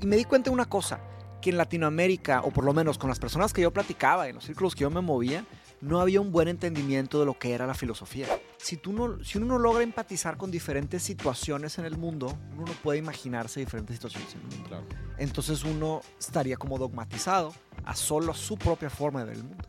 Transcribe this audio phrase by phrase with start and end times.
[0.00, 1.00] Y me di cuenta de una cosa,
[1.40, 4.44] que en Latinoamérica, o por lo menos con las personas que yo platicaba, en los
[4.44, 5.44] círculos que yo me movía,
[5.80, 8.26] no había un buen entendimiento de lo que era la filosofía.
[8.58, 12.64] Si, tú no, si uno no logra empatizar con diferentes situaciones en el mundo, uno
[12.66, 14.68] no puede imaginarse diferentes situaciones en el mundo.
[14.68, 14.84] Claro.
[15.18, 17.54] Entonces uno estaría como dogmatizado
[17.84, 19.64] a solo su propia forma de ver el mundo.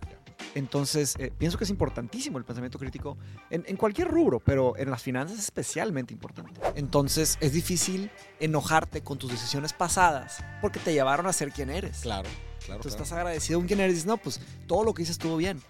[0.57, 3.15] Entonces, eh, pienso que es importantísimo el pensamiento crítico
[3.49, 6.59] en, en cualquier rubro, pero en las finanzas es especialmente importante.
[6.75, 11.99] Entonces, es difícil enojarte con tus decisiones pasadas porque te llevaron a ser quien eres.
[11.99, 12.27] Claro,
[12.65, 12.81] claro.
[12.81, 13.03] Tú claro.
[13.03, 15.61] estás agradecido con quien eres y dices, no, pues todo lo que hice estuvo bien.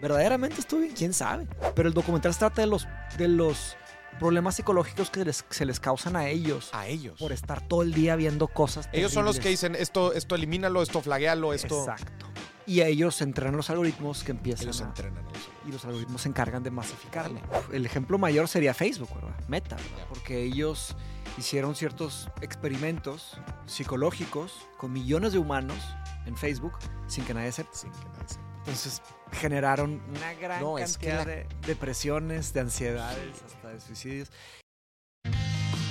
[0.00, 1.46] Verdaderamente estuvo bien, quién sabe.
[1.74, 3.76] Pero el documental se trata de los, de los
[4.18, 7.18] problemas psicológicos que les- se les causan a ellos A ellos.
[7.18, 8.88] por estar todo el día viendo cosas.
[8.92, 11.80] Ellos son los que dicen esto, esto elimínalo, esto flaguealo, esto.
[11.80, 12.26] Exacto.
[12.66, 15.84] Y a ellos entrenan los algoritmos que empiezan Ellos a- entrenan a los y los
[15.84, 17.40] algoritmos se encargan de masificarlo.
[17.72, 19.34] El ejemplo mayor sería Facebook, ¿verdad?
[19.48, 20.06] Meta, ¿verdad?
[20.08, 20.96] Porque ellos
[21.38, 25.78] hicieron ciertos experimentos psicológicos con millones de humanos
[26.26, 26.72] en Facebook
[27.06, 27.70] sin que nadie sepa.
[27.72, 28.40] Sin que nadie sepa.
[28.58, 33.80] Entonces generaron una gran No, es que cantidad la- de depresiones, de ansiedades, hasta de
[33.80, 34.30] suicidios.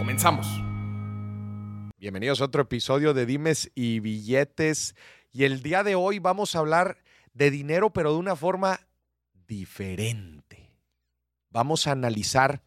[0.00, 0.46] Comenzamos.
[1.98, 4.94] Bienvenidos a otro episodio de Dimes y Billetes.
[5.30, 7.02] Y el día de hoy vamos a hablar
[7.34, 8.80] de dinero, pero de una forma
[9.46, 10.72] diferente.
[11.50, 12.62] Vamos a analizar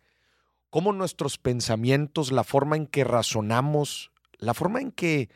[0.69, 5.31] cómo nuestros pensamientos, la forma en que razonamos, la forma en que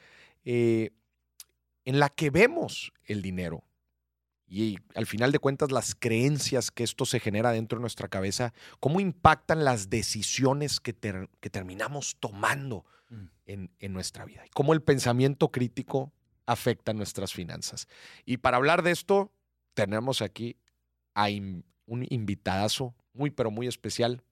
[0.45, 0.91] eh,
[1.83, 3.63] en la que vemos el dinero
[4.47, 8.53] y al final de cuentas las creencias que esto se genera dentro de nuestra cabeza,
[8.79, 13.29] cómo impactan las decisiones que, ter- que terminamos tomando Mm.
[13.45, 14.45] en, en nuestra vida.
[14.45, 16.11] Y cómo el pensamiento crítico
[16.45, 17.87] afecta nuestras finanzas.
[18.25, 19.31] Y para hablar de esto,
[19.73, 20.57] tenemos aquí
[21.13, 24.23] a in- un invitadazo muy, pero muy especial,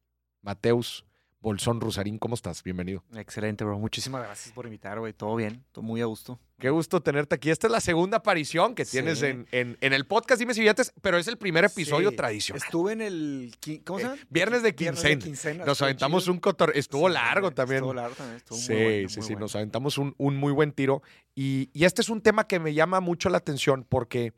[0.41, 1.04] Mateus
[1.45, 2.17] Bolsón Rusarín.
[2.17, 2.63] ¿Cómo estás?
[2.63, 3.03] Bienvenido.
[3.15, 3.77] Excelente, bro.
[3.77, 5.13] Muchísimas gracias por invitar, güey.
[5.13, 6.39] Todo bien, todo muy a gusto.
[6.57, 7.51] Qué gusto tenerte aquí.
[7.51, 9.27] Esta es la segunda aparición que tienes Sí.
[9.27, 12.63] en, en- en el podcast Dime si Billetes, pero es el primer episodio Sí, tradicional.
[12.65, 13.55] Estuve en el...
[13.85, 14.21] ¿Cómo se Eh, llama?
[14.27, 15.23] viernes de Viernes quincena.
[15.23, 16.33] quincena, Nos estuvo aventamos chido.
[16.33, 16.71] un cotor...
[16.73, 17.77] Estuvo Sí, largo también.
[17.77, 18.37] Estuvo largo también.
[18.37, 19.39] Estuvo muy sí, bueno, sí, muy sí, bueno.
[19.41, 21.03] nos aventamos un, un muy buen tiro.
[21.35, 24.33] Y, y este es un tema que me llama mucho la atención porque,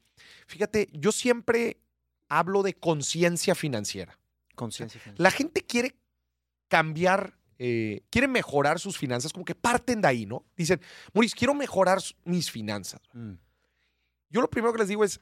[0.45, 1.77] fíjate, yo siempre
[2.27, 4.19] hablo de conciencia financiera.
[4.55, 4.99] Conciencia.
[5.15, 5.95] La gente quiere
[6.67, 10.45] cambiar, eh, quiere mejorar sus finanzas, como que parten de ahí, ¿no?
[10.55, 10.81] Dicen,
[11.13, 13.01] Maurice, quiero mejorar mis finanzas.
[13.13, 13.33] Mm.
[14.29, 15.21] Yo lo primero que les digo es,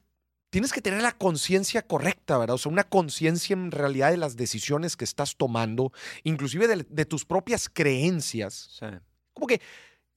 [0.49, 2.55] tienes que tener la conciencia correcta, ¿verdad?
[2.55, 5.91] O sea, una conciencia en realidad de las decisiones que estás tomando,
[6.23, 8.69] inclusive de, de tus propias creencias.
[8.79, 8.85] Sí.
[9.33, 9.61] Como que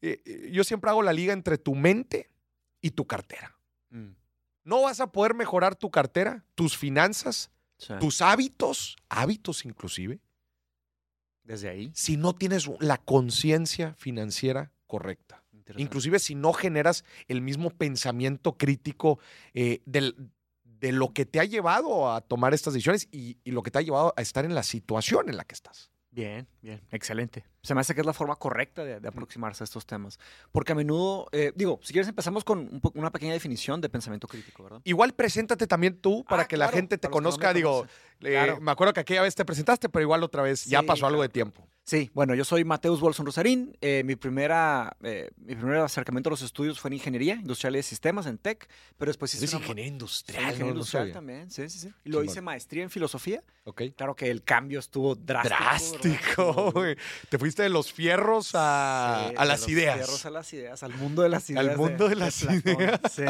[0.01, 2.31] eh, eh, yo siempre hago la liga entre tu mente
[2.81, 3.57] y tu cartera.
[3.91, 4.11] Mm.
[4.65, 7.95] No vas a poder mejorar tu cartera, tus finanzas, Sí.
[8.01, 10.19] tus hábitos, hábitos inclusive,
[11.49, 11.91] Desde ahí.
[11.95, 15.43] si no tienes la conciencia financiera correcta.
[15.77, 19.19] Inclusive si no generas el mismo pensamiento crítico
[19.55, 20.15] eh, del-
[20.65, 23.79] de lo que te ha llevado a tomar estas decisiones y, y lo que te
[23.79, 25.91] ha llevado a estar en la situación en la que estás.
[26.11, 27.45] Bien, bien, excelente.
[27.63, 30.19] Se me hace que es la forma correcta de, de aproximarse a estos temas.
[30.53, 34.27] Porque a menudo, eh, digo, si quieres empezamos con un una pequeña definición de pensamiento
[34.29, 34.81] crítico, ¿verdad?
[34.85, 37.49] Igual preséntate también tú para Ah, que la claro, gente te que no conozca.
[37.49, 37.87] me Digo,
[38.21, 38.61] eh, Claro.
[38.61, 41.19] me acuerdo que aquella vez te presentaste, pero igual otra vez ya Sí, pasó algo
[41.19, 41.29] claro.
[41.29, 41.69] de tiempo.
[41.85, 43.75] Sí, bueno, yo soy Mateus Bolson Rosarín.
[43.81, 47.79] Eh, mi, primera, eh, mi primer acercamiento a los estudios fue en ingeniería industrial y
[47.79, 51.03] de sistemas en TEC, pero después hice Eres una- ingeniero industrial, ingeniero no, no industrial
[51.05, 51.15] sabía.
[51.15, 51.89] también, sí, sí, sí.
[52.05, 52.27] Y Chingón.
[52.27, 53.43] hice maestría en filosofía.
[53.65, 53.83] Ok.
[53.97, 55.57] Claro que el cambio estuvo drástico.
[55.59, 56.75] Drástico.
[57.31, 59.97] Te fuiste de los fierros a, Sí, a de las los ideas.
[59.97, 61.67] fierros a las ideas, al mundo de las ideas.
[61.69, 63.01] Al mundo de las ideas.
[63.11, 63.23] sí.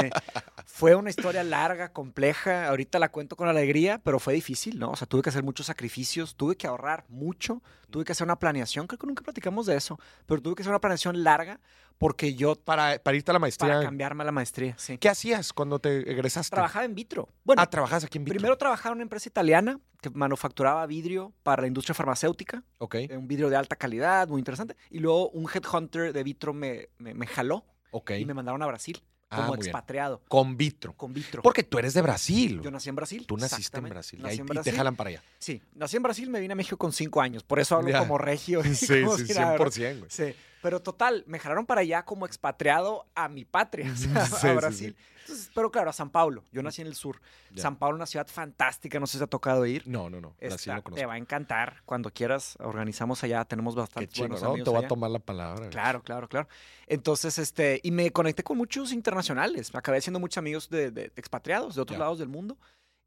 [0.67, 2.69] Fue una historia larga, compleja.
[2.69, 4.91] Ahorita la cuento con alegría, pero fue difícil, ¿no?
[4.91, 8.39] O sea, tuve que hacer muchos sacrificios, tuve que ahorrar mucho, tuve que hacer una
[8.39, 8.87] planeación.
[8.87, 11.61] Creo que nunca platicamos de eso, pero tuve que hacer una planeación larga
[11.99, 13.73] porque yo, Para, para irte a la maestría.
[13.75, 14.99] para cambiarme a la maestría, sí.
[14.99, 16.55] ¿Qué hacías cuando te egresaste?
[16.55, 17.29] Trabajaba en vitro.
[17.45, 18.37] Bueno, ah, trabajas aquí en Vitro.
[18.37, 22.63] primero trabajaba en una empresa italiana que manufacturaba vidrio para la industria farmacéutica.
[22.79, 24.77] Ok, un vidrio de alta calidad, muy interesante.
[24.91, 28.13] Y luego un headhunter de vitro me, me, me jaló ok.
[28.19, 29.67] y me mandaron a Brasil como muy bien.
[29.69, 30.95] expatriado Con Vitro.
[30.95, 31.43] con vitro.
[31.43, 32.61] Porque tú eres de Brasil.
[32.63, 33.25] Yo nací en Brasil.
[33.27, 33.89] Tú naciste en.
[33.89, 34.19] Brasil.
[34.21, 35.23] y Nací te jalan para allá.
[35.39, 37.43] Sí, nací en Brasil, me vine a México con cinco años.
[37.45, 37.99] Por eso hablo Ya.
[38.01, 38.63] como regio.
[38.75, 39.67] Sí, como sí, si nada, ¿verdad?
[39.67, 40.11] 100%, güey.
[40.11, 40.35] Sí.
[40.63, 44.47] Pero total, me jalaron para allá como expatriado a mi patria, o sea, Sí, sí,
[44.47, 44.57] a sí.
[44.57, 44.97] Brasil.
[45.21, 46.43] Entonces, pero claro, a San Paulo.
[46.53, 47.21] Yo nací en el sur.
[47.55, 49.87] San Paulo, una ciudad fantástica, no sé si te ha tocado ir.
[49.87, 50.35] No, no, no.
[50.39, 51.83] Está- no te va a encantar.
[51.85, 53.45] Cuando quieras, organizamos allá.
[53.45, 55.69] Tenemos Qué chido, buenos Te voy a tomar la palabra.
[55.69, 56.49] Claro, claro, claro.
[56.87, 59.73] Entonces, este, y me conecté con muchos internacionales.
[59.75, 62.57] Me acabé haciendo muchos amigos de, de expatriados de otros lados del mundo.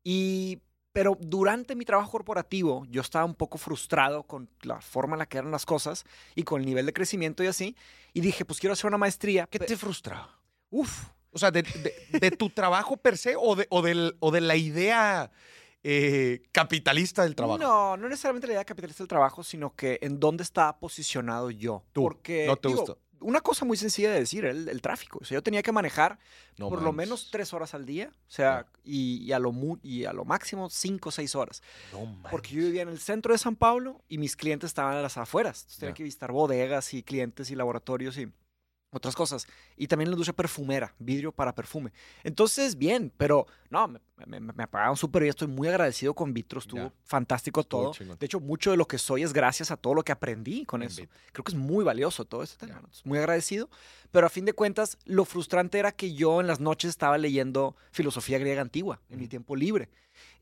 [0.04, 0.62] Y,
[0.94, 5.26] pero durante mi trabajo corporativo, yo estaba un poco frustrado con la forma en la
[5.26, 6.06] que eran las cosas
[6.36, 7.76] y con el nivel de crecimiento y así.
[8.14, 9.48] Y dije, pues quiero hacer una maestría.
[9.48, 10.38] ¿Qué te frustraba?
[10.70, 14.32] Uf, O sea, de, de- de tu trabajo per se o de, o del- o
[14.32, 15.32] de la idea
[15.84, 17.58] eh, capitalista del trabajo.
[17.58, 21.84] No, no necesariamente la idea capitalista del trabajo, sino que en dónde estaba posicionado yo.
[21.94, 22.98] Tú, Porque, no te digo, gusta.
[23.22, 25.20] Una cosa muy sencilla de decir, el, el tráfico.
[25.22, 26.20] O sea, yo tenía que manejar
[26.58, 29.78] No por lo menos tres horas al día, o sea, y, y a lo mu-
[29.84, 31.62] y a lo máximo cinco o seis horas.
[31.94, 32.22] No.
[32.30, 35.18] Porque yo vivía en el centro de San Paulo y mis clientes estaban en las
[35.18, 35.60] afueras.
[35.62, 38.32] Entonces tenía que visitar bodegas y clientes y laboratorios y
[38.92, 39.48] otras cosas.
[39.78, 41.92] Y también la industria perfumera, vidrio para perfume.
[42.24, 45.30] Entonces, bien, pero no, me, me, me pagaron súper bien.
[45.32, 46.60] Estoy muy agradecido con Vitro.
[46.60, 47.94] Estuvo fantástico todo.
[48.20, 50.84] De hecho, mucho de lo que soy es gracias a todo lo que aprendí con
[50.84, 51.04] En eso.
[51.32, 52.44] Creo que es muy valioso todo.
[52.44, 52.68] ¿no?
[52.68, 53.70] Entonces, Muy agradecido.
[54.12, 57.76] Pero a fin de cuentas, lo frustrante era que yo en las noches estaba leyendo
[57.92, 59.90] filosofía griega antigua en mi tiempo libre.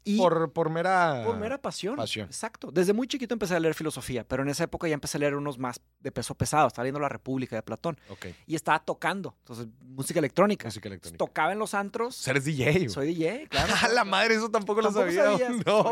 [0.04, 1.24] Y Por, por mera.
[1.26, 1.96] por mera pasión.
[1.98, 2.26] pasión.
[2.28, 2.72] Exacto.
[2.72, 5.36] Desde muy chiquito empecé a leer filosofía, pero en esa época ya empecé a leer
[5.36, 6.68] unos más de peso pesado.
[6.68, 8.28] Estaba leyendo La República de Platón Ok.
[8.48, 9.36] y estaba tocando.
[9.40, 10.68] Entonces, música electrónica.
[10.68, 11.18] Música electrónica.
[11.18, 12.28] Tocaba en los antros.
[12.28, 12.90] Eres DJ.
[12.90, 13.74] Soy DJ, claro.
[13.84, 15.24] A la madre, eso tampoco, Tampoco lo sabía.
[15.38, 15.52] sabías.
[15.66, 15.84] No.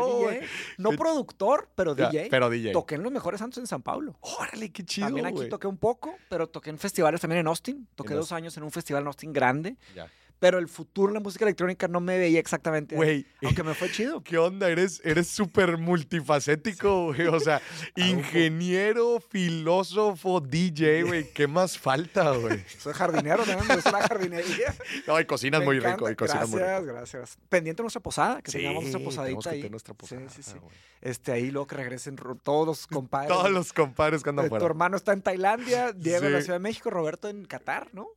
[0.78, 2.28] No productor, pero Ya, DJ.
[2.30, 2.72] Pero DJ.
[2.72, 4.16] Toqué en los mejores antros en San Pablo.
[4.20, 5.06] Órale, qué chido.
[5.08, 7.88] también aquí toqué un poco, pero toqué en festivales también en Austin.
[7.94, 9.76] Toqué En dos años en un festival en Austin grande.
[9.94, 10.10] Ya.
[10.40, 12.94] Pero el futuro en la música electrónica no me veía exactamente.
[12.94, 14.20] ahí, Güey, Aunque me fue chido.
[14.24, 14.68] ¿Qué onda?
[14.70, 17.26] Eres eres súper multifacético, güey.
[17.26, 17.60] O sea,
[17.96, 21.32] ingeniero, filósofo, DJ, güey.
[21.32, 22.62] ¿Qué más falta, güey?
[22.78, 24.74] Soy jardinero también, es una jardinería.
[25.06, 25.96] No, y cocinas Me muy encanta.
[25.96, 26.92] rico, y cocinas muy gracias, rico.
[26.94, 27.38] gracias.
[27.48, 29.58] Pendiente de nuestra posada, que tengamos nuestra posadita que ahí.
[29.60, 30.58] tener nuestra posada, Sí, sí, sí.
[30.58, 30.74] güey.
[31.00, 33.28] Este, ahí luego que regresen todos los compadres.
[33.28, 34.66] Todos los compadres que andan Eh, Tu fuera.
[34.66, 36.44] hermano está en Tailandia, Diego en la Sí.
[36.44, 38.08] Ciudad de México, Roberto en Qatar, ¿no?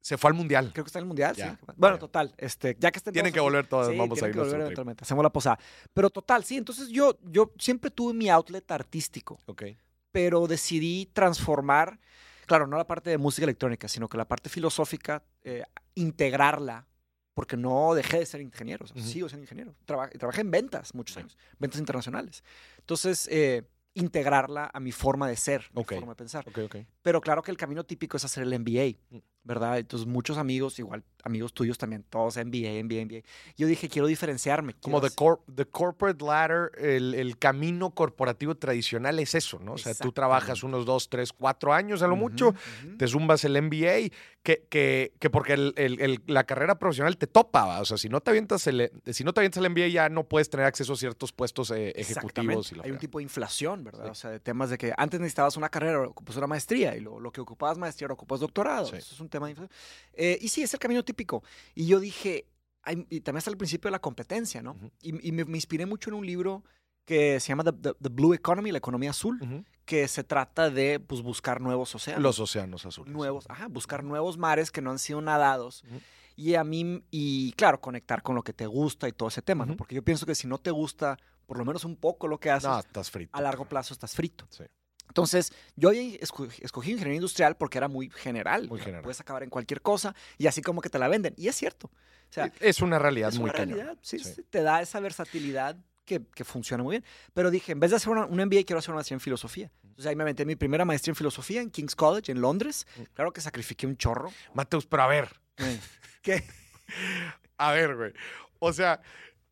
[0.00, 0.70] Se fue al mundial.
[0.72, 1.72] Creo que está en el Mundial, Ya, sí.
[1.76, 2.00] Bueno, ya.
[2.00, 4.34] total, este, ya que estén Tienen todos que volver todos, Sí, vamos a tienen ir
[4.34, 5.04] que volver eventualmente.
[5.04, 5.58] Hacemos la posada.
[5.92, 9.64] Pero total, sí, entonces yo, yo siempre tuve mi outlet artístico, Ok.
[10.10, 12.00] pero decidí transformar,
[12.46, 15.64] claro, no la parte de música electrónica, sino que la parte filosófica, eh,
[15.94, 16.86] integrarla,
[17.34, 19.06] porque no dejé de ser ingeniero, o sea, Ujú.
[19.10, 19.74] sigo siendo ingeniero.
[19.84, 22.42] Traba- trabajé en ventas muchos años, ventas internacionales.
[22.78, 23.62] Entonces, eh,
[23.94, 25.94] integrarla a mi forma de ser, mi Ok.
[25.94, 26.48] forma de pensar.
[26.48, 26.76] Ok, ok.
[27.02, 29.18] Pero claro que el camino típico es hacer el MBA, Mm.
[29.44, 29.78] ¿Verdad?
[29.78, 33.22] Entonces muchos amigos, igual amigos tuyos también, todos MBA, MBA, MBA.
[33.56, 34.74] Yo dije, quiero diferenciarme.
[34.74, 39.72] Como quiero the, cor- the corporate ladder, el, el camino corporativo tradicional es eso, ¿no?
[39.74, 42.96] O sea, tú trabajas unos dos, tres, cuatro años a lo Ujú, mucho, ujú.
[42.96, 44.10] te zumbas el MBA,
[44.42, 47.80] que, que, que porque el- el- la carrera profesional te topa, ¿va?
[47.80, 50.24] o sea, si no te avientas el, si no te avientas el MBA ya no
[50.24, 52.72] puedes tener acceso a ciertos puestos eh, ejecutivos.
[52.72, 54.04] Y la Hay un tipo de inflación, ¿verdad?
[54.06, 54.10] Sí.
[54.10, 57.20] O sea, de temas de que antes necesitabas una carrera, ocupas una maestría, y lo,
[57.20, 58.86] lo que ocupabas maestría, ahora ocupas doctorado.
[58.86, 58.96] Sí.
[58.96, 59.76] Eso es un tema de inflación.
[60.14, 61.42] Eh, y sí, es el camino típico.
[61.74, 62.46] Y yo dije,
[63.08, 64.72] y también está el principio de la competencia, ¿no?
[64.72, 64.90] Ujú.
[65.02, 66.62] Y, y me, me inspiré mucho en un libro
[67.04, 69.64] que se llama The, The- The Blue Economy, la economía azul, Ujú.
[69.84, 72.22] que se trata de pues, buscar nuevos océanos.
[72.22, 73.12] Los océanos azules.
[73.12, 75.82] nuevos, ajá, buscar nuevos mares que no han sido nadados.
[75.88, 76.00] Ujú.
[76.36, 79.66] Y a mí, y claro, conectar con lo que te gusta y todo ese tema,
[79.66, 79.76] ¿no?
[79.76, 82.48] Porque yo pienso que si no te gusta por lo menos un poco lo que
[82.50, 83.36] haces, No, estás frito.
[83.36, 84.46] a largo plazo estás frito.
[84.50, 84.64] Sí.
[85.10, 88.68] Entonces, yo escogí, ingeniería industrial porque era muy general.
[88.68, 89.02] Muy general.
[89.02, 91.34] Puedes acabar en cualquier cosa y así como que te la venden.
[91.36, 91.88] Y es cierto.
[91.88, 93.98] O sea, es una realidad es muy una realidad.
[94.02, 94.32] Sí, Sí.
[94.36, 97.04] sí, te da esa versatilidad que, que funciona muy bien.
[97.34, 99.70] Pero dije, en vez de hacer una- un MBA, quiero hacer una maestría en filosofía.
[99.82, 102.86] Entonces ahí me metí en mi primera maestría en filosofía en King's College, en Londres.
[102.96, 103.02] Mm.
[103.14, 104.32] Claro que sacrifiqué un chorro.
[104.54, 105.28] Mateus, pero a ver,
[106.22, 106.44] ¿Qué?
[107.58, 108.12] A ver, güey.
[108.58, 109.00] O sea,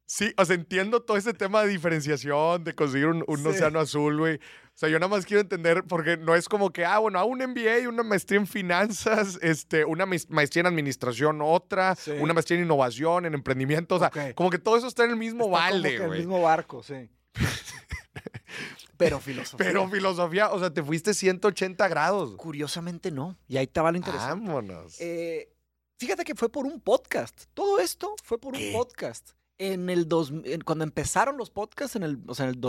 [0.07, 3.47] sí, o sea, entiendo todo ese tema de diferenciación, de conseguir un, un Sí.
[3.49, 4.41] océano azul, güey.
[4.79, 7.25] O sea, yo nada más quiero entender, porque no es como que, ah, bueno, a
[7.25, 12.13] un MBA, una maestría en finanzas, este, una maes- maestría en administración, otra, Sí.
[12.13, 13.97] una maestría en innovación, en emprendimiento.
[13.97, 16.03] O sea, como que todo eso está en el mismo Está como balde, que en
[16.13, 17.11] el mismo barco, sí.
[18.97, 19.67] Pero filosofía.
[19.67, 22.37] Pero filosofía, o sea, te fuiste 180 grados.
[22.37, 23.37] Curiosamente no.
[23.49, 24.47] Y ahí estaba lo interesante.
[24.47, 25.01] Vámonos.
[25.01, 25.53] Eh,
[25.99, 27.47] fíjate que fue por un podcast.
[27.55, 28.69] Todo esto fue por ¿Qué?
[28.69, 29.31] un podcast.
[29.59, 32.61] En el dos, en- cuando empezaron los podcasts, en el, o sea, en el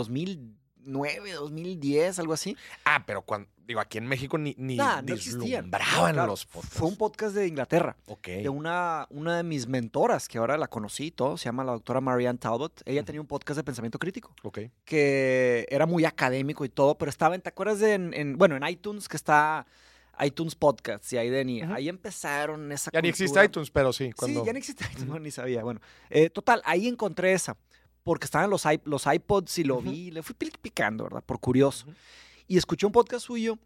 [0.84, 2.56] 2009, 2010, algo así.
[2.84, 6.76] ah, pero cuando, digo, aquí en México ni, ni Nah, no deslumbraban claro, los podcasts.
[6.78, 8.26] Fue un podcast de Inglaterra, Ok.
[8.28, 11.72] de una, una de mis mentoras, que ahora la conocí y todo, se llama la
[11.72, 12.82] doctora Marianne Talbot.
[12.84, 14.34] Ella tenía un podcast de pensamiento crítico.
[14.42, 14.58] Ok.
[14.84, 18.56] que era muy académico y todo, pero estaba en, ¿te acuerdas de en, en- bueno,
[18.56, 19.66] en iTunes que está
[20.22, 21.62] iTunes Podcasts y iDenny.
[21.62, 21.72] Ujú.
[21.72, 24.12] Ahí empezaron esa Ya ni existe iTunes, pero sí.
[24.12, 24.40] Cuando...
[24.40, 25.62] Sí, ya no existe iTunes, bueno, ni sabía.
[25.62, 27.56] Bueno, eh, total, ahí encontré esa.
[28.02, 29.90] Porque estaban los, i- los iPods y lo Ujú.
[29.90, 31.22] vi, le fui pi- picando, ¿verdad?
[31.24, 31.86] Por curioso.
[32.46, 33.58] Y escuché un podcast suyo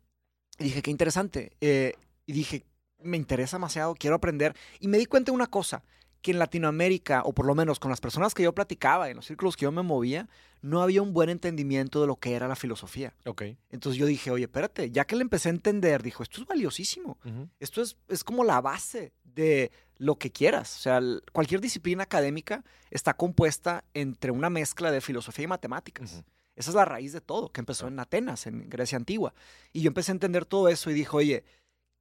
[0.59, 1.53] y dije, qué interesante.
[1.61, 1.95] Eh,
[2.27, 2.65] y dije,
[3.03, 4.55] me interesa demasiado, quiero aprender.
[4.81, 5.83] Y me di cuenta de una cosa,
[6.23, 9.27] que en Latinoamérica, o por lo menos con las personas que yo platicaba, en los
[9.27, 10.27] círculos que yo me movía,
[10.63, 13.15] no había un buen entendimiento de lo que era la filosofía.
[13.27, 13.43] Ok.
[13.71, 17.19] Entonces yo dije, oye, espérate, ya que le empecé a entender, dijo, esto es valiosísimo.
[17.61, 20.77] Esto es, es como la base de lo que quieras.
[20.77, 21.01] O sea,
[21.33, 26.23] cualquier disciplina académica está compuesta entre una mezcla de filosofía y matemáticas.
[26.57, 29.35] Esa es la raíz de todo, que empezó en Atenas, en Grecia antigua.
[29.73, 31.45] Y yo empecé a entender todo eso y dije, oye,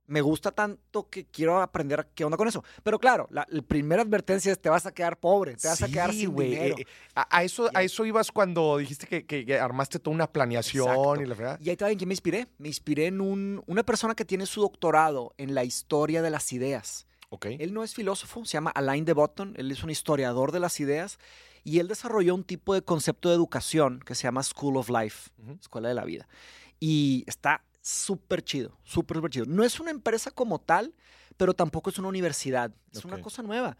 [0.05, 2.63] me gusta tanto que quiero aprender qué onda con eso.
[2.83, 5.87] Pero claro, la, la primera advertencia es te vas a quedar pobre, te vas a
[5.87, 6.75] quedar sin güey, dinero.
[6.77, 6.85] eh, eh,
[7.15, 10.89] a, a eso, a eso ibas cuando dijiste que, que- que armaste toda una planeación
[10.89, 11.21] Exacto.
[11.21, 11.57] y la fregada.
[11.61, 12.47] Y ahí también que me inspiré.
[12.57, 16.51] Me inspiré en un- una persona que tiene su doctorado en la historia de las
[16.51, 17.07] ideas.
[17.35, 17.47] Ok.
[17.57, 20.79] Él no es filósofo, se llama Alain de Botton, él es un historiador de las
[20.79, 21.17] ideas
[21.63, 25.31] y él desarrolló un tipo de concepto de educación que se llama School of Life.
[25.59, 26.27] Escuela de la Vida.
[26.79, 29.45] Y está súper chido, súper, súper chido.
[29.47, 30.93] No es una empresa como tal,
[31.35, 33.77] pero tampoco es una universidad, es una cosa nueva.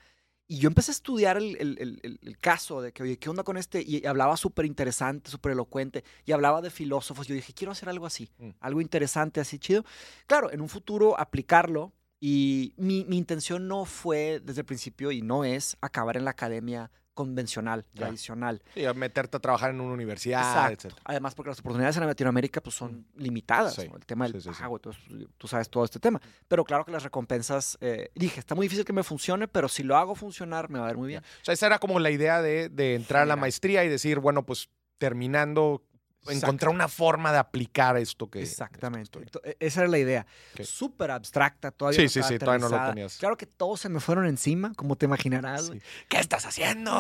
[0.48, 3.30] Y yo empecé a estudiar el, el- el- el- el caso de que, oye, ¿qué
[3.30, 3.84] onda con este?
[3.86, 7.28] Y hablaba súper interesante, súper elocuente, y hablaba de filósofos.
[7.28, 8.50] Yo dije, quiero hacer algo así, Mm.
[8.60, 9.86] algo interesante, así chido.
[10.26, 11.94] Claro, en un futuro aplicarlo.
[12.26, 16.32] Y mi, mi intención no fue desde el principio y no es acabar en la
[16.32, 18.64] academia convencional, tradicional.
[18.74, 20.40] Sí, a meterte a trabajar en una universidad,
[20.72, 20.88] Exacto.
[20.88, 20.98] etc.
[21.04, 23.76] Además, porque las oportunidades en Latinoamérica pues, son limitadas.
[23.76, 23.98] Sí, ¿no?
[23.98, 25.04] El tema del sí, pago, entonces,
[25.38, 26.22] tú sabes todo este tema.
[26.48, 29.84] Pero claro que las recompensas, eh, dije, está muy difícil que me funcione, pero si
[29.84, 31.24] lo hago funcionar, me va a ver muy bien.
[31.42, 34.20] O sea, esa era como la idea de, de entrar a la maestría y decir,
[34.20, 35.84] bueno, pues terminando,
[36.30, 38.42] encontrar una forma de aplicar esto que...
[38.42, 39.20] Exactamente.
[39.24, 40.26] esto que e- Esa era la idea.
[40.54, 40.64] Ok.
[40.66, 43.18] Súper abstracta, todavía Sí, no sí, sí, todavía no lo tenías.
[43.18, 45.68] Claro que todos se me fueron encima, como te imaginarás.
[45.68, 45.82] Sí.
[46.10, 46.92] ¿Qué estás haciendo?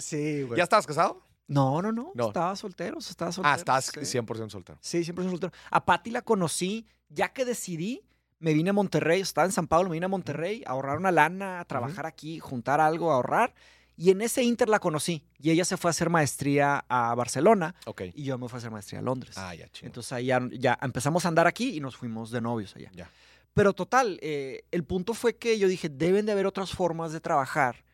[0.00, 0.58] Sí, güey.
[0.58, 1.22] ¿Ya estabas casado?
[1.48, 2.28] No, no, no, No.
[2.28, 3.52] Estaba soltero, estaba soltero.
[3.52, 4.18] Ah, estás sí.
[4.18, 4.78] 100% soltero.
[4.80, 5.52] Sí, siempre soy soltero.
[5.70, 8.06] A Patti la conocí, ya que decidí,
[8.38, 11.12] me vine a Monterrey, estaba en San Pablo, me vine a Monterrey a ahorrar una
[11.12, 13.54] lana, a trabajar aquí, juntar algo, a ahorrar.
[13.96, 15.22] Y en ese inter la conocí.
[15.38, 18.02] Y ella se fue a hacer maestría a Barcelona Ok.
[18.14, 19.36] y yo me fui a hacer maestría a Londres.
[19.38, 19.86] Ah, ya, chido.
[19.86, 22.90] Entonces ahí ya, ya empezamos a andar aquí y nos fuimos de novios allá.
[22.94, 23.10] Ya.
[23.54, 27.20] Pero total, eh, el punto fue que yo dije, deben de haber otras formas de
[27.20, 27.84] trabajar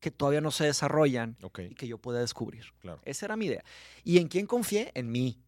[0.00, 2.64] que todavía no se desarrollan Ok, y que yo pueda descubrir.
[2.78, 3.00] claro.
[3.04, 3.62] Esa era mi idea.
[4.02, 4.92] ¿Y en quién confié?
[4.94, 5.38] En mí,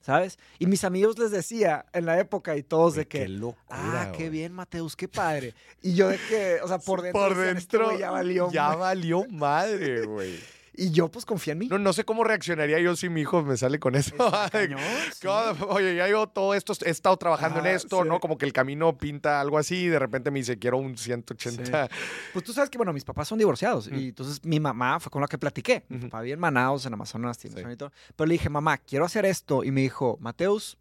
[0.00, 0.38] ¿sabes?
[0.58, 4.02] Y mis amigos les decía en la época y todos de Güey, Qué que, locura,
[4.02, 5.54] ah, qué bien, Mateus, qué padre.
[5.82, 7.44] Y yo de que, o sea, por dentro, Por "Este
[7.78, 8.50] dentro ya valió.
[8.50, 8.76] ya ma-".
[8.76, 10.38] valió madre, güey.
[10.76, 11.68] Y yo pues confié en mí.
[11.68, 14.14] No, no sé cómo reaccionaría yo si mi hijo me sale con eso.
[14.52, 14.78] Cañón,
[15.14, 15.26] sí.
[15.68, 18.08] Oye, ya yo todo esto, he estado trabajando en Ah, esto, sí.
[18.08, 18.20] ¿no?
[18.20, 21.88] Como que el camino pinta algo así y de repente me dice, quiero un 180.
[22.32, 23.88] Pues tú sabes que, bueno, mis papás son divorciados.
[23.88, 25.84] Y entonces mi mamá fue con la que platiqué.
[25.88, 27.66] Mi papá vive en Manaus, en Amazonas, tiene Sí.
[27.72, 27.90] y todo.
[28.14, 29.64] Pero le dije, mamá, quiero hacer esto.
[29.64, 30.76] Y me dijo, Mateus,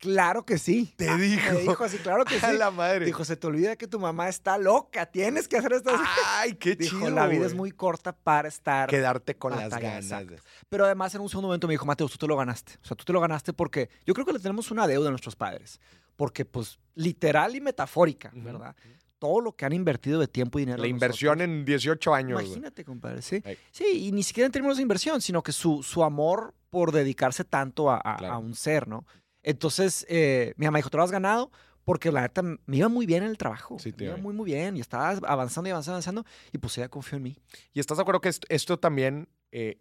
[0.00, 0.92] claro que sí.
[0.96, 1.52] Te Ah, dijo.
[1.52, 2.44] Me dijo así, claro que sí.
[2.44, 3.04] A la madre.
[3.06, 5.06] Dijo, se te olvida que tu mamá está loca.
[5.06, 5.92] Tienes que hacer esto.
[6.38, 7.10] Ay, qué Dijo, chido.
[7.10, 8.88] la vida es muy corta para estar.
[8.88, 10.04] Quedarte con las ganas.
[10.06, 10.34] exacto.
[10.68, 12.72] Pero además en un segundo momento me dijo, Mateus, tú te lo ganaste.
[12.82, 15.10] O sea, tú te lo ganaste porque yo creo que le tenemos una deuda a
[15.10, 15.80] nuestros padres.
[16.16, 18.30] Porque pues literal y metafórica.
[18.34, 18.74] ¿verdad?
[19.18, 20.80] Todo lo que han invertido de tiempo y dinero.
[20.80, 21.58] La inversión nosotros.
[21.58, 22.42] en 18 años.
[22.42, 23.42] Imagínate, compadre, sí.
[23.70, 27.44] Sí, y ni siquiera en términos de inversión, sino que su, su amor por dedicarse
[27.44, 28.34] tanto a, a- Claro.
[28.34, 29.04] a un ser, ¿no?
[29.42, 31.50] Entonces, eh, mi mamá dijo, te lo has ganado
[31.84, 33.78] porque la neta me iba muy bien en el trabajo.
[33.78, 36.88] Sí, me iba muy, muy bien y estaba avanzando y avanzando, avanzando y pues ella
[36.88, 37.36] confió en mí.
[37.72, 39.78] Y estás de acuerdo que esto, esto también eh,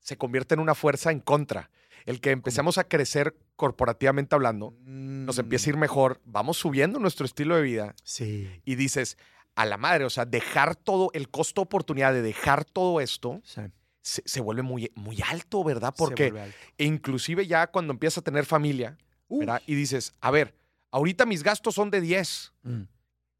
[0.00, 1.70] se convierte en una fuerza en contra.
[2.06, 7.26] El que empecemos a crecer corporativamente hablando, nos empieza a ir mejor, vamos subiendo nuestro
[7.26, 8.48] estilo de vida Sí.
[8.64, 9.18] y dices,
[9.54, 13.60] a la madre, o sea, dejar todo, el costo oportunidad de dejar todo esto sí.
[14.08, 15.94] Se, se vuelve muy, muy alto, ¿verdad?
[15.96, 16.56] Porque alto.
[16.78, 18.96] inclusive ya cuando empiezas a tener familia.
[19.28, 19.60] ¿verdad?
[19.66, 20.54] Y dices, a ver,
[20.90, 22.54] ahorita mis gastos son de 10.
[22.62, 22.82] Mm.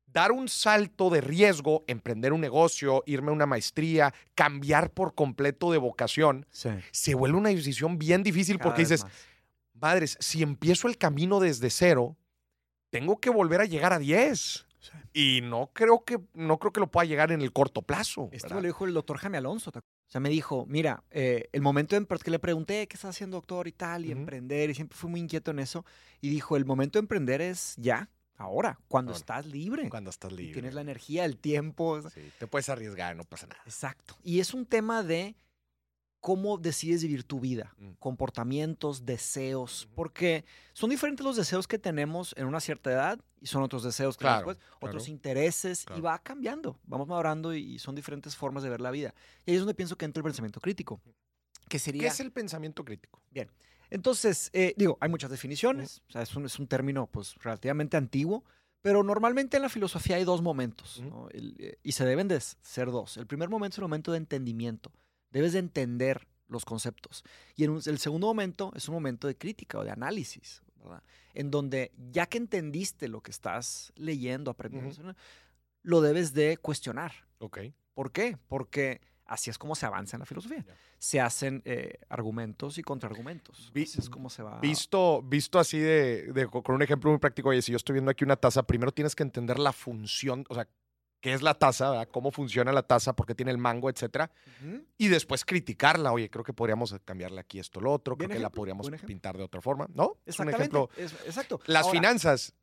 [0.06, 5.72] Dar un salto de riesgo, emprender un negocio, irme a una maestría, cambiar por completo
[5.72, 6.68] de vocación, Sí.
[6.92, 9.12] se vuelve una decisión bien difícil Cada porque dices, más.
[9.74, 12.16] madres, si empiezo el camino desde cero,
[12.90, 14.66] tengo que volver a llegar a 10.
[14.80, 14.90] Sí.
[15.12, 18.28] Y no creo que no creo que lo pueda llegar en el corto plazo.
[18.32, 18.62] Esto ¿verdad?
[18.62, 19.70] lo dijo el doctor Jaime Alonso.
[20.08, 23.36] O sea, me dijo, mira, eh, el momento en porque le pregunté qué estás haciendo,
[23.36, 25.84] doctor, y tal, y emprender, y siempre fui muy inquieto en eso.
[26.22, 29.18] Y dijo, el momento de emprender es ya, ahora, cuando Ahora.
[29.18, 29.90] estás libre.
[29.90, 30.54] Cuando estás libre.
[30.54, 32.00] tienes la energía, el tiempo.
[32.08, 33.60] Sí, te puedes arriesgar, no pasa nada.
[33.66, 34.16] Exacto.
[34.24, 35.36] Y es un tema de
[36.20, 37.90] cómo decides vivir tu vida, Mm.
[37.98, 43.62] comportamientos, deseos, porque son diferentes los deseos que tenemos en una cierta edad y son
[43.62, 45.98] otros deseos que Claro, después, otros intereses Claro.
[45.98, 49.14] y va cambiando, vamos madurando y, y son diferentes formas de ver la vida.
[49.46, 51.00] Y ahí es donde pienso que entra el pensamiento crítico,
[51.68, 52.02] que sería...
[52.02, 53.22] ¿Qué es el pensamiento crítico?
[53.90, 57.96] Entonces, eh, digo, hay muchas definiciones, o sea, es un, es un término pues relativamente
[57.96, 58.44] antiguo,
[58.82, 61.08] pero normalmente en la filosofía hay dos momentos, Ujú.
[61.08, 61.28] ¿no?
[61.30, 63.16] El, eh, y se deben de ser dos.
[63.16, 64.92] El primer momento es el momento de entendimiento,
[65.30, 67.24] debes de entender los conceptos.
[67.56, 71.02] Y en un- el segundo momento es un momento de crítica o de análisis, ¿verdad?
[71.34, 75.14] En donde ya que entendiste lo que estás leyendo, aprendiendo,
[75.82, 77.12] lo debes de cuestionar.
[77.38, 77.58] Ok.
[77.94, 78.38] ¿Por qué?
[78.48, 80.64] Porque así es como se avanza en la filosofía.
[80.98, 83.70] Se hacen eh, argumentos y contraargumentos.
[83.90, 84.58] Así es como se va.
[84.60, 88.10] Visto, visto así de, de- con un ejemplo muy práctico, oye, si yo estoy viendo
[88.10, 90.66] aquí una taza, primero tienes que entender la función, o sea,
[91.20, 92.08] qué es la taza, ¿verdad?
[92.12, 94.30] cómo funciona la taza, por qué tiene el mango, etcétera,
[94.96, 96.12] y después criticarla.
[96.12, 99.42] Oye, creo que podríamos cambiarle aquí esto, lo otro, creo que la podríamos pintar de
[99.44, 100.16] otra forma, ¿no?
[100.26, 100.88] Es un ejemplo.
[100.96, 101.60] es- exacto.
[101.66, 102.54] Las Ahora, finanzas.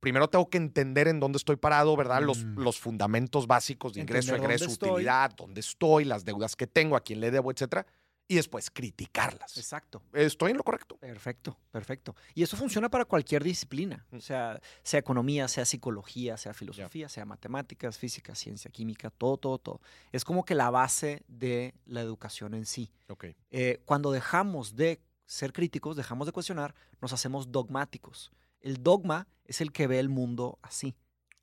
[0.00, 2.20] Primero tengo que entender en dónde estoy parado, ¿verdad?
[2.20, 2.58] Los, Mm.
[2.58, 4.90] los fundamentos básicos de ingreso, egreso, dónde estoy.
[4.90, 7.86] utilidad, dónde estoy, las deudas que tengo, a quién le debo, etcétera.
[8.26, 9.56] Y después criticarlas.
[9.58, 10.02] Exacto.
[10.14, 10.96] ¿Estoy en lo correcto?
[10.96, 12.16] Perfecto, perfecto.
[12.34, 14.16] Y eso funciona para cualquier disciplina, Mm.
[14.16, 19.58] o sea, sea economía, sea psicología, sea filosofía, sea matemáticas, física, ciencia, química, todo, todo,
[19.58, 19.80] todo.
[20.10, 22.90] Es como que la base de la educación en sí.
[23.08, 23.26] Ok.
[23.50, 28.32] Eh, cuando dejamos de ser críticos, dejamos de cuestionar, nos hacemos dogmáticos.
[28.62, 30.94] El dogma es el que ve el mundo así.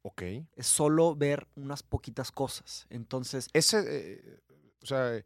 [0.01, 0.23] Ok.
[0.55, 2.87] Es solo ver unas poquitas cosas.
[2.89, 4.39] Entonces, Ese, eh,
[4.81, 5.23] o sea,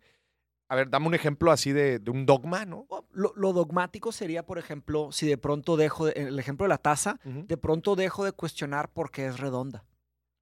[0.67, 2.85] a ver, dame un ejemplo así de, de un dogma, ¿no?
[2.89, 6.69] o- lo, lo dogmático sería, por ejemplo, si de pronto dejo, de- el ejemplo de
[6.69, 9.85] la taza, de pronto dejo de cuestionar por qué es redonda.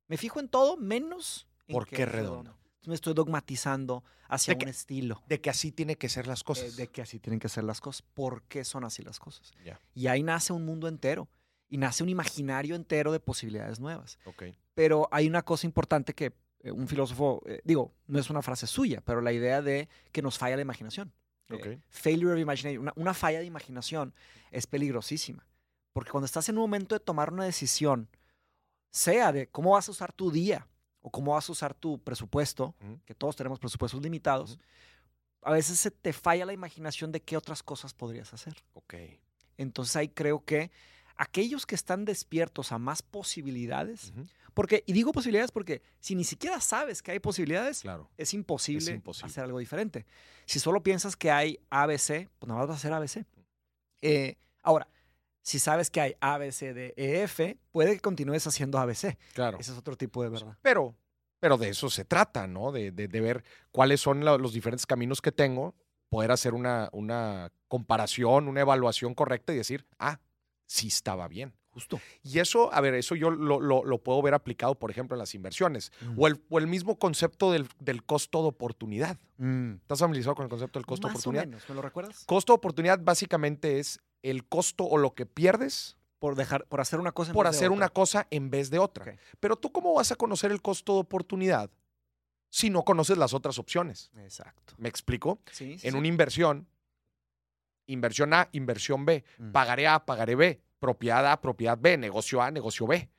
[0.08, 2.52] Me fijo en todo menos en ¿Por qué es redonda?
[2.52, 5.24] Entonces me estoy dogmatizando hacia De que- un estilo.
[5.28, 6.76] De que así tiene que ser las eh, cosas.
[6.76, 8.02] de que así tienen que ser las cosas.
[8.14, 9.52] ¿Por qué son así las cosas?
[9.94, 11.28] Y ahí nace un mundo entero.
[11.70, 14.20] Y nace un imaginario entero de posibilidades nuevas.
[14.76, 16.34] Pero hay una cosa importante que
[16.72, 20.38] un filósofo, eh, digo, no es una frase suya, pero la idea de que nos
[20.38, 21.14] falla la imaginación.
[21.50, 21.68] Eh, Ok.
[21.90, 24.14] failure of imagination, una, una falla de imaginación
[24.52, 25.46] es peligrosísima.
[25.92, 28.10] Porque cuando estás en un momento de tomar una decisión,
[28.92, 30.68] sea de cómo vas a usar tu día
[31.02, 34.58] o cómo vas a usar tu presupuesto, que todos tenemos presupuestos limitados,
[35.42, 38.56] a veces se te falla la imaginación de qué otras cosas podrías hacer.
[38.74, 38.96] Ok.
[39.58, 40.72] Entonces ahí creo que
[41.18, 44.14] aquellos que están despiertos a más posibilidades.
[44.54, 48.10] Porque, y digo posibilidades porque si ni siquiera sabes que hay posibilidades, Claro.
[48.18, 49.28] es imposible, imposible.
[49.32, 50.06] hacer algo diferente.
[50.46, 53.26] Si solo piensas que hay ABC, pues nada más vas a hacer ABC.
[54.02, 54.88] Eh, ahora,
[55.42, 59.18] si sabes que hay ABC de EF, puede que continúes haciendo ABC.
[59.34, 59.58] Claro.
[59.60, 60.58] Ese es otro tipo de verdad.
[60.62, 60.96] Pero,
[61.40, 62.72] pero de eso se trata, ¿no?
[62.72, 65.76] De, de- de ver cuáles son la- los diferentes caminos que tengo,
[66.10, 70.20] poder hacer una, una comparación, una evaluación correcta y decir, ah,
[70.66, 71.54] sí estaba bien.
[71.74, 72.00] Justo.
[72.24, 75.20] Y eso, a ver, eso yo lo, lo- lo puedo ver aplicado, por ejemplo, en
[75.20, 75.92] las inversiones.
[76.18, 79.18] O el, o el mismo concepto del, del costo de oportunidad.
[79.38, 79.74] Mm.
[79.82, 81.44] ¿Estás familiarizado con el concepto del costo de oportunidad?
[81.44, 82.24] o menos, ¿me lo recuerdas?
[82.26, 87.00] Costo de oportunidad básicamente es el costo o lo que pierdes Por, dejar, por hacer
[87.00, 87.94] una cosa en por vez de hacer una otra.
[87.94, 89.18] cosa en vez de otra.
[89.40, 91.70] Pero tú cómo vas a conocer el costo de oportunidad
[92.50, 94.12] si no conoces las otras opciones?
[94.18, 94.76] Exacto.
[94.78, 95.40] ¿Me explico?
[95.52, 95.98] Sí, En sí.
[95.98, 96.68] una inversión,
[97.88, 99.52] inversión A, inversión B, Mm.
[99.52, 103.10] pagaré A, pagaré B, propiedad A, propiedad B, negocio A, negocio B.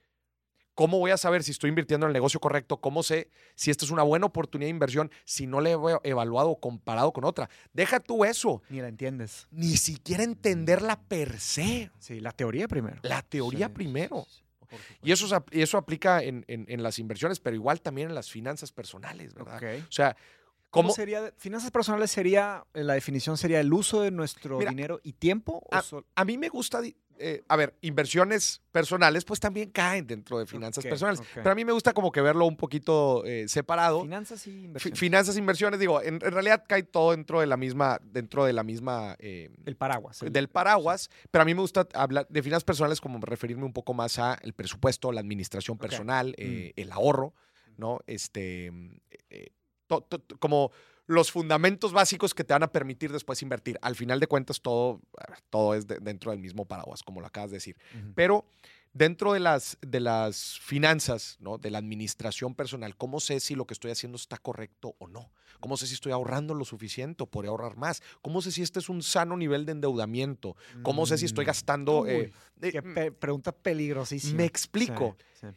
[0.74, 2.78] ¿Cómo voy a saber si estoy invirtiendo en el negocio correcto?
[2.78, 5.76] ¿Cómo sé si esta es una buena oportunidad de inversión si no la he
[6.10, 7.48] evaluado o comparado con otra?
[7.72, 8.60] Deja tú eso.
[8.68, 9.46] Ni la entiendes.
[9.50, 11.90] Ni siquiera entenderla per se.
[12.00, 12.98] Sí, la teoría primero.
[13.02, 14.26] La teoría Sí, primero.
[14.28, 14.42] sí,
[14.76, 14.94] sí.
[15.02, 15.12] Y
[15.62, 19.62] eso, aplica en, en- en las inversiones, pero igual también en las finanzas personales, ¿verdad?
[19.88, 20.14] O sea,
[20.70, 21.32] ¿Cómo ¿cómo, sería?
[21.38, 25.62] Finanzas personales sería, eh, la definición sería el uso de nuestro Mira, dinero y tiempo.
[26.16, 26.82] a- mí me gusta,
[27.18, 31.64] eh, a ver, inversiones personales pues también caen dentro de finanzas personales, pero a mí
[31.64, 34.02] me gusta como que verlo un poquito eh, separado.
[34.02, 34.98] Finanzas y inversiones.
[34.98, 38.62] finanzas, inversiones, digo, en, en realidad cae todo dentro de la misma, dentro de la
[38.62, 40.22] misma, eh, el paraguas.
[40.22, 43.72] el- del paraguas, pero a mí me gusta hablar de finanzas personales como referirme un
[43.72, 47.34] poco más a el presupuesto, la administración personal, eh, el ahorro,
[47.76, 48.00] ¿no?
[48.06, 48.70] Este,
[49.86, 50.70] to- to- to- como
[51.06, 53.78] los fundamentos básicos que te van a permitir después invertir.
[53.82, 57.26] Al final de cuentas, todo, ver, todo es de- dentro del mismo paraguas, como lo
[57.26, 57.76] acabas de decir.
[58.14, 58.46] Pero
[58.92, 61.58] dentro de las, de las finanzas, ¿no?
[61.58, 65.30] de la administración personal, ¿cómo sé si lo que estoy haciendo está correcto o no?
[65.60, 68.02] ¿Cómo sé si estoy ahorrando lo suficiente o podría ahorrar más?
[68.22, 70.56] ¿Cómo sé si este es un sano nivel de endeudamiento?
[70.82, 71.48] ¿Cómo sé si estoy Mm.
[71.48, 72.06] gastando...
[72.06, 74.36] eh, Uy, eh, Qué pe- pregunta peligrosísima.
[74.38, 75.16] me explico.
[75.34, 75.54] Sí, sí.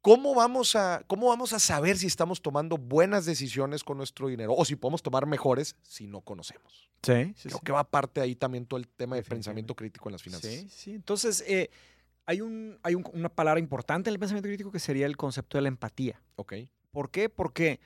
[0.00, 4.54] ¿Cómo vamos, a, ¿Cómo vamos a saber si estamos tomando buenas decisiones con nuestro dinero
[4.56, 6.88] o si podemos tomar mejores si no conocemos?
[7.02, 10.12] Sí, sí, Creo que va aparte ahí también todo el tema de pensamiento crítico en
[10.12, 10.50] las finanzas.
[10.50, 10.90] Sí, sí.
[10.92, 11.70] Entonces, eh,
[12.26, 15.58] hay, un, hay un- una palabra importante en el pensamiento crítico que sería el concepto
[15.58, 16.22] de la empatía.
[16.36, 16.54] Ok.
[16.92, 17.28] ¿Por qué?
[17.28, 17.80] Porque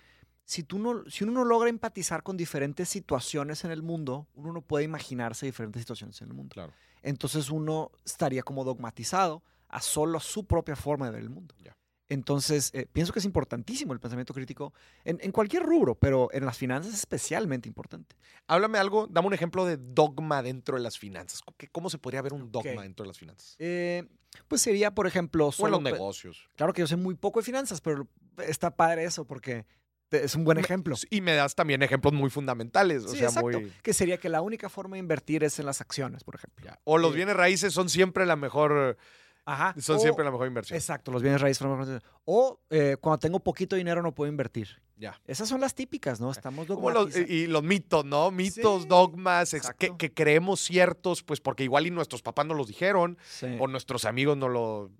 [0.44, 4.52] si, tú no, si uno no logra empatizar con diferentes situaciones en el mundo, uno
[4.52, 6.52] no puede imaginarse diferentes situaciones en el mundo.
[6.52, 6.72] Claro.
[7.02, 11.54] Entonces uno estaría como dogmatizado a solo su propia forma de ver el mundo.
[11.62, 11.74] Ya.
[12.12, 16.44] Entonces, eh, pienso que es importantísimo el pensamiento crítico en, en cualquier rubro, pero en
[16.44, 18.16] las finanzas es especialmente importante.
[18.46, 21.40] Háblame algo, dame un ejemplo de dogma dentro de las finanzas.
[21.56, 23.56] ¿Qué- ¿Cómo se podría ver un dogma dentro de las finanzas?
[23.58, 24.04] Eh,
[24.46, 26.48] pues sería, por ejemplo, o en solo los negocios.
[26.56, 28.06] Claro que yo sé muy poco de finanzas, pero
[28.46, 29.64] está padre eso porque
[30.10, 30.94] es un buen Me- ejemplo.
[31.08, 33.04] Y me das también ejemplos muy fundamentales.
[33.04, 33.58] O Sí, sea, exacto.
[33.58, 33.72] muy.
[33.82, 36.62] Que sería que la única forma de invertir es en las acciones, por ejemplo.
[36.66, 36.78] ya.
[36.84, 38.98] O los Eh, bienes raíces son siempre la mejor.
[39.44, 39.74] Ajá.
[39.80, 40.76] Son o- siempre la mejor inversión.
[40.76, 41.58] Exacto, los bienes raíces.
[41.58, 42.02] son los mejores.
[42.24, 44.80] O eh, cuando tengo poquito dinero no puedo invertir.
[44.96, 45.20] Ya.
[45.26, 46.30] Esas son las típicas, ¿no?
[46.30, 48.30] Estamos los- y los mitos, ¿no?
[48.30, 52.68] Mitos, Sí, dogmas, que, que creemos ciertos, pues porque igual y nuestros papás nos los
[52.68, 54.92] dijeron, Sí, o nuestros amigos no lo,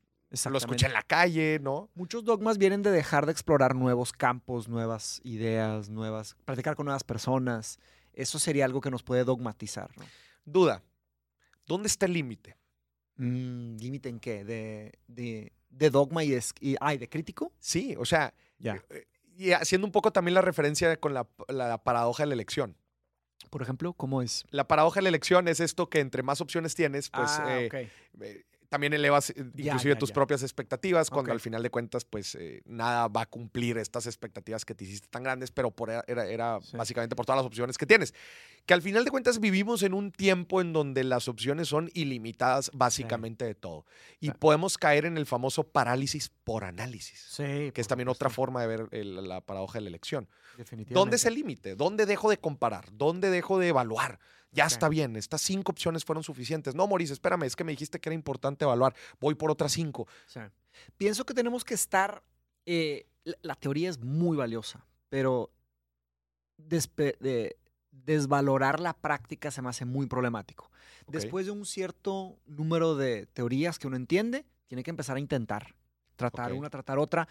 [0.50, 1.88] lo escuchan en la calle, ¿no?
[1.94, 7.04] Muchos dogmas vienen de dejar de explorar nuevos campos, nuevas ideas, nuevas, practicar con nuevas
[7.04, 7.78] personas.
[8.12, 10.04] Eso sería algo que nos puede dogmatizar, ¿no?
[10.44, 10.82] Duda,
[11.64, 12.56] ¿dónde está el límite?
[13.24, 14.44] Mm, ¿Límite en qué?
[14.44, 17.52] ¿De, de, de dogma y de, es- y, ay, de crítico?
[17.60, 18.82] Sí, o sea, Ya.
[18.90, 19.06] eh,
[19.36, 22.76] y haciendo un poco también la referencia con la, la paradoja de la elección.
[23.50, 24.44] Por ejemplo, ¿cómo es?
[24.50, 27.90] La paradoja de la elección es esto que entre más opciones tienes, pues ah, eh,
[28.20, 30.14] eh, también elevas eh, Ya, inclusive ya, tus ya.
[30.14, 34.64] propias expectativas, cuando al final de cuentas, pues eh, nada va a cumplir estas expectativas
[34.64, 36.74] que te hiciste tan grandes, pero por, era, era- era Sí.
[36.76, 38.14] básicamente por todas las opciones que tienes.
[38.64, 42.70] Que al final de cuentas vivimos en un tiempo en donde las opciones son ilimitadas
[42.72, 43.84] básicamente de todo.
[44.20, 48.66] Y podemos caer en el famoso parálisis por análisis, que es también otra forma de
[48.68, 50.28] ver el- la paradoja de la elección.
[50.56, 50.94] Definitivamente.
[50.94, 51.76] ¿Dónde es el límite?
[51.76, 52.86] ¿Dónde dejo de comparar?
[52.92, 54.18] ¿Dónde dejo de evaluar?
[54.54, 56.74] Ya está bien, estas cinco opciones fueron suficientes.
[56.74, 58.94] No, Maurice, espérame, es que me dijiste que era importante evaluar.
[59.18, 60.06] Voy por otras cinco.
[60.26, 60.40] Sí.
[60.98, 62.22] Pienso que tenemos que estar.
[62.66, 65.50] eh, la, la teoría es muy valiosa, pero
[66.56, 67.56] de-
[67.90, 70.70] desvalorar la práctica se me hace muy problemático.
[71.06, 71.12] Ok.
[71.12, 75.74] Después de un cierto número de teorías que uno entiende, tiene que empezar a intentar.
[76.16, 76.58] Tratar Ok.
[76.58, 77.28] una, tratar otra.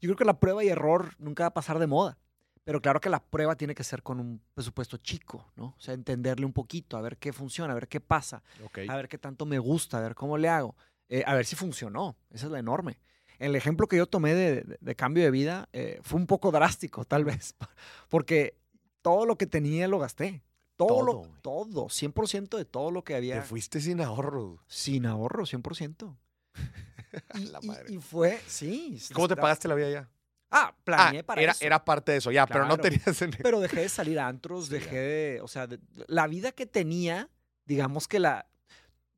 [0.00, 2.18] Yo creo que la prueba y error nunca va a pasar de moda.
[2.64, 5.74] Pero claro que la prueba tiene que ser con un presupuesto chico, ¿no?
[5.76, 8.80] O sea, entenderle un poquito, a ver qué funciona, a ver qué pasa Ok.
[8.88, 10.76] a ver qué tanto me gusta, a ver cómo le hago,
[11.08, 12.16] eh, a ver si funcionó.
[12.30, 13.00] Esa es la enorme.
[13.40, 16.52] El ejemplo que yo tomé de, de- de cambio de vida eh, fue un poco
[16.52, 17.56] drástico, tal vez,
[18.08, 18.56] porque
[19.02, 20.42] todo lo que tenía lo gasté.
[20.76, 23.42] Todo, Todo, lo, todo, 100% de todo lo que Te había.
[23.42, 24.62] fuiste sin ahorro.
[24.68, 26.16] Sin ahorro, 100%.
[27.34, 27.92] Y, La y- madre.
[27.92, 28.98] y fue, sí.
[29.10, 30.08] ¿Y ¿Cómo te pagaste la vida ya?
[30.54, 31.64] Ah, Ah, planeé para era, eso.
[31.64, 32.82] era parte de eso, ya, pero no Claro.
[32.82, 33.22] tenías...
[33.22, 36.66] en- Pero dejé de salir a antros, dejé de, o sea, de- la vida que
[36.66, 37.28] tenía,
[37.64, 38.46] digamos que la,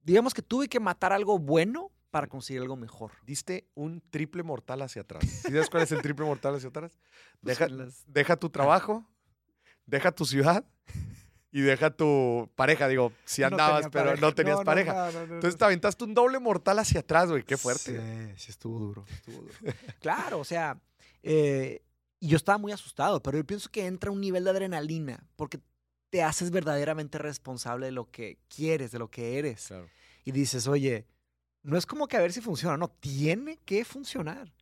[0.02, 3.10] digamos que tuve que matar algo bueno para conseguir algo mejor.
[3.26, 5.24] Diste un triple mortal hacia atrás.
[5.24, 6.92] ¿Sí sabes cuál es el triple mortal hacia atrás?
[7.42, 9.04] Pues Deja, las- deja tu trabajo,
[9.86, 10.64] deja tu ciudad
[11.50, 12.86] y deja tu pareja.
[12.88, 14.20] Digo, si andabas, tenía pero pareja.
[14.26, 15.10] no tenías no, pareja.
[15.12, 17.42] no, Entonces te aventaste un doble mortal hacia atrás, güey.
[17.42, 18.00] Qué fuerte.
[18.36, 19.04] Sí, sí estuvo duro.
[19.12, 19.54] estuvo duro.
[20.00, 20.78] claro, o sea,
[21.24, 21.82] eh,
[22.20, 25.60] y yo estaba muy asustado, pero yo pienso que entra un nivel de adrenalina porque
[26.10, 29.66] te haces verdaderamente responsable de lo que quieres, de lo que eres.
[29.66, 29.88] Claro.
[30.24, 31.06] Y dices, oye,
[31.62, 34.52] no es como que a ver si funciona, no, tiene que funcionar.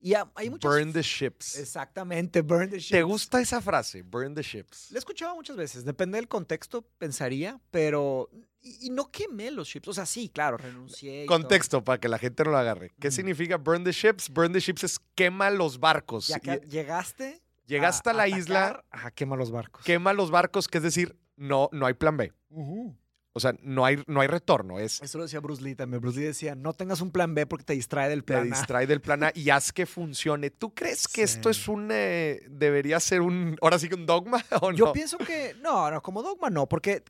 [0.00, 0.70] Y ha- hay muchas...
[0.70, 1.56] Burn the ships.
[1.58, 3.04] Exactamente, burn the ¿Te ships.
[3.04, 4.02] gusta esa frase?
[4.02, 4.90] Burn the ships.
[4.90, 8.30] La he escuchado muchas veces, depende del contexto, pensaría, pero...
[8.62, 11.24] Y, y no quemé los chips, o sea, sí, claro, renuncié.
[11.26, 11.38] todo.
[11.38, 12.92] Contexto para que la gente no lo agarre.
[13.00, 13.12] ¿Qué Mm.
[13.12, 14.28] significa burn the ships?
[14.30, 16.28] Burn the ships es quema los barcos.
[16.28, 17.42] Ya que llegaste...
[17.66, 19.84] Llegaste a, la isla, Ajá, quema los barcos.
[19.84, 22.32] quema los barcos, que es decir, no, no hay plan B.
[22.48, 22.96] Ujú.
[23.32, 24.80] O sea, no hay, no hay retorno.
[24.80, 26.00] Es Eso lo decía Bruce Lee también.
[26.00, 28.56] Bruce Lee decía, no tengas un plan B porque te distrae del te plan A.
[28.56, 30.50] distrae del plan A y haz que funcione.
[30.50, 31.90] ¿Tú crees que esto es un.
[31.92, 33.56] eh, debería ser un.
[33.62, 34.76] Ahora sí que un dogma o no?
[34.76, 37.04] Yo pienso que, no, no, como dogma no, porque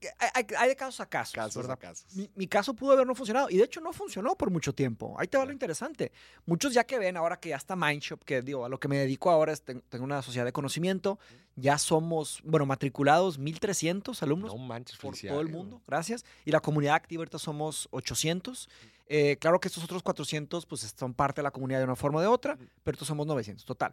[0.58, 2.04] hay, de casos a casos, Casos a casos.
[2.14, 5.14] Mi, mi caso pudo haber no funcionado y de hecho no funcionó por mucho tiempo.
[5.18, 6.12] Ahí te va lo interesante.
[6.44, 8.98] Muchos ya que ven ahora que ya está Mindshop, que digo, a lo que me
[8.98, 11.18] dedico ahora es ten- tengo una sociedad de conocimiento,
[11.56, 16.24] ya somos, bueno, matriculados 1300 alumnos No manches, por todo el mundo, gracias.
[16.44, 18.68] Y la comunidad activa ahorita somos 800.
[19.06, 22.18] Eh, claro que estos otros 400 pues son parte de la comunidad de una forma
[22.18, 23.92] o de otra, pero estos somos 900, total.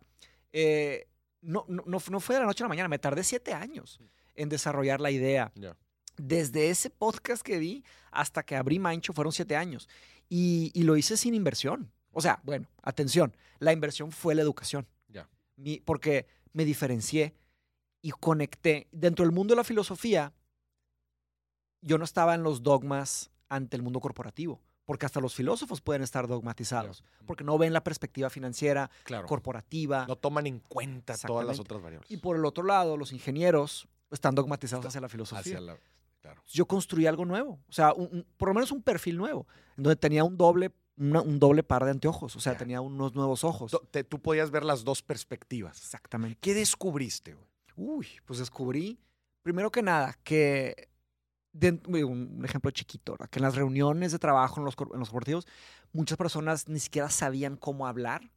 [0.53, 1.07] Eh,
[1.41, 3.53] no, no, no fu- no fue de la noche a la mañana, me tardé siete
[3.53, 3.99] años
[4.35, 5.51] en desarrollar la idea.
[6.17, 9.87] Desde ese podcast que vi hasta que abrí Mancho fueron siete años.
[10.29, 11.91] Y, y lo hice sin inversión.
[12.11, 14.87] O sea, bueno, atención, la inversión fue la educación.
[15.57, 17.33] Mi- porque me diferencié
[18.01, 18.87] y conecté.
[18.91, 20.33] Dentro del mundo de la filosofía,
[21.81, 26.01] yo no estaba en los dogmas ante el mundo corporativo, porque hasta los filósofos pueden
[26.01, 29.27] estar dogmatizados, porque no ven la perspectiva financiera, Claro.
[29.27, 30.05] corporativa.
[30.07, 32.09] No toman en cuenta todas las otras variables.
[32.11, 35.39] Y por el otro lado, los ingenieros están dogmatizados hacia la filosofía.
[35.57, 35.77] Hacia la-
[36.21, 36.41] claro.
[36.47, 39.83] yo construí algo nuevo, o sea, un- un- por lo menos un perfil nuevo, en
[39.83, 43.43] donde tenía un doble, una- un doble par de anteojos, o sea, tenía unos nuevos
[43.43, 43.77] ojos.
[43.91, 45.77] Te- tú podías ver las dos perspectivas.
[45.77, 46.37] Exactamente.
[46.41, 47.33] ¿Qué descubriste?
[47.35, 47.47] güey?
[47.77, 48.99] Uy, pues descubrí,
[49.43, 50.89] primero que nada, que
[51.53, 53.29] un ejemplo chiquito, ¿verdad?
[53.29, 55.47] que en las reuniones de trabajo en los, en los corporativos,
[55.93, 58.31] muchas personas ni siquiera sabían cómo hablar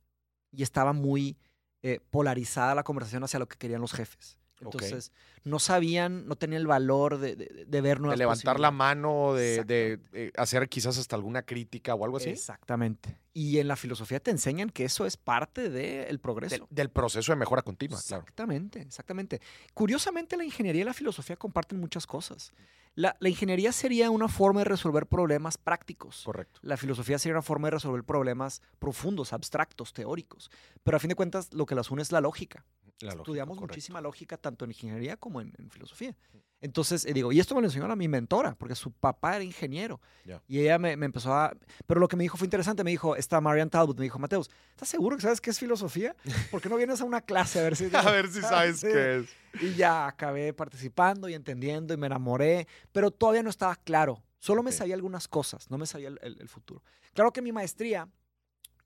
[0.53, 1.37] y estaba muy
[1.83, 4.39] eh, polarizada la conversación hacia lo que querían los jefes.
[4.61, 5.11] Entonces,
[5.43, 9.33] no sabían, no tenían el valor de, de- de ver De nuevas levantar la mano,
[9.33, 12.29] de, de, eh, hacer quizás hasta alguna crítica o algo así.
[12.31, 13.19] Exactamente.
[13.33, 16.57] Y en la filosofía te enseñan que eso es parte del progreso.
[16.57, 18.23] Del, del proceso de mejora continua, claro.
[18.23, 19.41] Exactamente, exactamente.
[19.73, 22.53] Curiosamente, la ingeniería y la filosofía comparten muchas cosas.
[22.97, 26.23] La, la ingeniería sería una forma de resolver problemas prácticos.
[26.25, 26.59] Correcto.
[26.63, 30.51] La filosofía sería una forma de resolver problemas profundos, abstractos, teóricos.
[30.83, 32.65] Pero a fin de cuentas, lo que las une es la lógica.
[32.99, 36.17] La Estudiamos muchísima lógica tanto en ingeniería como en, en filosofía.
[36.63, 39.45] Entonces, eh, digo, y esto me lo enseñó a mi mentora, porque su papá era
[39.45, 39.99] ingeniero.
[40.27, 40.43] Ya.
[40.47, 41.57] Y ella me, me empezó a...
[41.87, 42.85] Pero lo que me dijo fue interesante.
[42.85, 46.15] Me dijo, esta Marian Talbot, me dijo, Mateus, ¿estás seguro que sabes qué es filosofía?
[46.51, 47.85] ¿Por qué no vienes a una clase a ver si...
[47.95, 48.89] A ver si sabes Sí.
[48.89, 49.29] qué es.
[49.63, 54.23] Y ya acabé participando y entendiendo y me enamoré, pero todavía no estaba claro.
[54.39, 56.83] Solo me sabía algunas cosas, no me sabía el, el- el futuro.
[57.15, 58.07] Claro que mi maestría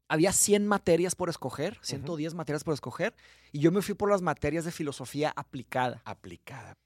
[0.09, 3.15] había 100 materias por escoger, 110 materias por escoger,
[3.53, 6.03] y yo me fui por las materias de filosofía aplicada.
[6.05, 6.77] Aplicada.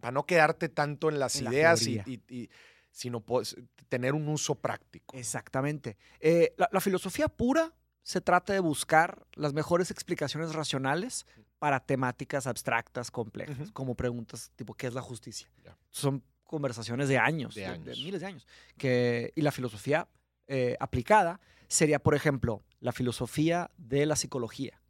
[0.00, 2.04] Para no quedarte tanto en las En la ideas y, teoría.
[2.28, 2.50] y- y-
[2.90, 3.56] sino pues,
[3.88, 5.16] tener un uso práctico.
[5.16, 5.96] Exactamente.
[6.20, 11.26] Eh, la, la filosofía pura se trata de buscar las mejores explicaciones racionales
[11.58, 15.48] para temáticas abstractas, complejas, como preguntas tipo, ¿qué es la justicia?
[15.90, 17.98] Son conversaciones de años, De de, de años.
[17.98, 18.46] miles de años.
[18.76, 20.06] Que, y la filosofía
[20.46, 24.80] eh, aplicada sería, por ejemplo, la filosofía de la psicología,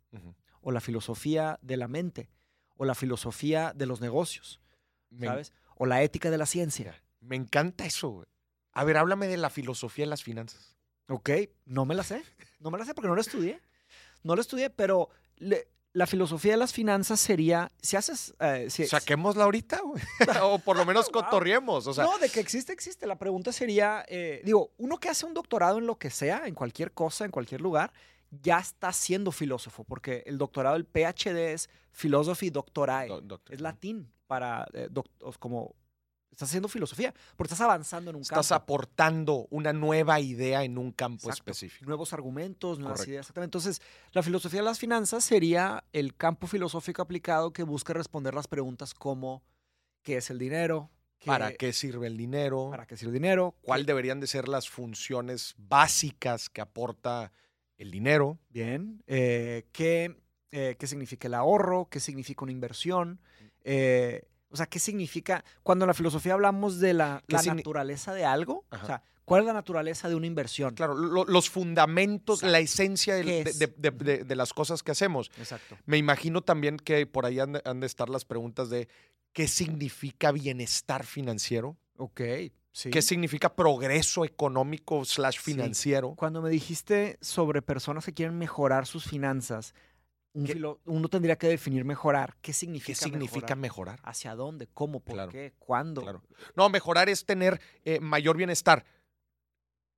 [0.60, 2.28] o la filosofía de la mente,
[2.76, 4.60] o la filosofía de los negocios,
[5.10, 5.52] Me, ¿sabes?
[5.76, 7.02] O la ética de la ciencia.
[7.20, 8.08] me encanta eso.
[8.10, 8.26] güey.
[8.72, 10.76] A ver, háblame de la filosofía en las finanzas.
[11.08, 11.30] Ok,
[11.64, 12.22] no me la sé.
[12.60, 13.60] No me la sé porque no la estudié.
[14.22, 18.34] No la estudié, pero le- la filosofía de las finanzas sería, si haces...
[18.40, 20.02] eh, si- Saquémosla ahorita, güey.
[20.42, 21.86] o por lo menos cotorriemos.
[21.86, 23.06] O sea, no, de que existe, existe.
[23.06, 26.54] La pregunta sería, eh, digo, uno que hace un doctorado en lo que sea, en
[26.54, 27.92] cualquier cosa, en cualquier lugar,
[28.30, 33.06] ya está siendo filósofo, porque el doctorado, el PhD es Philosophy Doctorae.
[33.08, 34.88] do- doctor, es latín para, eh,
[35.38, 35.74] como,
[36.30, 38.62] estás haciendo filosofía, porque estás avanzando en un Estás campo.
[38.62, 41.52] aportando una nueva idea en un campo Exacto.
[41.52, 41.86] específico.
[41.86, 43.10] nuevos argumentos, nuevas Correcto.
[43.12, 43.24] ideas.
[43.26, 43.56] Exactamente.
[43.56, 43.80] Entonces,
[44.12, 48.94] la filosofía de las finanzas sería el campo filosófico aplicado que busca responder las preguntas
[48.94, 49.42] como
[50.02, 50.90] ¿qué es el dinero?
[51.24, 52.68] ¿Para qué sirve el dinero?
[52.70, 53.54] ¿Para qué sirve el dinero?
[53.62, 57.32] ¿Cuál ¿Qué- deberían de ser las funciones básicas que aporta
[57.78, 58.38] el dinero?
[58.50, 59.02] Bien.
[59.06, 61.88] eh, ¿qué, eh, ¿Qué significa el ahorro?
[61.88, 63.20] ¿Qué significa una inversión?
[63.64, 65.44] Eh, o sea, ¿qué significa?
[65.62, 68.82] Cuando en la filosofía hablamos de la, ¿Qué la signi- naturaleza de algo, Ajá.
[68.84, 70.74] o sea, ¿cuál es la naturaleza de una inversión?
[70.74, 72.52] Claro, lo- los fundamentos, Exacto.
[72.52, 73.58] la esencia del- ¿Qué de, es?
[73.58, 75.30] de- de- de- de las cosas que hacemos.
[75.38, 75.76] Exacto.
[75.86, 78.88] Me imagino también que por ahí han de, han de estar las preguntas de
[79.32, 82.20] qué significa bienestar financiero, Ok.
[82.70, 82.90] Sí.
[82.90, 85.52] qué significa progreso económico slash Sí.
[85.52, 86.14] financiero.
[86.16, 89.74] Cuando me dijiste sobre personas que quieren mejorar sus finanzas,
[90.34, 92.34] un ¿Qué- filo- uno tendría que definir mejorar.
[92.34, 93.96] ¿Qué ¿Qué significa, significa mejorar?
[93.96, 94.00] mejorar?
[94.04, 94.66] ¿Hacia dónde?
[94.68, 95.00] ¿Cómo?
[95.00, 95.54] ¿Por Claro, qué?
[95.58, 96.02] ¿Cuándo?
[96.02, 96.22] Claro.
[96.56, 98.84] No, mejorar es tener eh, mayor bienestar.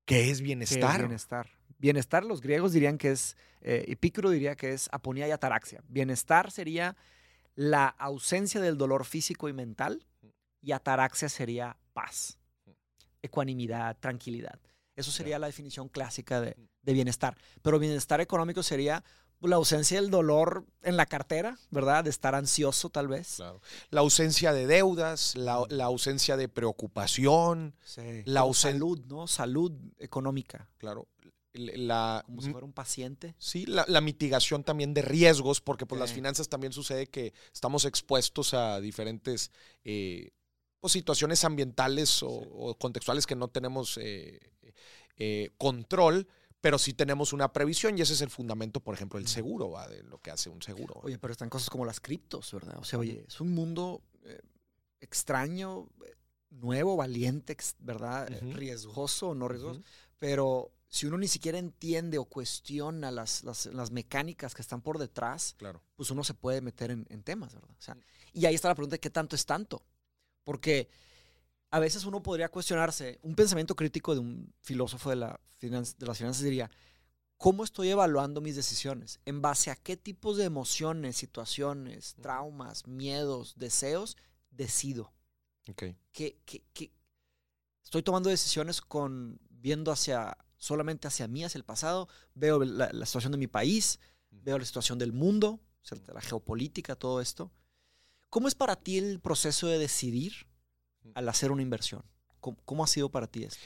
[0.05, 0.93] ¿Qué es ¿Qué bienestar?
[0.93, 1.51] es bienestar?
[1.79, 5.83] Bienestar, los griegos dirían que es, eh, Epicuro diría que es aponía y ataraxia.
[5.89, 6.97] Bienestar sería
[7.55, 10.07] la ausencia del dolor físico y mental
[10.63, 12.39] y ataraxia sería paz,
[13.23, 14.59] ecuanimidad, tranquilidad.
[14.95, 17.37] Eso sería la definición clásica de, de bienestar.
[17.63, 19.05] Pero bienestar económico sería
[19.41, 22.05] la ausencia del dolor en la cartera, ¿verdad?
[22.05, 23.35] De estar ansioso tal vez.
[23.37, 23.61] Claro.
[23.91, 28.23] La ausencia de deudas, la, la ausencia de preocupación, Sí.
[28.25, 29.27] La Como ausen- salud, ¿no?
[29.27, 31.09] Salud económica, claro.
[31.53, 33.35] La, como si fuera un paciente.
[33.39, 37.87] Sí, la, la mitigación también de riesgos, porque pues las finanzas también sucede que estamos
[37.87, 39.51] expuestos a diferentes
[39.83, 40.33] eh,
[40.81, 44.39] pues, situaciones ambientales o, o contextuales que no tenemos eh,
[45.17, 46.29] eh, control,
[46.67, 49.87] pero sí tenemos una previsión y ese es el fundamento, por ejemplo, del seguro, ¿va?
[49.87, 50.95] de lo que hace un seguro.
[51.05, 52.77] Oye, pero están cosas como las criptos, ¿verdad?
[52.79, 54.41] O sea, oye, es un mundo eh,
[54.99, 56.17] extraño, eh,
[56.51, 58.29] nuevo, valiente, ¿verdad?
[58.33, 58.53] Eh.
[58.53, 59.79] Riesgoso o no riesgoso.
[59.79, 59.89] Ujú.
[60.19, 64.99] Pero si uno ni siquiera entiende o cuestiona las, las, las mecánicas que están por
[64.99, 65.81] detrás, Claro.
[65.95, 67.77] pues uno se puede meter en, en temas, ¿verdad?
[67.79, 67.97] O sea,
[68.33, 69.87] y ahí está la pregunta de qué tanto es tanto.
[70.43, 70.89] Porque
[71.71, 76.19] a veces uno podría cuestionarse, un pensamiento crítico de un filósofo de, la de las
[76.19, 76.71] finanzas diría,
[77.37, 79.21] ¿cómo estoy evaluando mis decisiones?
[79.25, 84.17] ¿En base a qué tipos de emociones, situaciones, traumas, miedos, deseos
[84.51, 85.13] decido?
[85.69, 85.83] Ok.
[86.13, 86.93] que, que- que
[87.83, 93.07] estoy tomando decisiones con viendo hacia solamente hacia mí, hacia el pasado, veo la, la
[93.07, 93.99] situación de mi país,
[94.31, 97.51] veo la situación del mundo, o sea, la geopolítica, todo esto.
[98.31, 100.47] ¿Cómo es para ti el proceso de decidir
[101.15, 102.03] al hacer una inversión?
[102.41, 103.65] ¿Cómo, cómo ha sido para ti esto?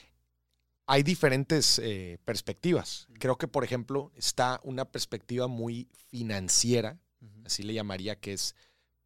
[0.86, 3.06] Hay diferentes eh, perspectivas.
[3.18, 6.98] Creo que, por ejemplo, está una perspectiva muy financiera,
[7.44, 8.56] así le llamaría, que es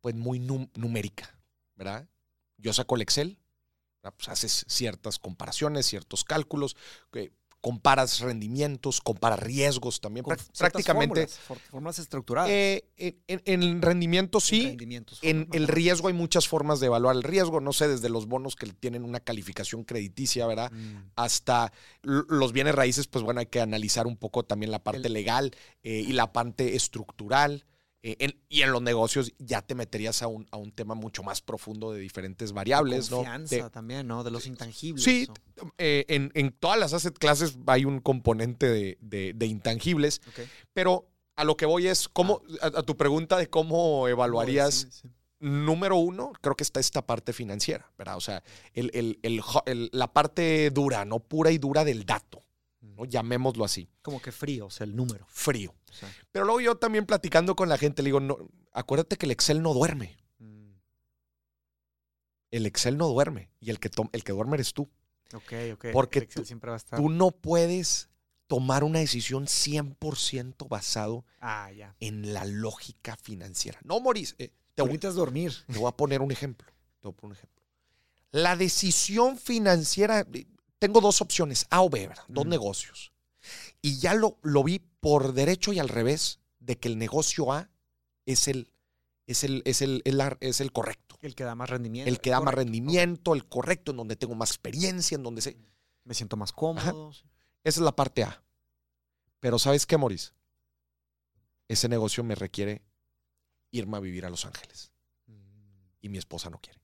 [0.01, 1.38] pues muy num- numérica,
[1.77, 2.09] ¿verdad?
[2.57, 3.38] Yo saco el Excel,
[4.01, 6.77] pues haces ciertas comparaciones, ciertos cálculos,
[7.12, 7.33] que
[7.64, 10.22] comparas rendimientos, comparas riesgos también.
[10.24, 12.50] Con prácticamente, fórmulas, fórmulas estructuradas.
[12.50, 17.16] eh, en, en- en rendimiento sí, rendimientos, en el riesgo hay muchas formas de evaluar
[17.16, 20.70] el riesgo, no sé, desde los bonos que tienen una calificación crediticia, ¿verdad?
[20.72, 21.12] Mm.
[21.16, 21.72] hasta
[22.03, 25.50] los bienes raíces, pues bueno, hay que analizar un poco también la parte El- legal
[25.83, 27.64] eh, y la parte estructural.
[28.07, 31.23] Eh, en- y en los negocios ya te meterías a un, a un tema mucho
[31.23, 33.17] más profundo de diferentes variables, ¿no?
[33.19, 34.23] Confianza De- también, ¿no?
[34.23, 35.03] De los intangibles.
[35.03, 35.73] sí, ¿no?
[35.79, 40.21] eh, en, en todas las asset classes hay un componente de, de- de intangibles,
[40.75, 44.88] pero a lo que voy es, ¿cómo, a, a tu pregunta de cómo evaluarías Sí,
[44.90, 45.09] sí.
[45.40, 48.17] número uno, creo que está esta parte financiera, ¿verdad?
[48.19, 48.43] O sea,
[48.75, 52.43] el- el- el la parte dura, no pura y dura del dato,
[52.83, 53.07] ¿no?
[53.07, 55.27] Llamémoslo así, Como que frío, o sea, el número.
[55.29, 55.75] frío.
[56.33, 58.37] Pero luego yo también platicando con la gente, le digo, no,
[58.72, 60.16] acuérdate que el Excel no duerme.
[60.38, 60.72] mm,
[62.50, 64.88] El Excel no duerme y el que, el que duerme eres tú.
[65.33, 65.87] ok, ok.
[65.92, 66.98] Porque El Excel tú- siempre va a estar.
[67.00, 68.09] Tú no puedes
[68.46, 71.96] tomar una decisión 100% basado Ah, ya.
[72.00, 73.78] en la lógica financiera.
[73.83, 75.52] No, Maurice, eh, te, es dormir.
[75.66, 76.68] te voy a poner un ejemplo.
[77.00, 77.62] Te voy a poner un ejemplo.
[78.33, 80.46] La decisión financiera, eh,
[80.78, 82.24] tengo dos opciones, A o B, ¿verdad?
[82.28, 82.50] Dos Mm.
[82.50, 83.12] negocios.
[83.80, 87.69] Y ya lo, lo vi por derecho y al revés, de que el negocio A
[88.25, 88.71] es el,
[89.27, 90.03] es el, es el,
[90.40, 91.19] es el correcto.
[91.21, 92.09] El que da más rendimiento.
[92.09, 92.61] El que da más Correcto.
[92.61, 95.59] rendimiento, el correcto, en donde tengo más experiencia, en donde sé.
[96.05, 97.11] Me siento más cómodo.
[97.11, 98.43] Esa es la parte A.
[99.40, 100.33] Pero ¿sabes qué, Maurice?
[101.69, 102.81] Ese negocio me requiere
[103.73, 104.90] irme a vivir a Los Ángeles.
[106.01, 106.81] Y mi esposa no quiere.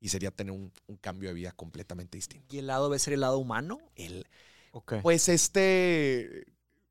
[0.00, 2.52] Y sería tener un, un cambio de vida completamente distinto.
[2.52, 3.78] ¿Y el lado B ser el lado humano?
[3.94, 4.26] El,
[5.02, 6.44] Pues este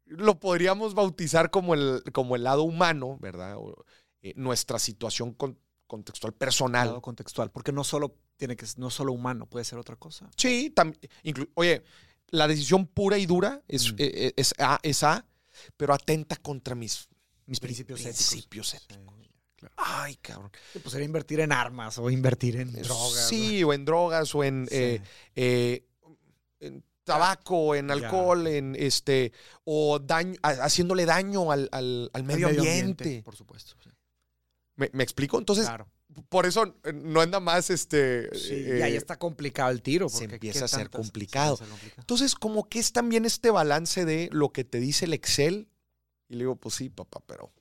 [0.05, 3.55] lo podríamos bautizar como el, como el lado humano, ¿verdad?
[3.57, 3.85] O,
[4.21, 6.87] eh, nuestra situación con- contextual personal.
[6.87, 7.49] lado contextual.
[7.51, 10.29] Porque no solo tiene que no solo humano, puede ser otra cosa.
[10.35, 11.83] Sí, tam- inclu- oye,
[12.29, 13.95] la decisión pura y dura es, Mm.
[13.99, 15.25] eh, eh, es, A, es A,
[15.77, 17.07] pero atenta contra mis
[17.45, 18.27] Mis pri- principios éticos.
[18.29, 19.15] principios éticos.
[19.21, 19.75] Sí, claro.
[19.77, 20.51] Ay, cabrón.
[20.73, 23.27] Pues sería invertir en armas o invertir en drogas.
[23.29, 25.09] Sí, o en drogas, o en, eh, Sí.
[25.35, 25.87] eh,
[26.59, 29.31] en tabaco, en alcohol, en este,
[29.63, 33.21] o daño, ha- haciéndole daño al, al- medio, ambiente.
[33.23, 33.75] Por supuesto.
[33.83, 33.89] sí.
[34.75, 35.37] ¿Me, me explico?
[35.37, 35.87] Entonces, claro.
[36.29, 38.33] por eso eh, no anda más este.
[38.35, 40.09] Sí, eh, y ahí está complicado el tiro.
[40.09, 41.51] se porque empieza ¿qué a ser tantas- se complicado.
[41.53, 42.01] empieza a ser complicado.
[42.01, 45.67] Entonces, como que es también este balance de lo que te dice el Excel.
[46.29, 47.51] Y le digo, pues sí, papá, pero,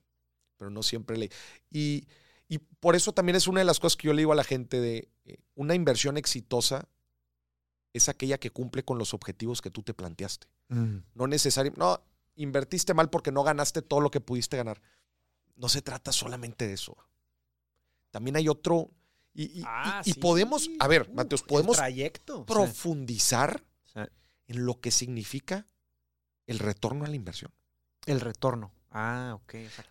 [0.57, 1.31] pero no siempre le.
[1.71, 2.07] Y,
[2.49, 4.45] y por eso también es una de las cosas que yo le digo a la
[4.45, 6.89] gente de eh, una inversión exitosa
[7.93, 10.47] es aquella que cumple con los objetivos que tú te planteaste.
[10.69, 12.01] No necesariamente, no,
[12.37, 14.81] invertiste mal porque no ganaste todo lo que pudiste ganar.
[15.57, 16.97] No se trata solamente de eso.
[18.11, 18.91] También hay otro.
[19.35, 20.21] Y, Ah, y sí.
[20.21, 22.45] podemos, a ver, Uh, Mateos, podemos trayecto.
[22.47, 24.09] profundizar O sea,
[24.49, 25.67] en lo que significa
[26.47, 27.53] el retorno a la inversión.
[28.07, 28.73] el retorno.
[28.91, 29.55] Ah, ok.
[29.67, 29.85] O sea,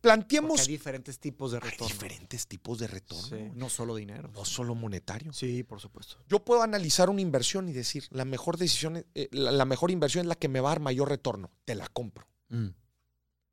[0.00, 1.92] porque Planteemos hay diferentes tipos de hay retorno.
[1.92, 4.30] diferentes tipos de retorno, Sí, no solo dinero.
[4.34, 5.32] no solo monetario.
[5.32, 6.16] Sí, por supuesto.
[6.28, 10.22] Yo puedo analizar una inversión y decir, la mejor decisión, eh, la, la mejor inversión
[10.22, 11.50] es la que me va a dar mayor retorno.
[11.64, 12.26] Te la compro.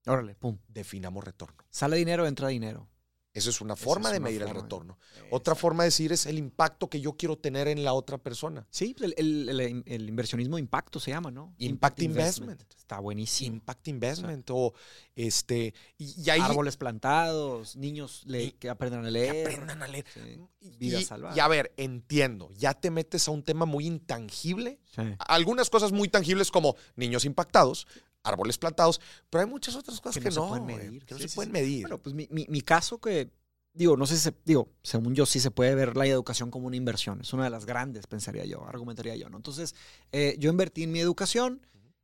[0.05, 0.57] Órale, pum.
[0.69, 1.57] Definamos retorno.
[1.69, 2.87] Sale dinero, entra dinero.
[3.37, 4.97] Esa es una Esa forma es de una medir el forma retorno.
[5.31, 8.65] Otra forma de decir es el impacto que yo quiero tener en la otra persona.
[8.71, 11.53] Sí, pues el, el- el- el inversionismo de impacto se llama, ¿no?
[11.57, 12.63] Impact investment.
[12.75, 13.55] Está buenísimo.
[13.55, 14.73] Impact investment o
[15.15, 19.47] este y, y ahí Árboles plantados, niños le- Y- que aprendan a que leer.
[19.47, 20.05] aprendan a leer.
[20.13, 24.79] Sí, Y, Vidas y- a ver, entiendo, ya te metes a un tema muy intangible.
[24.95, 25.01] Sí.
[25.19, 27.87] Algunas cosas muy tangibles como niños impactados,
[28.27, 28.99] árboles plantados,
[29.29, 31.05] pero hay muchas otras cosas que, Que no se pueden medir.
[31.05, 31.53] que no Sí, se sí, pueden sí.
[31.53, 31.81] medir.
[31.83, 33.29] Bueno, pues mi, mi- mi caso que
[33.73, 36.65] digo, no sé si se, digo, según yo sí se puede ver la educación como
[36.67, 37.21] una inversión.
[37.21, 39.37] Es una de las grandes, pensaría yo, argumentaría yo, ¿no?
[39.37, 39.75] Entonces,
[40.11, 41.61] eh, yo invertí en mi educación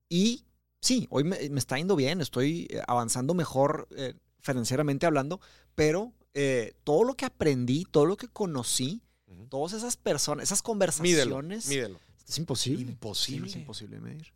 [0.07, 0.45] y
[0.81, 5.39] sí, hoy me, me está yendo bien, estoy eh, avanzando mejor eh, financieramente hablando,
[5.73, 9.01] pero eh, todo lo que aprendí, todo lo que conocí,
[9.49, 11.99] todas esas personas, esas Mídelo, conversaciones, mídelo.
[12.27, 12.83] es imposible.
[12.91, 13.47] Imposible.
[13.49, 14.31] Es imposible medir.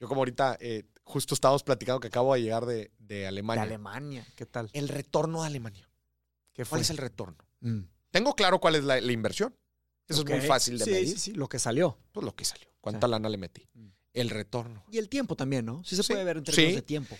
[0.00, 3.62] Yo como ahorita, eh, justo estábamos platicando que acabo de llegar de, de De Alemania.
[3.62, 4.70] Alemania, ¿qué tal?
[4.72, 5.88] El retorno de Alemania.
[6.52, 7.36] ¿Qué ¿Cuál es el retorno?
[7.60, 7.80] Mm.
[8.10, 9.54] Tengo claro cuál es la, la inversión.
[10.06, 11.08] Eso es muy fácil de Sí, medir.
[11.08, 11.98] Sí, sí, lo que salió.
[12.12, 12.66] Pues lo que salió.
[12.80, 13.10] ¿Cuánta Sí.
[13.10, 13.68] lana le metí?
[13.74, 13.88] Mm.
[14.14, 14.84] El retorno.
[14.90, 15.84] Y el tiempo también, ¿no?
[15.84, 17.16] Sí se Sí, puede ver en términos de tiempo.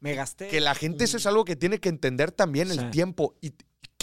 [0.00, 0.48] Me gasté.
[0.48, 3.34] Que la gente eso es algo que tiene que entender también, el tiempo.
[3.40, 3.52] Y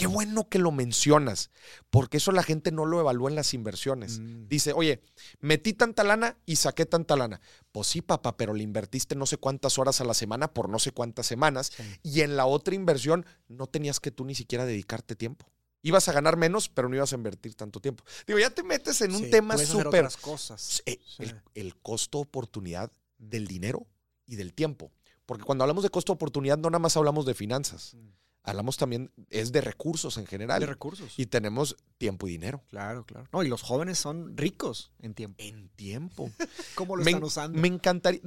[0.02, 1.50] qué bueno que lo mencionas,
[1.90, 4.18] porque eso la gente no lo evalúa en las inversiones.
[4.18, 4.48] Mm.
[4.48, 5.02] Dice, oye,
[5.40, 7.40] metí tanta lana y saqué tanta lana.
[7.72, 10.78] Pues sí, papá, pero le invertiste no sé cuántas horas a la semana por no
[10.78, 11.72] sé cuántas semanas.
[11.76, 11.82] Sí.
[12.02, 15.46] Y en la otra inversión no tenías que tú ni siquiera dedicarte tiempo.
[15.84, 18.04] Ibas a ganar menos, pero no ibas a invertir tanto tiempo.
[18.26, 19.86] Digo, ya te metes en un Sí, tema súper...
[19.88, 20.82] otras cosas.
[20.86, 21.24] Eh, Sí.
[21.24, 23.86] el, el costo-oportunidad del dinero
[24.26, 24.92] y del tiempo.
[25.26, 27.94] Porque cuando hablamos de costo-oportunidad no nada más hablamos de finanzas.
[27.94, 28.08] Mm.
[28.44, 30.58] Hablamos también, es de recursos en general.
[30.60, 31.14] De recursos.
[31.16, 32.62] y tenemos tiempo y dinero.
[32.68, 33.28] claro, claro.
[33.32, 35.36] No, y los jóvenes son ricos en tiempo.
[35.42, 36.30] En tiempo.
[36.74, 37.58] ¿Cómo lo me, están usando?
[37.60, 38.20] me encantaría,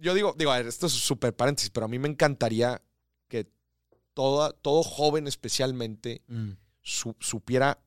[0.00, 2.82] yo digo, digo, a ver, esto es súper paréntesis, pero a mí me encantaría
[3.28, 3.48] que
[4.12, 6.50] toda, todo joven especialmente Mm.
[6.82, 7.78] su- supiera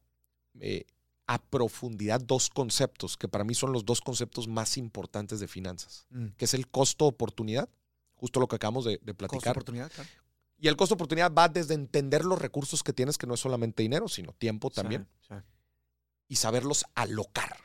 [0.61, 0.85] eh,
[1.27, 6.05] a profundidad dos conceptos, que para mí son los dos conceptos más importantes de finanzas,
[6.11, 6.27] Mm.
[6.37, 7.67] que es el costo-oportunidad,
[8.15, 9.51] justo lo que acabamos de, de Costo platicar.
[9.51, 10.09] oportunidad, claro.
[10.57, 14.07] Y el costo-oportunidad va desde entender los recursos que tienes, que no es solamente dinero,
[14.07, 15.35] sino tiempo también, Sí, sí.
[16.29, 17.57] y saberlos alocar,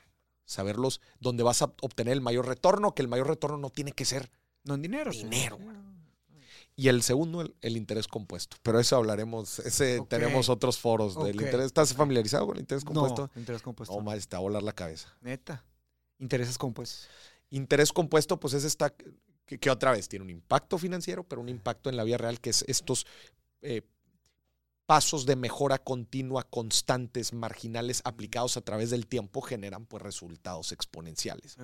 [0.44, 4.04] saberlos donde vas a obtener el mayor retorno, que el mayor retorno no tiene que
[4.04, 4.30] ser.
[4.64, 5.10] No en dinero.
[5.12, 5.58] Dinero.
[5.60, 6.34] Sí.
[6.74, 8.56] Y el segundo, el, el interés compuesto.
[8.62, 11.66] Pero eso hablaremos, ese tenemos otros foros del interés.
[11.66, 13.30] ¿Estás familiarizado con el interés compuesto?
[13.34, 13.94] No, interés compuesto.
[13.94, 15.16] No, más, te va a volar la cabeza.
[15.20, 15.64] Neta.
[16.18, 17.08] Intereses compuestos.
[17.50, 18.92] Interés compuesto, pues es esta,
[19.48, 22.38] que, que otra vez tiene un impacto financiero, pero un impacto en la vida real,
[22.40, 23.06] que es estos
[23.62, 23.82] eh,
[24.86, 31.58] pasos de mejora continua, constantes, marginales, aplicados a través del tiempo, generan pues resultados exponenciales.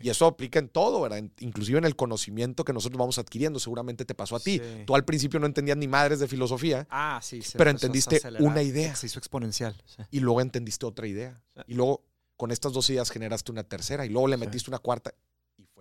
[0.00, 1.18] Y eso aplica en todo, ¿verdad?
[1.18, 3.58] En- inclusive en el conocimiento que nosotros vamos adquiriendo.
[3.58, 4.60] Seguramente te pasó a ti.
[4.60, 4.84] Sí.
[4.86, 7.42] Tú al principio no entendías ni madres de filosofía Ah, sí.
[7.42, 8.94] se Pero entendiste una idea.
[8.94, 9.74] Se hizo exponencial.
[9.86, 10.02] sí.
[10.12, 11.42] y luego entendiste otra idea.
[11.56, 11.62] Sí.
[11.68, 12.04] Y luego
[12.36, 15.12] con estas dos ideas generaste una tercera y luego le metiste una cuarta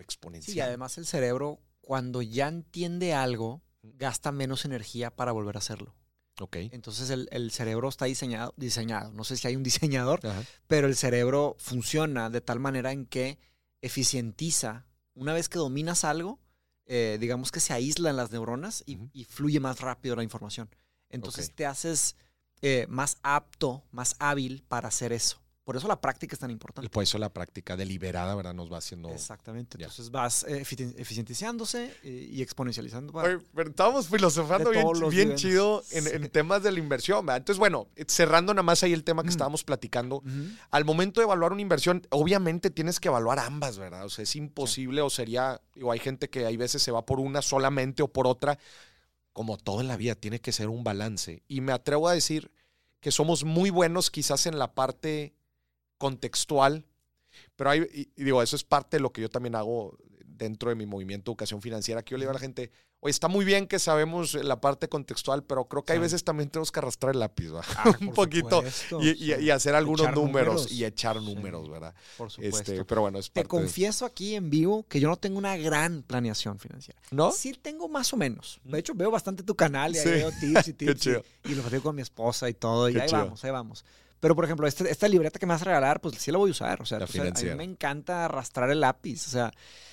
[0.03, 0.53] exponencial.
[0.53, 5.59] Sí, y además el cerebro, cuando ya entiende algo, gasta menos energía para volver a
[5.59, 5.95] hacerlo.
[6.39, 6.57] Ok.
[6.71, 10.43] Entonces el, el cerebro está diseñado, diseñado, no sé si hay un diseñador, Ajá.
[10.67, 13.39] pero el cerebro funciona de tal manera en que
[13.81, 14.85] eficientiza.
[15.13, 16.39] Una vez que dominas algo,
[16.85, 20.69] eh, digamos que se aíslan las neuronas y, fluye más rápido la información.
[21.09, 22.15] Entonces te haces
[22.61, 25.42] eh, más apto, más hábil para hacer eso.
[25.63, 26.89] Por eso la práctica es tan importante.
[26.89, 28.53] Por eso la práctica deliberada, ¿verdad?
[28.53, 29.09] Nos va haciendo...
[29.11, 29.77] Exactamente.
[29.77, 29.85] Ya.
[29.85, 33.13] Entonces vas eh, efici- eficientizándose eh, y exponencializando.
[33.13, 37.25] Oye, pero estábamos filosofando bien, bien chido en, en temas de la inversión.
[37.25, 37.37] ¿verdad?
[37.37, 39.31] Entonces, bueno, cerrando nada más ahí el tema que Mm.
[39.31, 40.21] estábamos platicando,
[40.69, 44.03] al momento de evaluar una inversión, obviamente tienes que evaluar ambas, ¿verdad?
[44.03, 47.21] O sea, es imposible o sería, digo, hay gente que hay veces se va por
[47.21, 48.59] una solamente o por otra.
[49.31, 51.41] Como todo en la vida, tiene que ser un balance.
[51.47, 52.51] Y me atrevo a decir
[52.99, 55.33] que somos muy buenos quizás en la parte
[56.03, 56.85] contextual,
[57.55, 60.69] pero hay, y, y digo, eso es parte de lo que yo también hago dentro
[60.69, 63.27] de mi movimiento de educación financiera, que yo le digo a la gente, oye, está
[63.27, 66.79] muy bien que sabemos la parte contextual, pero creo que hay veces también tenemos que
[66.79, 67.61] arrastrar el lápiz, ¿va?
[67.77, 68.57] Ah, un poquito.
[68.57, 69.43] supuesto, Y, y- sí.
[69.43, 70.25] y hacer algunos números,
[70.55, 70.71] números.
[70.71, 71.25] y echar Sí.
[71.25, 71.93] números, ¿verdad?
[72.17, 72.59] Por supuesto.
[72.73, 75.55] Este, pero bueno, es Te de- confieso aquí en vivo que yo no tengo una
[75.57, 76.99] gran planeación financiera.
[77.11, 77.31] ¿No?
[77.31, 78.59] Sí tengo más o menos.
[78.63, 80.99] De hecho, veo bastante tu canal y ahí veo tips y Qué tips.
[81.01, 81.23] chido.
[81.45, 82.89] y, y lo platico con mi esposa y todo.
[82.89, 83.21] Y Qué ahí chido.
[83.23, 83.85] vamos, ahí vamos.
[84.23, 86.49] Pero, por ejemplo, este- esta libreta que me vas a regalar, pues sí la voy
[86.49, 86.81] a usar.
[86.81, 89.27] O sea, La pues, a- mí me encanta arrastrar el lápiz.
[89.27, 89.51] O sea,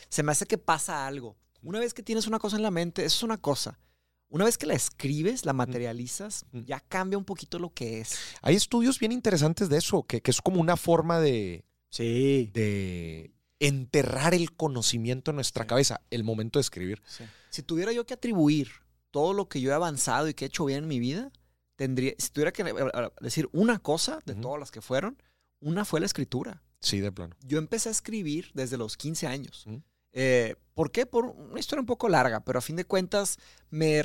[0.08, 1.36] se me hace que pasa algo.
[1.62, 3.80] Una vez que tienes una cosa en la mente, eso es una cosa.
[4.28, 6.60] Una vez que la escribes, la materializas, Mm.
[6.60, 8.16] ya cambia un poquito lo que es.
[8.40, 12.52] Hay estudios bien interesantes de eso, que, que es como una forma de, Sí.
[12.54, 15.68] de enterrar el conocimiento en nuestra Sí.
[15.70, 17.02] cabeza, el momento de escribir.
[17.50, 18.68] Si tuviera yo que atribuir
[19.10, 21.32] todo lo que yo he avanzado y que he hecho bien en mi vida,
[21.80, 22.62] tendría, si tuviera que
[23.22, 24.42] decir una cosa de Ujú.
[24.42, 25.16] todas las que fueron,
[25.60, 26.62] una fue la escritura.
[26.78, 27.34] Sí, de plano.
[27.42, 29.64] Yo empecé a escribir desde los 15 años.
[29.66, 29.82] Ujú.
[30.12, 31.06] Eh, ¿Por qué?
[31.06, 33.38] Por una historia un poco larga, pero a fin de cuentas,
[33.70, 34.00] me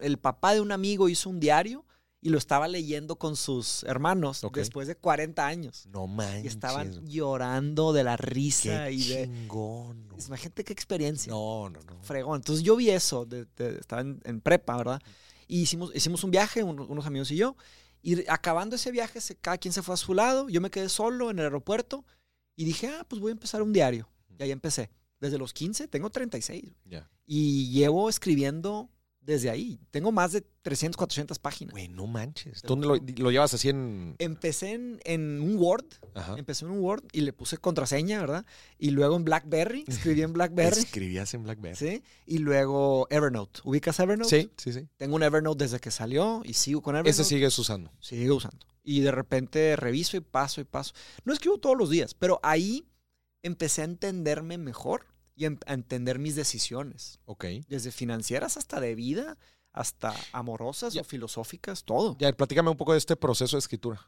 [0.00, 1.84] el papá de un amigo hizo un diario
[2.20, 4.58] y lo estaba leyendo con sus hermanos Ok.
[4.58, 5.86] después de 40 años.
[5.86, 6.44] No manches.
[6.44, 9.24] Y estaban llorando de la risa Qué y de...
[9.24, 10.06] chingón.
[10.28, 12.00] Imagínate qué experiencia No, no, no.
[12.04, 12.36] fregón.
[12.36, 15.02] Entonces yo vi eso, de- de- estaba en, en prepa, ¿verdad?
[15.52, 17.56] Y hicimos, hicimos un viaje, un- unos amigos y yo.
[18.00, 20.48] Y acabando ese viaje, se- cada quien se fue a su lado.
[20.48, 22.04] Yo me quedé solo en el aeropuerto.
[22.56, 24.08] Y dije, ah, pues voy a empezar un diario.
[24.38, 24.90] Y ahí empecé.
[25.20, 26.72] Desde los 15, tengo 36.
[26.86, 27.10] Ya.
[27.26, 28.88] Y llevo escribiendo
[29.22, 29.80] desde ahí.
[29.90, 31.72] Tengo más de 300, 400 páginas.
[31.72, 32.62] Güey, no manches.
[32.62, 34.16] ¿Dónde lo, lo llevas así en...?
[34.18, 35.86] Empecé en, en un Word.
[36.14, 36.34] Ajá.
[36.36, 38.44] Empecé en un Word y le puse contraseña, ¿verdad?
[38.78, 39.84] Y luego en BlackBerry.
[39.88, 40.80] Escribí en BlackBerry.
[40.80, 41.76] Escribías en BlackBerry.
[41.76, 42.02] ¿Sí?
[42.26, 43.60] Y luego Evernote.
[43.64, 44.28] ¿Ubicas Evernote?
[44.28, 44.88] Sí, sí, sí.
[44.96, 47.10] Tengo un Evernote desde que salió y sigo con Evernote.
[47.10, 47.92] Ese sigues usando.
[48.00, 48.66] Sigo usando.
[48.82, 50.94] Y de repente reviso y paso y paso.
[51.24, 52.84] No escribo todos los días, pero ahí
[53.42, 57.18] empecé a entenderme mejor y a entender mis decisiones.
[57.24, 57.44] Ok.
[57.68, 59.38] Desde financieras hasta de vida,
[59.72, 61.00] hasta amorosas Ya.
[61.00, 62.16] o filosóficas, todo.
[62.18, 64.00] Ya, platícame un poco de este proceso de escritura.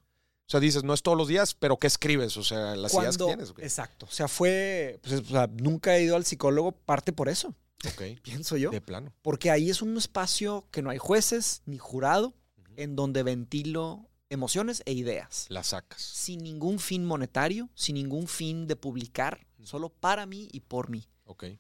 [0.47, 2.37] O sea, dices, no es todos los días, pero ¿qué escribes?
[2.37, 3.53] O sea, las ideas que tienes.
[3.53, 3.65] güey.
[3.65, 4.05] Exacto.
[4.07, 5.01] O sea, fue.
[5.03, 7.55] pues, o sea, nunca he ido al psicólogo, parte por eso,
[7.87, 8.03] Ok.
[8.23, 8.71] pienso yo.
[8.71, 9.15] De plano.
[9.23, 12.35] Porque ahí es un espacio que no hay jueces ni jurado,
[12.77, 15.47] en donde ventilo emociones e ideas.
[15.49, 16.03] La sacas.
[16.03, 21.09] Sin ningún fin monetario, sin ningún fin de publicar, solo para mí y por mí.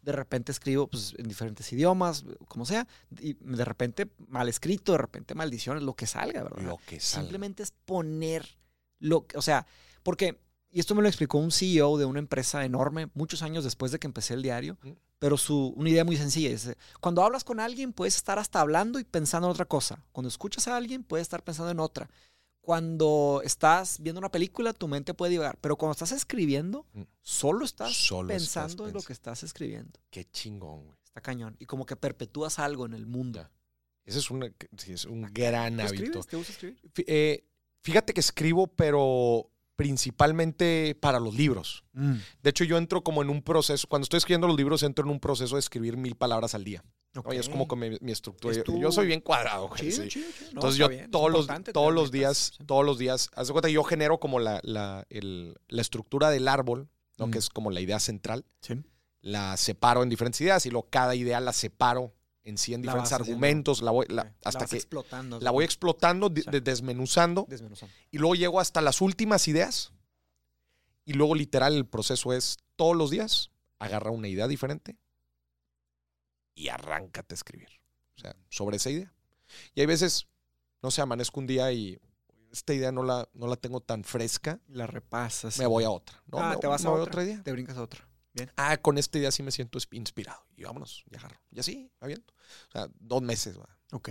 [0.02, 2.86] De repente escribo pues, en diferentes idiomas, como sea,
[3.18, 6.62] y de repente mal escrito, de repente maldiciones, lo que salga, ¿verdad?
[6.62, 7.24] Lo que sale.
[7.24, 8.58] Simplemente es poner
[8.98, 9.66] lo que, o sea,
[10.02, 10.38] porque,
[10.70, 13.98] y esto me lo explicó un CEO de una empresa enorme muchos años después de
[13.98, 14.92] que empecé el diario, Mm.
[15.18, 18.98] pero su, una idea muy sencilla es, cuando hablas con alguien puedes estar hasta hablando
[18.98, 20.04] y pensando en otra cosa.
[20.12, 22.10] Cuando escuchas a alguien puedes estar pensando en otra.
[22.64, 27.02] Cuando estás viendo una película, tu mente puede divagar, pero cuando estás escribiendo, Mm.
[27.20, 30.00] solo estás Solo estás pensando en lo que estás escribiendo.
[30.08, 30.98] Qué chingón, güey.
[31.04, 31.56] Está cañón.
[31.58, 33.40] Y como que perpetúas algo en el mundo.
[33.40, 33.50] Ya.
[34.06, 36.04] Ese es, una, sí, es un gran ¿Tú hábito.
[36.04, 36.26] escribes?
[36.26, 36.78] ¿Te gusta escribir?
[37.06, 37.44] Eh,
[37.82, 41.84] fíjate que escribo, pero principalmente para los libros.
[41.92, 45.10] De hecho, yo entro como en un proceso, cuando estoy escribiendo los libros, entro en
[45.10, 46.84] un proceso de escribir mil palabras al día.
[47.14, 47.22] ¿no?
[47.32, 48.50] Y es como que mi, mi estructura.
[48.52, 49.80] Es Yo- tu- Yo soy bien cuadrado, güey.
[49.82, 50.08] Chido, sí.
[50.08, 50.44] chido, chido.
[50.46, 52.64] No, Entonces yo bien, todos los, todos los días, sí.
[52.64, 56.48] todos los días, haz de cuenta, yo genero como la, la, el- la estructura del
[56.48, 57.28] árbol, ¿no?
[57.28, 57.30] Mm.
[57.30, 58.82] que es como la idea central, Sí.
[59.20, 62.12] la separo en diferentes ideas y luego cada idea la separo
[62.44, 63.32] en sí en La diferentes vas haciendo.
[63.32, 65.40] argumentos, la voy, la- hasta que explotando.
[65.40, 66.50] la voy explotando, de- Sí.
[66.50, 67.94] de- desmenuzando desmenuzando.
[68.10, 69.92] y luego llego hasta las últimas ideas
[71.06, 74.96] y luego literal el proceso es todos los días agarra una idea diferente
[76.54, 77.68] y arráncate a escribir.
[78.16, 79.12] O sea, sobre esa idea.
[79.74, 80.26] Y hay veces,
[80.82, 81.98] no sé, amanezco un día y
[82.52, 85.58] esta idea no la, no la tengo tan fresca, La repasas.
[85.58, 86.22] me voy a otra.
[86.26, 86.38] ¿no?
[86.38, 87.24] Ah, me, te vas me a voy otra.
[87.24, 87.42] idea.
[87.42, 88.06] Te brincas a otra.
[88.56, 90.42] Ah, con esta idea sí me siento inspirado.
[90.56, 91.38] Y vámonos, y agarro.
[91.52, 92.26] Y así, va viendo.
[92.68, 93.68] O sea, dos meses, va.
[93.92, 94.10] Ok.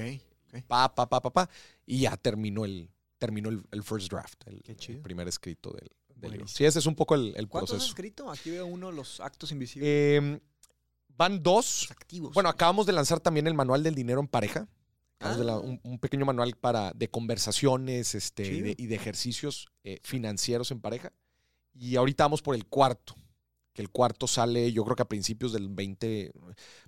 [0.68, 1.50] Pa, pa, pa, pa, pa.
[1.86, 4.62] Y ya terminó el, terminó el, el first draft, el,
[5.02, 6.48] primer escrito del, del libro.
[6.48, 7.90] Sí, ese es un poco el, el ¿Cuántos has proceso.
[7.92, 8.32] escrito?
[8.32, 9.90] Aquí veo uno de los actos invisibles.
[9.92, 10.40] Eh,
[11.18, 11.84] van dos.
[11.90, 12.34] los activos.
[12.34, 14.68] Bueno, acabamos de lanzar también el manual del dinero en pareja.
[15.20, 15.60] De la- Ah.
[15.60, 18.66] un, un pequeño manual para, de conversaciones este, y, Chido.
[18.66, 21.14] de, y de ejercicios eh, financieros en pareja.
[21.74, 23.16] Y ahorita vamos por el cuarto.
[23.74, 26.32] Que el cuarto sale, yo creo que a principios del 20,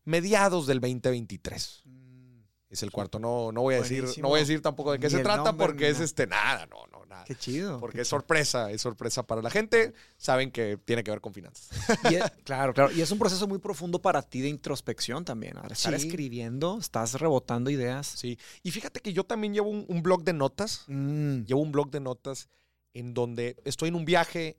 [0.04, 1.82] mediados del 2023.
[1.86, 3.20] Mm, Es el cuarto.
[3.20, 5.44] No, no voy a decir, no voy a decir tampoco de qué Ni se trata
[5.46, 6.06] nombre, porque es nada.
[6.06, 7.24] este nada, no, no, nada.
[7.24, 7.80] Qué chido.
[7.80, 8.20] Porque qué es chido.
[8.20, 9.94] sorpresa, es sorpresa para la gente.
[10.18, 11.70] Saben que tiene que ver con finanzas.
[12.12, 12.92] Y es- claro, claro.
[12.92, 15.58] Y es un proceso muy profundo para ti de introspección también.
[15.58, 16.08] Al estar Sí.
[16.08, 18.06] escribiendo, estás rebotando ideas.
[18.08, 18.38] Sí.
[18.62, 20.84] Y fíjate que yo también llevo un, un blog de notas.
[20.88, 22.50] Mm, Llevo un blog de notas
[22.94, 24.58] en donde estoy en un viaje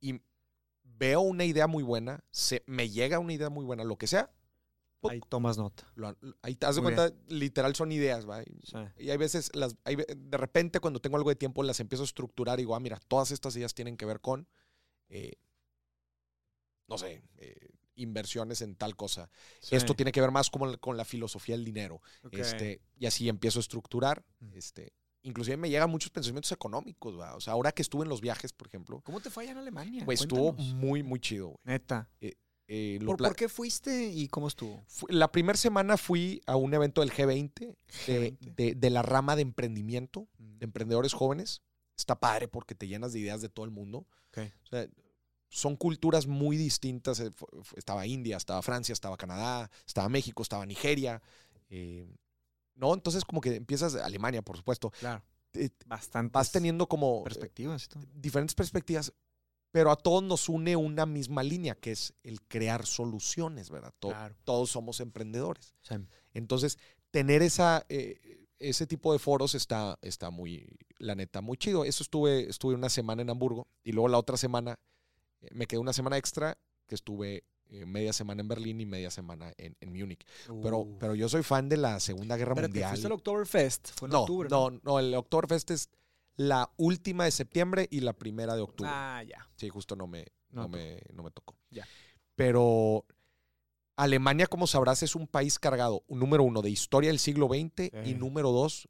[0.00, 0.20] y
[0.98, 4.30] veo una idea muy buena, se, me llega una idea muy buena, lo que sea.
[5.00, 5.12] ¡puc!
[5.12, 5.86] Ahí tomas nota.
[5.94, 8.42] lo- ahí te das de cuenta, literal son ideas, ¿va?
[8.42, 8.76] Y, Sí.
[8.98, 12.06] y hay veces, las, hay de repente cuando tengo algo de tiempo las empiezo a
[12.06, 14.48] estructurar y digo, ah, mira, todas estas ideas tienen que ver con,
[15.08, 15.34] eh,
[16.88, 19.30] no sé, eh, inversiones en tal cosa.
[19.60, 19.76] Sí.
[19.76, 22.00] Esto tiene que ver más como con la filosofía del dinero.
[22.32, 24.24] Este, y así empiezo a estructurar.
[24.52, 24.92] Este,
[25.22, 27.14] inclusive me llegan muchos pensamientos económicos.
[27.14, 29.58] O sea, ahora que estuve en los viajes, por ejemplo, ¿Cómo te fue allá en
[29.58, 30.04] Alemania?
[30.04, 31.48] pues estuvo muy, muy chido.
[31.48, 31.58] güey.
[31.64, 32.08] Neta.
[32.70, 34.84] Eh, lo ¿Por, qué fuiste y cómo estuvo?
[35.08, 37.74] la primera semana fui a un evento del G20
[38.06, 38.54] de, G20.
[38.56, 41.62] de- de la rama de emprendimiento, de emprendedores jóvenes.
[41.96, 44.06] Está padre porque te llenas de ideas de todo el mundo.
[44.28, 44.38] Ok.
[44.64, 44.86] O sea,
[45.48, 47.20] son culturas muy distintas.
[47.20, 47.32] eh,
[47.74, 51.22] Estaba India, estaba Francia, estaba Canadá, estaba México, estaba Nigeria.
[51.70, 52.06] eh,
[52.78, 52.94] ¿No?
[52.94, 54.90] Entonces, como que empiezas, Alemania, por supuesto.
[55.00, 55.22] Claro.
[55.54, 56.30] eh, Bastante.
[56.32, 58.02] vas teniendo como perspectivas y todo.
[58.14, 59.12] diferentes perspectivas,
[59.72, 63.92] pero a todos nos une una misma línea, que es el crear soluciones, ¿verdad?
[63.98, 64.34] To- Claro.
[64.44, 65.74] Todos somos emprendedores.
[65.82, 65.96] Sí.
[66.34, 66.78] Entonces,
[67.10, 70.68] tener esa, eh, ese tipo de foros está, está muy,
[70.98, 71.84] la neta, muy chido.
[71.84, 74.78] Eso estuve, estuve una semana en Hamburgo y luego la otra semana
[75.40, 76.56] eh, me quedé una semana extra
[76.86, 80.24] que estuve eh, media semana en Berlín y media semana en, en Múnich.
[80.62, 80.98] Pero, Uh.
[80.98, 82.90] pero yo soy fan de la Segunda Guerra Espérate, Mundial.
[82.90, 83.88] fuiste al Oktoberfest.
[83.94, 84.48] Fue en no, octubre.
[84.50, 85.88] no, no, el Oktoberfest es
[86.36, 88.90] la última de septiembre y la primera de octubre.
[88.92, 89.48] Ah, ya.
[89.56, 91.56] Sí, justo no me, No, no, me, no me tocó.
[91.70, 91.86] Ya.
[92.36, 93.04] Pero
[93.96, 98.10] Alemania, como sabrás, es un país cargado, número uno, de historia del siglo XX y
[98.10, 98.14] Sí.
[98.14, 98.88] número dos,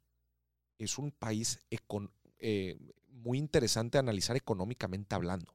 [0.77, 2.77] es un país econ- eh,
[3.07, 5.53] muy interesante analizar económicamente hablando.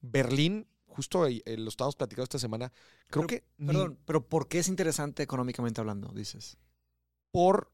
[0.00, 2.70] Berlín, justo eh, lo estábamos platicando esta semana,
[3.08, 6.56] creo Pero, que ni Perdón, pero ¿por qué es interesante económicamente hablando, dices?
[7.32, 7.72] por,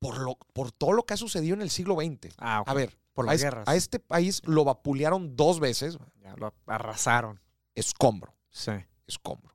[0.00, 2.34] por, lo, por todo lo que ha sucedido en el siglo XX.
[2.38, 2.68] Ah, ok.
[2.68, 3.68] A ver, por a, las es- guerras.
[3.68, 5.98] a este país lo vapulearon dos veces.
[6.22, 7.40] Ya lo arrasaron.
[7.74, 8.72] Escombro, Sí.
[9.06, 9.54] escombro.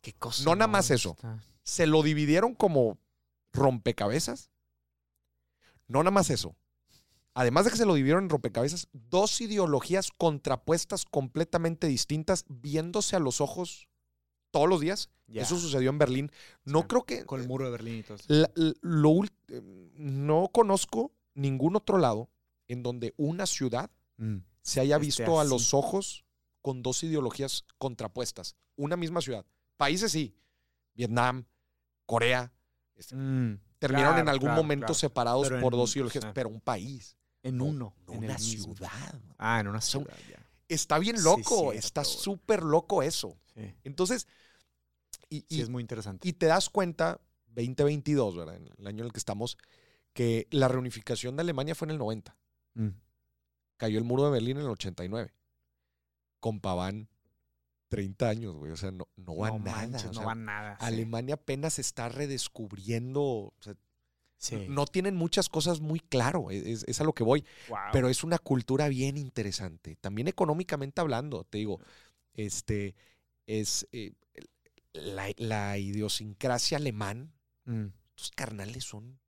[0.00, 0.42] Qué cosa.
[0.44, 1.10] No nada más eso.
[1.12, 2.98] Está- se lo dividieron como
[3.52, 4.50] rompecabezas.
[5.86, 6.56] No nada más eso.
[7.34, 13.20] Además de que se lo dividieron en rompecabezas, dos ideologías contrapuestas completamente distintas, viéndose a
[13.20, 13.88] los ojos
[14.50, 15.08] todos los días.
[15.28, 16.30] Eso sucedió en Berlín.
[16.64, 17.24] No creo que...
[17.24, 18.26] Con el muro de Berlín y todo eso.
[18.28, 18.50] la-
[18.82, 19.62] lo eh,
[19.94, 22.28] no conozco ningún otro lado
[22.68, 24.38] en donde una ciudad Mm.
[24.60, 26.26] se haya visto a los ojos
[26.60, 28.56] con dos ideologías contrapuestas.
[28.76, 29.46] Una misma ciudad.
[29.78, 30.36] Países sí.
[30.94, 31.46] Vietnam,
[32.04, 32.52] Corea.
[32.94, 33.58] este, Mm.
[33.78, 34.94] terminaron Claro, en algún claro, momento claro.
[34.94, 37.16] separados Pero por en- dos ideologías, pero un país.
[37.42, 37.94] En no- uno.
[38.06, 38.74] no en una mismo.
[38.74, 39.20] ciudad.
[39.38, 40.44] Ah, en una ciudad, ya.
[40.68, 43.36] Está bien loco, está súper loco eso.
[43.54, 43.74] Sí.
[43.84, 44.26] Entonces,
[45.28, 46.26] y, Sí, es muy interesante.
[46.28, 48.56] y te das cuenta, 2022, ¿verdad?
[48.56, 49.58] En el año en el que estamos,
[50.14, 52.36] que la reunificación de Alemania fue en el 90.
[52.74, 52.88] Mm.
[53.76, 55.34] Cayó el muro de Berlín en el 89.
[56.40, 57.08] Con Paván,
[57.88, 58.72] 30 años, güey.
[58.72, 59.76] O sea, no, no va no nada.
[59.88, 60.76] manches, o no va nada.
[60.78, 60.86] sí.
[60.86, 63.20] Alemania apenas está redescubriendo.
[63.22, 63.74] o sea,
[64.42, 64.66] Sí.
[64.68, 66.50] No tienen muchas cosas muy claro.
[66.50, 67.44] Es, es a lo que voy.
[67.92, 69.94] Pero es una cultura bien interesante.
[70.00, 71.78] También económicamente hablando, te digo,
[72.34, 72.96] este
[73.46, 74.14] es eh,
[74.92, 77.32] la, la idiosincrasia alemán.
[77.66, 77.86] Mm.
[78.16, 79.20] Estos carnales son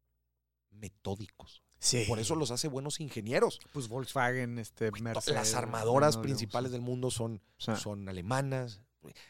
[0.71, 1.63] metódicos.
[1.79, 2.07] Sí.
[2.09, 3.61] Por eso los hace buenos ingenieros.
[3.73, 5.33] Pues Volkswagen, este, Mercedes.
[5.33, 8.83] Las armadoras no, principales del mundo son, o sea, son alemanas.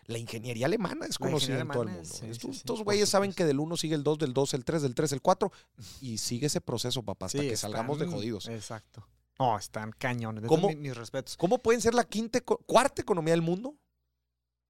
[0.06, 2.04] La ingeniería alemana es conocida en todo el mundo.
[2.04, 4.82] sí, estos sí, güeyes saben que del 1 sigue el 2, del 2 el 3,
[4.82, 5.52] del 3 el 4
[6.00, 8.48] y sigue ese proceso, papá, hasta que salgamos de jodidos.
[8.48, 9.06] Exacto.
[9.38, 10.44] No, están cañones.
[10.46, 10.70] ¿Cómo?
[10.70, 11.36] Mis respetos.
[11.36, 13.76] ¿Cómo pueden ser la quinta, cuarta economía del mundo?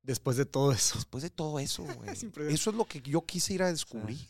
[0.02, 0.96] Después de todo eso.
[0.96, 2.10] Después de todo eso, güey.
[2.10, 2.24] Es.
[2.24, 4.26] Eso es lo que yo quise ir a descubrir.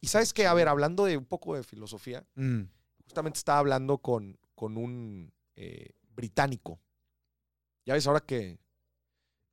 [0.00, 2.62] Y sabes que, a ver, hablando de un poco de filosofía, Mm.
[3.04, 6.78] justamente estaba hablando con, con un eh, británico.
[7.84, 8.58] Ya ves ahora que,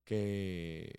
[0.10, 0.92] que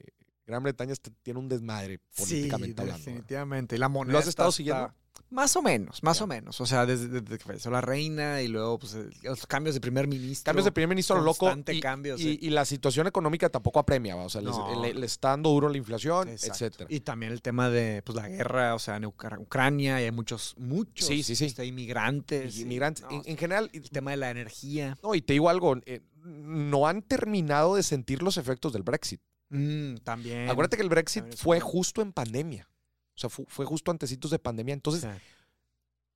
[0.47, 3.05] Gran Bretaña está- tiene un desmadre políticamente sí, hablando.
[3.05, 3.77] definitivamente.
[3.77, 4.95] Y la moneda has estado está- siguiendo?
[5.29, 6.61] Más o menos, más o menos.
[6.61, 10.09] O sea, desde, desde que falleció la reina y luego pues, los cambios de primer
[10.09, 10.49] ministro.
[10.51, 11.49] Cambios de primer ministro lo loco.
[11.69, 14.25] Y, cambio, y- la situación económica tampoco apremia, ¿va?
[14.25, 14.83] o sea, No.
[14.83, 16.53] le, le está dando duro la inflación, Exacto.
[16.65, 16.87] etcétera.
[16.91, 20.11] Y también el tema de pues, la guerra, o sea, en Ucra- Ucrania y hay
[20.11, 21.45] muchos, muchos Sí, sí, sí.
[21.45, 22.57] este, inmigrantes.
[22.57, 23.05] Y y, inmigrantes.
[23.05, 24.99] no, en, en general, el tema de la energía.
[25.01, 29.21] no, y te digo algo, eh, no han terminado de sentir los efectos del Brexit.
[29.49, 30.49] Mm, también.
[30.49, 32.69] Acuérdate que el Brexit fue justo en pandemia.
[33.17, 34.73] O sea, fu- fue, justo antecitos de pandemia.
[34.75, 35.07] Entonces,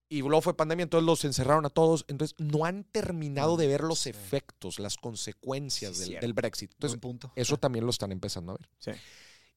[0.09, 2.05] y luego fue pandemia, entonces los encerraron a todos.
[2.09, 4.11] Entonces, no han terminado No, de ver los sí.
[4.11, 6.73] efectos, las consecuencias Sí, del, Brexit.
[6.75, 7.33] Entonces, punto.
[7.35, 8.69] eso también lo están empezando a ver.
[8.79, 8.91] Sí.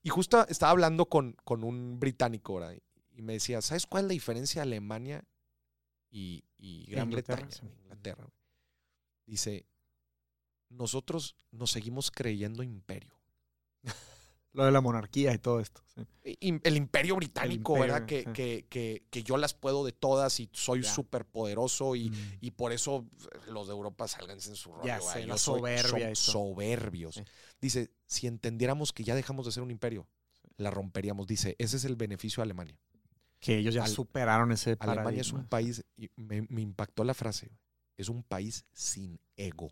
[0.03, 4.07] Y justo estaba hablando con, con un británico ahora y me decía, ¿sabes cuál es
[4.07, 5.23] la diferencia de Alemania
[6.09, 7.71] y, y Gran Inglaterra, Bretaña?
[7.83, 8.29] Inglaterra.
[9.25, 9.65] Dice,
[10.70, 13.13] nosotros nos seguimos creyendo imperio.
[14.53, 15.84] Lo de la monarquía y todo esto.
[15.93, 16.01] sí.
[16.63, 18.07] el imperio británico, imperio, ¿verdad?
[18.07, 18.34] Que, sí.
[18.34, 22.38] que, que, que yo las puedo de todas y soy súper poderoso y, Mm.
[22.41, 24.88] y por eso eh, los de Europa salgan en su rollo.
[24.88, 27.15] Ya sé, Yo soy- soberbios.
[27.15, 27.24] Sí.
[27.61, 30.07] Dice, si entendiéramos que ya dejamos de ser un imperio,
[30.55, 31.28] la romperíamos.
[31.28, 32.80] Dice, ese es el beneficio de Alemania.
[33.39, 35.49] Que ellos ya Al- superaron ese Alemania es un paradigma.
[35.49, 37.51] país, y me, me impactó la frase,
[37.95, 39.72] es un país sin ego.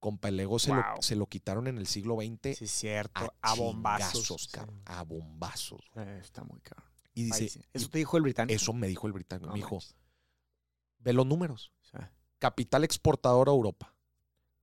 [0.00, 3.34] Compa, el ego se, lo, se lo quitaron en el siglo XX Sí, cierto.
[3.42, 4.48] a, A, bombazos.
[4.50, 4.58] sí.
[4.86, 5.80] a bombazos.
[5.94, 6.82] Eh, está muy caro.
[7.14, 7.62] Y dice.
[7.72, 8.54] Eso te dijo el británico.
[8.56, 9.46] Eso me dijo el británico.
[9.48, 9.78] No me dijo,
[10.98, 11.72] ve los números.
[12.38, 13.94] Capital exportador a Europa.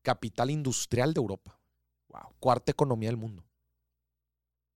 [0.02, 1.60] Capital industrial de Europa.
[2.08, 2.34] wow.
[2.40, 3.46] Cuarta economía del mundo.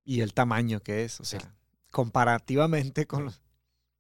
[0.04, 1.20] Y el tamaño que es.
[1.20, 1.40] O Sí.
[1.40, 1.56] sea,
[1.92, 3.42] comparativamente con los.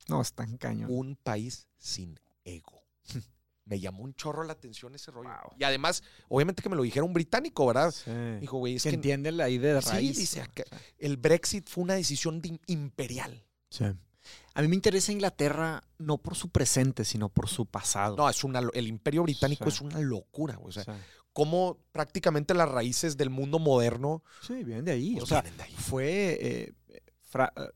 [0.07, 0.91] No, están cañón.
[0.91, 2.83] Un país sin ego.
[3.65, 5.29] me llamó un chorro la atención ese rollo.
[5.29, 5.53] Wow.
[5.57, 7.91] Y además, obviamente que me lo dijera un británico, ¿verdad?
[7.91, 8.11] Sí.
[8.39, 10.17] Dijo, güey, es que que entiende la idea de Sí, raíz.
[10.17, 10.65] dice O sea,
[10.97, 13.45] el Brexit fue una decisión de- imperial.
[13.69, 13.85] sí.
[14.53, 18.17] A mí me interesa Inglaterra no por su presente, sino por su pasado.
[18.17, 19.69] No, es una, lo- el imperio británico Sí.
[19.77, 20.69] es una locura, güey.
[20.69, 20.85] O sea,
[21.33, 25.13] cómo prácticamente las raíces del mundo moderno Sí, vienen de ahí.
[25.13, 25.73] pues, o sea, vienen de ahí.
[25.75, 26.73] fue eh,
[27.23, 27.69] Fra- eh,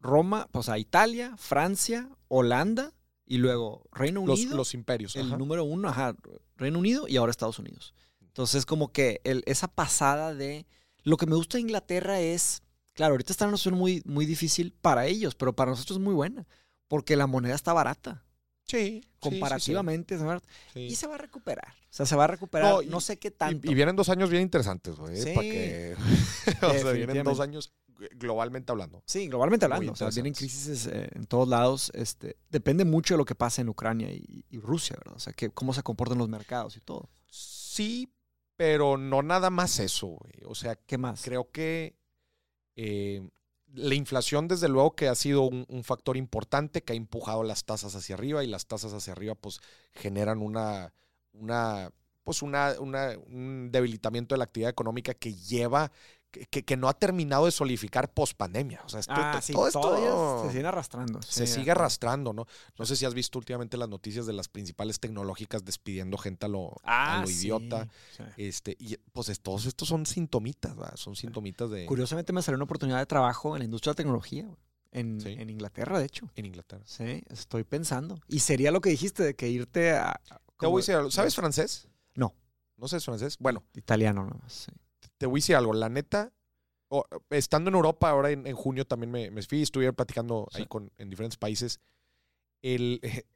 [0.00, 2.92] Roma, o sea, Italia, Francia, Holanda
[3.28, 4.56] y luego Reino Los, Unido.
[4.56, 5.14] los imperios.
[5.16, 5.36] el ajá.
[5.36, 6.16] número uno, ajá,
[6.56, 7.94] Reino Unido y ahora Estados Unidos.
[8.22, 10.66] Entonces, como que el- esa pasada de...
[11.04, 12.62] Lo que me gusta de Inglaterra es,
[12.94, 16.02] claro, ahorita está en una situación muy, muy difícil para ellos, pero para nosotros es
[16.02, 16.46] muy buena,
[16.88, 18.24] porque la moneda está barata,
[18.68, 20.18] Sí, sí, sí, sí, comparativamente.
[20.74, 21.68] Y se va a recuperar.
[21.68, 23.70] O sea, se va a recuperar, No, sé qué tanto.
[23.70, 25.16] Y, vienen dos años bien interesantes, güey.
[25.16, 25.32] Sí.
[25.34, 25.96] Para que.
[26.62, 29.02] o sea, vienen dos años eh, globalmente hablando.
[29.06, 29.92] Sí, globalmente hablando.
[29.92, 31.90] O sea, vienen crisis eh, en todos lados.
[31.94, 35.16] Este, depende mucho de lo que pasa en Ucrania y, y Rusia, ¿verdad?
[35.16, 37.08] O sea, que, cómo se comportan los mercados y todo.
[37.30, 38.12] Sí,
[38.56, 40.32] pero no nada más eso, güey.
[40.46, 41.22] O sea, ¿Qué más?
[41.22, 41.96] creo que
[42.76, 43.28] eh,
[43.74, 47.64] la inflación, desde luego, que ha sido un, un factor importante que ha empujado las
[47.64, 49.60] tasas hacia arriba y las tasas hacia arriba, pues,
[49.92, 50.92] generan una,
[51.32, 51.90] una
[52.24, 55.90] pues, una, una- un debilitamiento de la actividad económica que lleva,
[56.30, 58.82] que, no ha terminado de solidificar post pandemia.
[58.84, 61.22] O sea, esto- Ah, sí, todo esto se siguen arrastrando.
[61.22, 62.46] se sí, sigue arrastrando, ¿no?
[62.78, 66.48] No sé si has visto últimamente las noticias de las principales tecnológicas despidiendo gente a
[66.48, 67.88] lo, a Ah, lo idiota.
[68.16, 68.22] sí.
[68.36, 70.96] Este, y pues es- todos estos son sintomitas, ¿verdad?
[70.96, 73.96] Son sintomitas de Curiosamente me salió una oportunidad de trabajo en la industria de la
[73.96, 74.48] tecnología.
[74.90, 76.30] En, en Inglaterra, de hecho.
[76.34, 76.82] en Inglaterra.
[76.86, 78.18] Sí, estoy pensando.
[78.26, 80.10] Y sería lo que dijiste de que irte a...
[80.12, 81.10] a- Te como- voy a decir algo.
[81.10, 81.88] ¿Sabes francés?
[82.14, 82.34] No.
[82.76, 83.36] ¿No sabes francés?
[83.38, 84.72] Bueno, Italiano nomás, sí.
[85.18, 85.74] Te voy a decir algo.
[85.74, 86.32] La neta,
[87.30, 90.90] estando en Europa ahora en, en junio también me, me fui, estuve platicando ahí con,
[90.96, 91.80] en diferentes países.
[92.62, 93.00] El,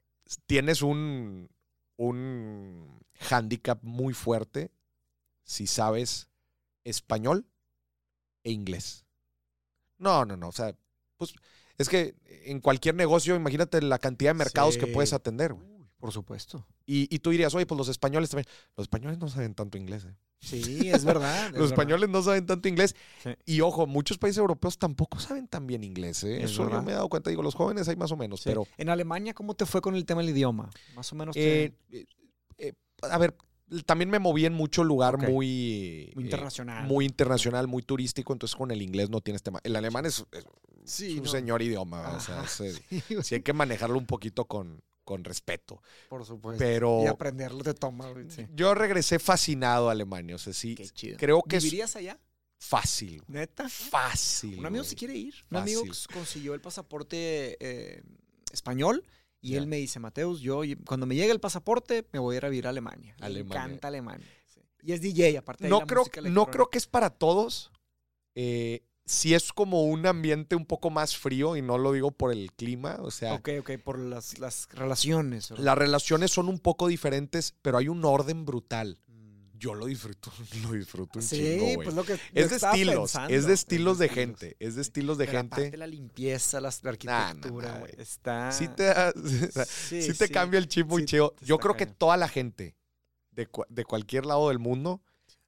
[0.47, 1.51] tienes un,
[1.97, 4.71] un handicap muy fuerte
[5.45, 6.31] si sabes
[6.85, 7.47] español
[8.45, 9.05] e inglés.
[9.99, 10.49] No, no, no.
[10.49, 10.75] O sea,
[11.17, 11.35] pues
[11.79, 12.15] es que
[12.45, 15.55] en cualquier negocio, imagínate la cantidad de mercados que puedes atender.
[15.99, 16.67] Por supuesto.
[16.85, 18.49] Y, y tú dirías, oye, pues los españoles también.
[18.77, 20.05] Los españoles no saben tanto inglés.
[20.05, 20.17] ¿eh?
[20.43, 21.37] Sí, es verdad.
[21.47, 21.67] es Los verdad.
[21.69, 22.95] españoles no saben tanto inglés.
[23.23, 23.31] Sí.
[23.47, 26.25] Y ojo, muchos países europeos tampoco saben tan bien inglés.
[26.25, 26.39] ¿eh?
[26.39, 26.83] Es Eso yo verdad.
[26.83, 27.31] me he dado cuenta.
[27.31, 28.41] Digo, los jóvenes hay más o menos.
[28.41, 28.51] Sí.
[28.51, 30.69] Pero, En Alemania, ¿cómo te fue con el tema del idioma?
[30.97, 31.37] Más o menos.
[31.37, 32.05] eh, eh,
[32.59, 32.73] eh,
[33.03, 33.37] a ver,
[33.87, 35.29] también me moví en mucho lugar muy...
[36.15, 36.87] muy eh, internacional.
[36.87, 39.61] muy internacional, muy turístico, entonces con el inglés no tienes tema.
[39.63, 40.45] El alemán es, es
[40.85, 41.31] sí, un no.
[41.31, 42.51] señor idioma, o sea, es,
[42.91, 44.83] sí, sí hay que manejarlo un poquito con,
[45.13, 45.83] con respeto.
[46.09, 46.59] por supuesto.
[46.59, 48.13] Pero Y aprenderlo te toma.
[48.29, 48.47] Sí.
[48.55, 51.17] yo regresé fascinado a Alemania, o sea, sí, Qué chido.
[51.19, 52.19] creo que ¿Vivirías allá?
[52.59, 53.69] fácil, ¿Neta?
[53.69, 54.59] fácil.
[54.59, 55.35] Un amigo se quiere ir.
[55.51, 55.83] Un amigo
[56.13, 58.03] consiguió el pasaporte eh,
[58.53, 59.05] español
[59.41, 62.45] y él me dice, Mateus, yo cuando me llegue el pasaporte me voy a ir
[62.47, 63.15] a vivir a Alemania.
[63.19, 63.63] Le Alemania.
[63.65, 64.27] encanta Alemania.
[64.47, 64.61] sí.
[64.85, 67.71] Y es DJ, aparte de No la creo, no creo que es para todos.
[68.35, 68.83] Eh,
[69.13, 72.53] sí es como un ambiente un poco más frío y no lo digo por el
[72.53, 75.51] clima, o sea, Ok, ok, por las, las relaciones.
[75.51, 75.65] ¿verdad?
[75.65, 78.99] las relaciones son un poco diferentes, pero hay un orden brutal.
[79.07, 79.59] Mm.
[79.59, 80.33] Yo lo disfruto,
[80.65, 83.99] lo disfruto un Sí, chingo, pues lo que Es de estilos, pensando, es de estilos
[83.99, 84.39] de estilos.
[84.41, 85.77] gente, es de estilos de Pero gente.
[85.77, 88.51] la limpieza, la Nah, nah, nah, arquitectura, está...
[88.53, 88.93] Sí te,
[89.67, 91.35] Sí, sí te cambia el chip muy chido.
[91.43, 92.77] Yo creo que toda la gente
[93.31, 95.01] de, de cualquier lado del mundo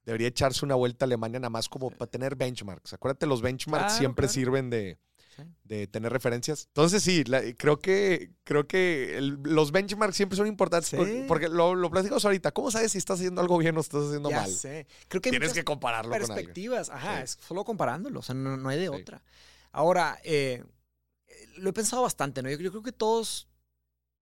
[0.05, 2.93] debería echarse una vuelta a Alemania nada más como para tener benchmarks.
[2.93, 4.33] Acuérdate, los benchmarks Claro, siempre claro.
[4.33, 4.99] sirven de,
[5.35, 5.43] Sí.
[5.65, 6.65] de tener referencias.
[6.67, 10.95] Entonces sí, la- creo que, creo que el- los benchmarks siempre son importantes Sí.
[10.95, 12.51] por- porque lo, lo platicamos ahorita.
[12.53, 14.49] ¿Cómo sabes si estás haciendo algo bien o estás haciendo Ya mal?
[14.49, 14.87] sé.
[15.09, 16.89] Creo que Tienes que compararlo con perspectivas.
[16.89, 17.23] Ajá, Sí.
[17.23, 19.23] es solo comparándolo, o sea, no, no hay de otra.
[19.73, 20.63] Ahora, eh,
[21.57, 22.49] lo he pensado bastante, ¿no?
[22.49, 23.49] Yo, yo creo que todos,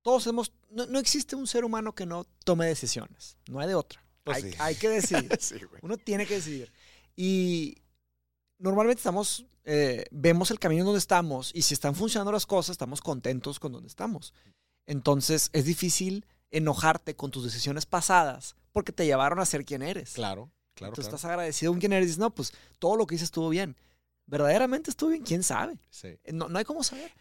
[0.01, 3.75] todos hemos, no, no existe un ser humano que no tome decisiones, no hay de
[3.75, 4.02] otra.
[4.23, 4.57] Pues hay, sí.
[4.59, 5.29] hay que decidir.
[5.39, 5.55] Sí.
[5.81, 6.71] Uno tiene que decidir.
[7.15, 7.77] Y
[8.57, 12.73] normalmente estamos, eh, vemos el camino en donde estamos y si están funcionando las cosas,
[12.73, 14.33] estamos contentos con donde estamos.
[14.85, 20.13] Entonces es difícil enojarte con tus decisiones pasadas porque te llevaron a ser quien eres.
[20.13, 20.93] Claro, claro.
[20.93, 21.15] Tú claro.
[21.15, 23.75] estás agradecido con quien eres y dices, no, pues todo lo que hice estuvo bien.
[24.25, 25.77] Verdaderamente estuvo bien, quién sabe.
[25.89, 26.17] Sí.
[26.31, 27.11] No, no hay cómo saber.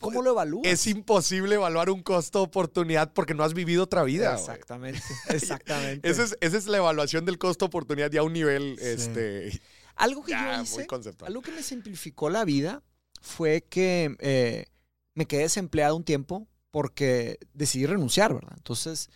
[0.00, 0.66] ¿Cómo lo evalúas?
[0.66, 4.34] Es imposible evaluar un costo-oportunidad porque no has vivido otra vida.
[4.34, 6.08] Exactamente, exactamente.
[6.08, 8.84] Esa es, esa es la evaluación del costo-oportunidad ya a un nivel Sí.
[8.86, 9.60] este,
[9.96, 10.86] Algo que ya yo hice,
[11.24, 12.82] algo que me simplificó la vida
[13.20, 14.66] fue que eh,
[15.14, 18.54] me quedé desempleado un tiempo porque decidí renunciar, ¿verdad?
[18.56, 19.08] Entonces,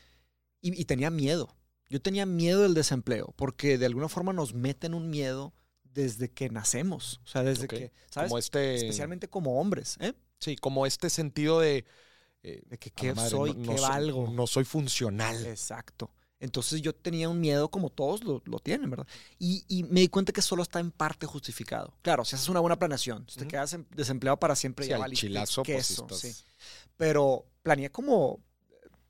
[0.61, 1.55] y, y tenía miedo.
[1.89, 5.53] Yo tenía miedo del desempleo porque de alguna forma nos meten un miedo
[5.95, 7.21] desde que nacemos.
[7.25, 8.29] O sea, desde que, ¿sabes?
[8.29, 10.13] Como este, Especialmente como hombres, ¿eh?
[10.41, 11.85] sí, como este sentido de,
[12.43, 14.29] eh, De que qué madre, soy, no- qué no soy- valgo.
[14.31, 15.47] No soy funcional.
[15.47, 16.11] Exacto.
[16.41, 19.07] Entonces yo tenía un miedo como todos lo, lo tienen, ¿verdad?
[19.39, 21.97] Y, y me di cuenta que solo está en parte justificado.
[22.03, 24.97] Claro, si haces una buena planeación, si te quedas em- desempleado para siempre, Sí, ya
[24.97, 26.45] al valiste chilazo, pues, queso, estás- sí.
[26.99, 28.41] Pero planeé como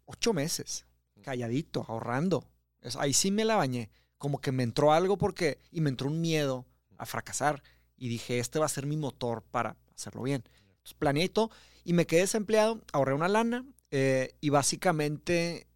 [0.05, 0.87] ocho meses,
[1.23, 2.45] calladito, ahorrando.
[2.99, 3.91] Ahí sí me la bañé.
[4.19, 6.67] Como que me entró algo porque, y me entró un miedo
[7.05, 7.63] a fracasar.
[7.97, 10.43] Y dije, este va a ser mi motor para hacerlo bien.
[10.69, 11.51] Entonces planeé y todo,
[11.85, 15.67] y me quedé desempleado, ahorré una lana, eh, y básicamente,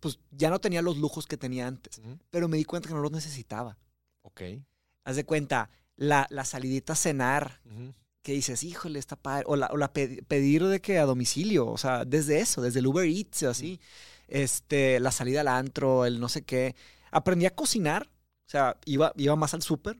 [0.00, 1.98] pues ya no tenía los lujos que tenía antes.
[1.98, 2.18] Ujú.
[2.30, 3.76] Pero me di cuenta que no los necesitaba.
[4.22, 4.42] Ok.
[5.04, 7.92] Haz de cuenta, la, la salidita a cenar, Ujú.
[8.22, 9.44] que dices, híjole, está padre.
[9.46, 12.80] O la, o la pe- pedir de que a domicilio, o sea, desde eso, desde
[12.80, 13.80] el Uber Eats o así.
[14.26, 16.74] Este, la salida al antro, el no sé qué.
[17.10, 18.08] Aprendí a cocinar,
[18.46, 19.98] o sea, iba, iba más al súper.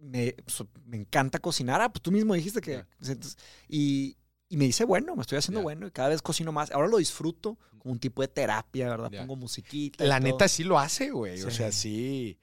[0.00, 1.80] Me, so- me encanta cocinar.
[1.80, 2.84] Ah, pues tú mismo dijiste que.
[3.00, 3.36] Entonces,
[3.68, 4.16] y,
[4.48, 6.70] y me dice, bueno, me estoy haciendo bueno y cada vez cocino más.
[6.70, 9.10] Ahora lo disfruto como un tipo de terapia, ¿verdad?
[9.20, 10.04] Pongo musiquita.
[10.04, 11.42] La neta sí lo hace, güey.
[11.42, 12.38] O sea, sí.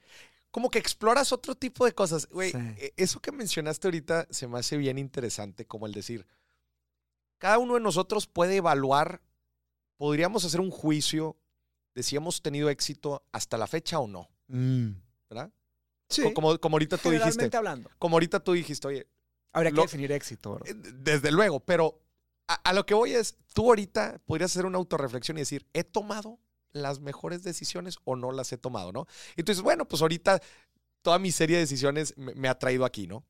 [0.50, 2.26] Como que exploras otro tipo de cosas.
[2.28, 2.58] Güey, Sí.
[2.78, 6.26] e- eso que mencionaste ahorita se me hace bien interesante, como el decir,
[7.38, 9.20] cada uno de nosotros puede evaluar,
[9.96, 11.36] podríamos hacer un juicio
[11.94, 14.92] de si hemos tenido éxito hasta la fecha o no, Mm.
[15.28, 15.52] ¿verdad?
[16.08, 16.22] Sí.
[16.22, 17.90] Co- Como, como ahorita tú dijiste, hablando.
[17.98, 19.06] como ahorita tú dijiste, oye,
[19.52, 21.98] Habría que Lo- definir éxito, eh, desde luego, pero
[22.46, 25.84] a, a lo que voy es, tú ahorita podrías hacer una autorreflexión y decir, ¿he
[25.84, 26.38] tomado
[26.72, 29.06] las mejores decisiones o no las he tomado, no?
[29.36, 30.40] Entonces, bueno, pues ahorita
[31.02, 33.24] toda mi serie de decisiones me, me ha traído aquí, ¿no?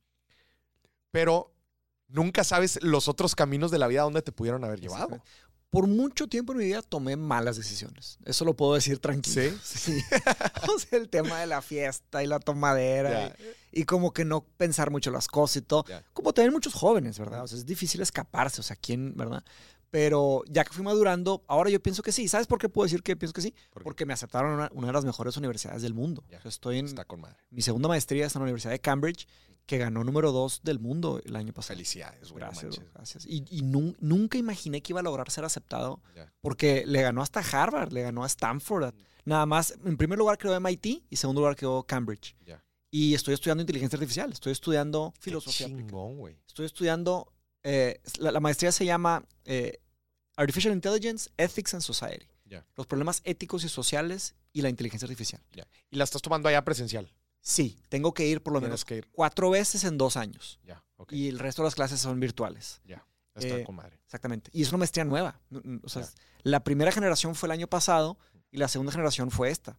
[1.11, 1.55] Pero
[2.09, 5.23] nunca sabes los otros caminos de la vida a dónde te pudieron haber llevado.
[5.71, 8.19] Por mucho tiempo en mi vida tomé malas decisiones.
[8.25, 9.53] Eso lo puedo decir tranquilo.
[9.63, 9.99] ¿Sí?
[9.99, 10.03] Sí.
[10.75, 13.37] o sea, el tema de la fiesta y la tomadera.
[13.73, 15.85] Y, y como que no pensar mucho las cosas y todo.
[16.15, 17.45] Como también muchos jóvenes, ¿verdad?
[17.45, 18.61] O sea, es difícil escaparse.
[18.61, 19.45] O sea, ¿quién, verdad?
[19.91, 22.29] Pero ya que fui madurando, ahora yo pienso que sí.
[22.29, 23.55] ¿Sabes por qué puedo decir que pienso que sí?
[23.71, 26.25] Porque Porque me aceptaron a una, una de las mejores universidades del mundo.
[26.31, 26.41] Ya.
[26.45, 27.37] Estoy en está con madre.
[27.51, 29.27] mi segunda maestría está en la Universidad de Cambridge,
[29.65, 31.75] que ganó número dos del mundo el año pasado.
[31.77, 32.41] Felicidades, güey.
[32.41, 33.27] Gracias, gracias.
[33.27, 36.33] Y, y nun- nunca imaginé que iba a lograr ser aceptado Ya.
[36.41, 38.85] porque le ganó hasta Harvard, le ganó a Stanford.
[38.85, 42.35] a- Nada más, en primer lugar quedó MIT y segundo lugar quedó Cambridge.
[42.47, 42.65] Ya.
[42.91, 45.67] Y estoy estudiando inteligencia artificial, estoy estudiando Qué filosofía.
[45.67, 46.39] chingón, güey.
[46.47, 47.31] Estoy estudiando,
[47.71, 49.79] eh, la, la maestría se llama eh,
[50.37, 52.27] Artificial Intelligence, Ethics and Society.
[52.45, 52.65] Ya.
[52.77, 55.43] Los problemas éticos y sociales y la inteligencia artificial.
[55.91, 57.13] Y la estás tomando allá presencial.
[57.41, 59.09] Sí, tengo que ir por lo menos que ir.
[59.13, 60.59] cuatro veces en dos años.
[60.65, 60.83] Ya.
[61.11, 62.81] Y el resto de las clases son virtuales.
[63.35, 63.99] está eh, con madre.
[64.05, 64.51] Exactamente.
[64.53, 65.41] Y es una maestría nueva.
[65.83, 66.09] O sea, Ya.
[66.43, 68.19] la primera generación fue el año pasado
[68.51, 69.79] y la segunda generación fue esta.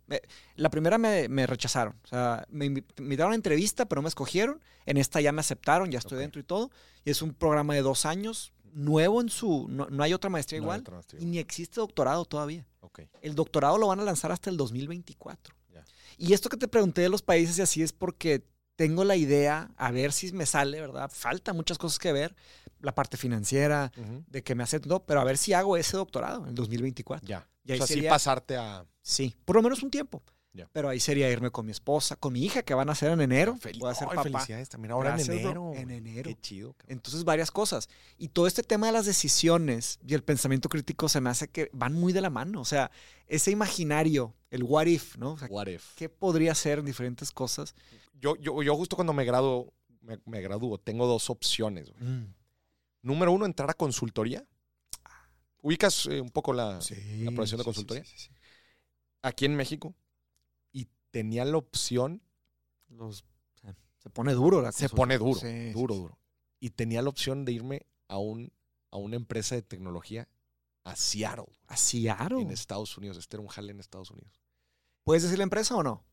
[0.56, 1.96] La primera me, me rechazaron.
[2.04, 4.62] O sea, me invi- me invitaron a entrevista, pero no me escogieron.
[4.86, 6.70] En esta ya me aceptaron, ya estoy dentro y todo.
[7.04, 9.68] Y es un programa de dos años, nuevo en su...
[9.70, 10.82] No, no hay otra maestría No, igual.
[10.82, 12.68] otra maestría Y ni existe doctorado todavía.
[12.82, 13.02] Ok.
[13.22, 15.56] El doctorado lo van a lanzar hasta el 2024.
[15.74, 15.84] Ya.
[16.18, 18.44] Y esto que te pregunté de los países y así es porque
[18.80, 21.12] tengo la idea, a ver si me sale, ¿verdad?
[21.14, 22.34] Falta muchas cosas que ver.
[22.80, 23.92] La parte financiera,
[24.28, 27.28] de que me aceptó, pero a ver si hago ese doctorado en el 2024.
[27.28, 27.46] Ya.
[27.66, 28.86] Y o ahí sea, sí pasarte a...
[29.02, 30.24] Sí, por lo menos un tiempo.
[30.54, 30.70] Ya.
[30.72, 33.20] Pero ahí sería irme con mi esposa, con mi hija, que van a hacer en
[33.20, 33.60] enero.
[33.80, 34.24] Voy a ser papá.
[34.24, 35.72] felicidades también ahora Gracias, en enero.
[35.76, 36.30] En enero.
[36.30, 36.72] Qué chido.
[36.72, 36.98] cabrón.
[36.98, 37.90] Entonces, varias cosas.
[38.18, 41.70] Y todo este tema de las decisiones y el pensamiento crítico se me hace que
[41.74, 42.62] van muy de la mano.
[42.62, 42.92] O sea,
[43.28, 45.34] ese imaginario, el what if, ¿no?
[45.34, 45.96] O sea, What if?
[45.96, 47.76] ¿qué podría ser en diferentes cosas?
[48.20, 51.90] Yo, yo, yo justo cuando me graduo, me, me gradúo, tengo dos opciones.
[51.92, 52.28] güey.
[53.02, 54.46] Número uno, entrar a consultoría.
[55.62, 58.04] ¿Ubicas eh, un poco la, la profesión de consultoría?
[59.22, 59.96] Aquí en México.
[60.72, 62.22] Y tenía la opción,
[62.88, 63.26] Los,
[63.98, 66.04] se pone duro la se pone duro, Sí, duro, sí, sí.
[66.04, 66.18] duro.
[66.62, 68.52] Y tenía la opción de irme a, un,
[68.92, 70.28] a una empresa de tecnología
[70.86, 72.42] a Seattle, A Seattle.
[72.42, 73.18] en Estados Unidos.
[73.18, 74.40] Este era un jale en Estados Unidos.
[75.04, 76.06] ¿Puedes decir la empresa o no?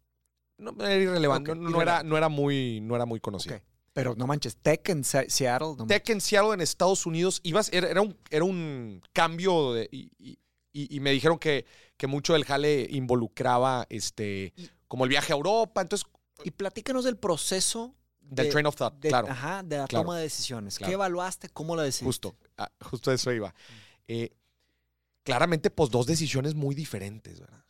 [0.59, 1.54] No, era irrelevante.
[1.54, 3.57] No, no era, no, era muy, no era muy conocido.
[3.57, 3.62] Ok.
[3.92, 5.74] Pero no manches, Tech en Se- Seattle.
[5.78, 9.88] no Tech en Seattle, en Estados Unidos, ibas, era, era un, era un cambio de,
[9.90, 10.38] y, y-
[10.72, 11.64] y- y me dijeron que,
[11.96, 14.52] que mucho del jale involucraba este,
[14.86, 16.07] como el viaje a Europa, entonces,
[16.44, 20.04] Y platícanos del proceso del de- train of thought, de, claro, ajá, de la claro,
[20.04, 20.76] toma de decisiones.
[20.76, 20.90] claro.
[20.90, 21.48] ¿Qué evaluaste?
[21.48, 22.04] ¿Cómo la decidiste?
[22.28, 23.54] justo, ah, justo eso iba.
[24.09, 24.30] Eh,
[25.22, 27.64] claramente, pues dos decisiones muy diferentes, ¿verdad?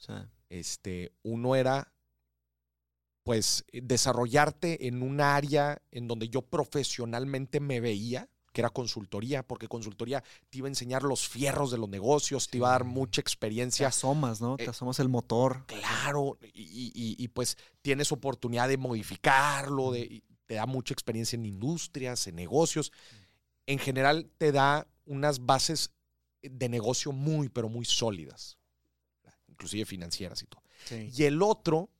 [0.49, 1.93] Este, uno era,
[3.27, 9.66] pues, desarrollarte en un área en donde yo profesionalmente me veía, que era consultoría, porque
[9.66, 13.16] consultoría te iba a enseñar los fierros de los negocios, te iba a dar mucha
[13.16, 13.89] te experiencia.
[13.89, 14.55] asomas, ¿no?
[14.55, 15.64] eh, te asomas el motor.
[15.66, 22.29] Claro, y, y- pues tienes oportunidad de modificarlo, de, te da mucha experiencia en industrias,
[22.29, 22.93] en negocios.
[23.66, 25.91] En general te da unas bases
[26.43, 28.57] de negocio muy, pero muy sólidas,
[29.49, 30.62] inclusive financieras y todo.
[30.85, 31.11] Sí.
[31.12, 31.91] Y el otro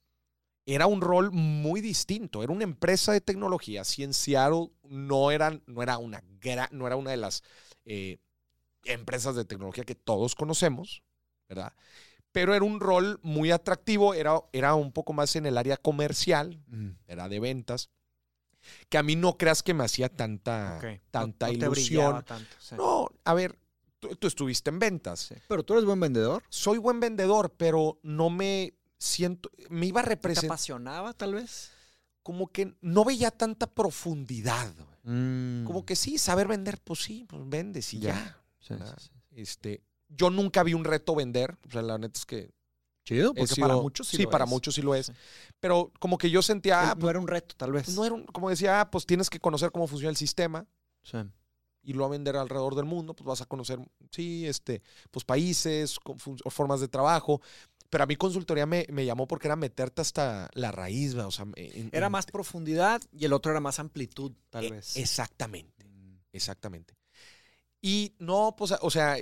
[0.67, 2.43] era un rol muy distinto.
[2.43, 3.85] Era una empresa de tecnología.
[3.85, 6.23] Si en Seattle no, eran, no, era, una
[6.73, 7.43] no era una de las
[7.85, 8.19] eh,
[8.85, 11.03] empresas de tecnología que todos conocemos,
[11.49, 11.73] ¿verdad?
[12.33, 16.61] pero era un rol muy atractivo, era, era un poco más en el área comercial,
[17.09, 17.89] era de ventas,
[18.91, 20.79] que a mí no creas que me hacía tanta,
[21.11, 21.71] tanta No- no te ilusión.
[21.71, 22.75] brillaba tanto, sí.
[22.77, 23.59] No, a ver,
[24.01, 25.21] tú, tú estuviste en ventas.
[25.21, 25.35] Sí.
[25.49, 26.43] Pero tú eres buen vendedor.
[26.51, 31.71] Soy buen vendedor, pero no me siento, me iba a ¿Te representar, apasionaba, tal vez?
[32.23, 34.73] como que no veía tanta profundidad.
[35.05, 35.65] Mm.
[35.65, 38.15] Como que sí, saber vender, pues sí, pues vendes y ya.
[38.15, 38.43] Ya.
[38.59, 38.99] Sí, ¿verdad?
[38.99, 39.41] sí, sí.
[39.41, 42.51] Este, yo nunca vi un reto vender, o sea, la neta es que
[43.05, 44.51] Chido, porque sido- para muchos sí, sí, lo para es.
[44.51, 45.07] muchos sí lo es.
[45.07, 45.13] Sí.
[45.61, 47.89] Pero como que yo sentía, ah, no era un reto, tal vez.
[47.95, 50.67] no era un- como decía, ah, pues tienes que conocer cómo funciona el sistema
[51.05, 51.19] Sí.
[51.85, 53.79] y lo va a vender alrededor del mundo, pues vas a conocer,
[54.11, 54.83] sí, este,
[55.13, 57.41] pues países, con formas de trabajo.
[57.91, 61.29] Pero a mí consultoría me, me llamó porque era meterte hasta la raíz, ¿verdad?
[61.29, 64.71] o sea, en- Era en- más profundidad y el otro era más amplitud, tal e-
[64.73, 64.97] vez.
[64.97, 66.19] Exactamente, Mm.
[66.33, 66.95] exactamente.
[67.81, 69.17] Y no, pues, o sea,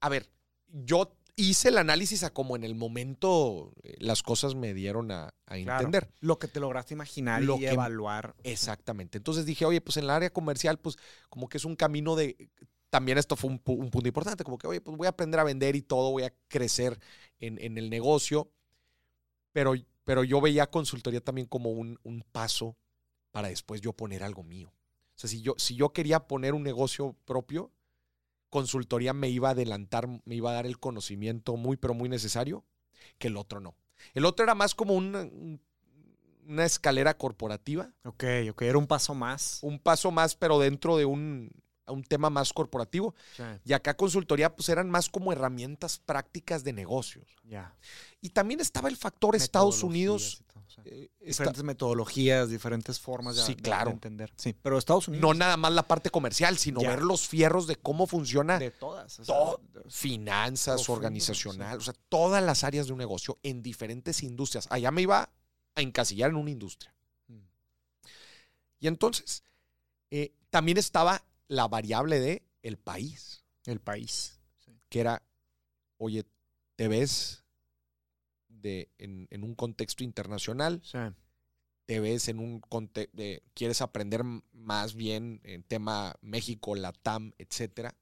[0.00, 0.30] a ver,
[0.68, 5.32] yo hice el análisis a como en el momento eh, las cosas me dieron a,
[5.46, 5.86] a Claro.
[5.86, 6.10] entender.
[6.20, 8.34] Lo que te lograste imaginar Lo y que- evaluar.
[8.44, 9.16] Exactamente.
[9.18, 10.96] Entonces dije, oye, pues en el área comercial, pues
[11.30, 12.50] como que es un camino de...
[12.90, 15.44] También esto fue un, un punto importante, como que, oye, pues voy a aprender a
[15.44, 16.98] vender y todo, voy a crecer
[17.40, 18.50] en, en el negocio,
[19.52, 19.74] pero,
[20.04, 22.76] pero yo veía consultoría también como un, un paso
[23.30, 24.68] para después yo poner algo mío.
[24.70, 27.72] O sea, si yo, si yo quería poner un negocio propio,
[28.50, 32.64] consultoría me iba a adelantar, me iba a dar el conocimiento muy, pero muy necesario,
[33.18, 33.76] que el otro no.
[34.14, 35.60] El otro era más como una, un-
[36.46, 38.62] una escalera corporativa Ok, ok.
[38.62, 39.60] Era un paso más.
[39.62, 41.50] un paso más, pero dentro de un,
[41.90, 43.14] un tema más corporativo.
[43.36, 47.26] Sí, Y acá consultoría, pues eran más como herramientas prácticas de negocios.
[47.44, 47.74] ya.
[48.20, 50.42] Y también estaba el factor Estados Unidos.
[50.84, 53.90] eh, Diferentes metodologías, diferentes formas de, Sí, de- claro.
[53.90, 54.32] de entender.
[54.36, 55.22] Sí, pero Estados Unidos.
[55.22, 56.90] no nada más la parte comercial, sino Ya.
[56.90, 59.18] ver los fierros de cómo funciona de todas.
[59.20, 59.60] o sea, todo.
[59.74, 64.68] de- finanzas, organizacional, o sea, todas las áreas de un negocio en diferentes industrias.
[64.70, 65.28] Allá me iba
[65.74, 66.94] a encasillar en una industria.
[67.26, 67.38] Mm.
[68.80, 69.42] Y entonces,
[70.10, 73.42] eh, también estaba la variable de el país.
[73.66, 74.38] El país.
[74.64, 74.72] Sí.
[74.88, 75.22] que era,
[75.98, 76.24] oye,
[76.76, 77.44] te ves
[78.48, 80.98] de, en, en un contexto internacional, Sí.
[81.86, 83.16] te ves en un contexto,
[83.54, 84.22] quieres aprender
[84.52, 87.96] más bien en tema México, Latam, etcétera.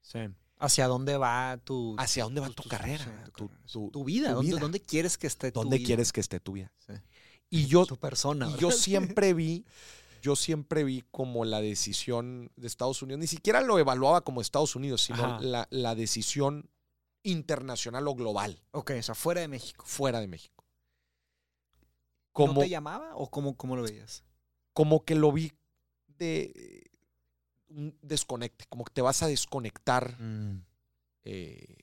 [0.00, 0.20] sí.
[0.56, 3.04] ¿Hacia dónde va tu, ¿Hacia dónde va tu carrera?
[3.24, 3.72] tu Tu, carrera, sí.
[3.72, 4.32] tu- tu vida?
[4.32, 4.60] ¿Dónde, vida.
[4.60, 5.86] dónde quieres que esté tu ¿Dónde vida?
[5.86, 6.72] quieres que esté tu vida?
[6.78, 6.92] Sí.
[7.50, 8.48] Y yo, Tu persona.
[8.48, 9.64] y yo siempre vi,
[10.24, 14.74] yo siempre vi como la decisión de Estados Unidos, ni siquiera lo evaluaba como Estados
[14.74, 16.70] Unidos, sino la, la decisión
[17.22, 19.84] internacional o global, Ok, o sea, fuera de México.
[19.86, 20.64] fuera de México.
[20.64, 24.24] ¿No Como, te llamaba o cómo, cómo lo veías?
[24.72, 25.52] como que lo vi
[26.08, 26.90] de
[27.68, 30.16] un desconecte, como que te vas a desconectar.
[31.24, 31.76] eh,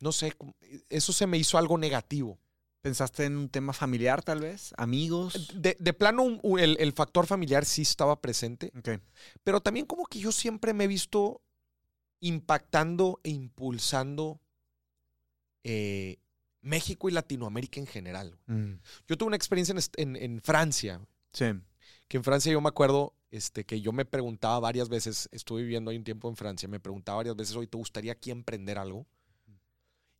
[0.00, 0.34] no sé,
[0.88, 2.38] eso se me hizo algo negativo.
[2.82, 4.72] ¿Pensaste en un tema familiar, tal vez?
[4.78, 5.52] ¿Amigos?
[5.54, 8.72] De, de plano, un- el, el factor familiar sí estaba presente,
[9.44, 11.42] pero también como que yo siempre me he visto
[12.20, 14.40] impactando e impulsando
[15.64, 16.18] eh,
[16.62, 18.38] México y Latinoamérica en general.
[19.06, 21.00] Yo tuve una experiencia en, en- en Francia,
[21.32, 21.46] Sí.
[22.08, 25.90] que en Francia yo me acuerdo este, que yo me preguntaba varias veces, estuve viviendo
[25.90, 29.06] ahí un tiempo en Francia, me preguntaba varias veces, oye, ¿te gustaría aquí emprender algo?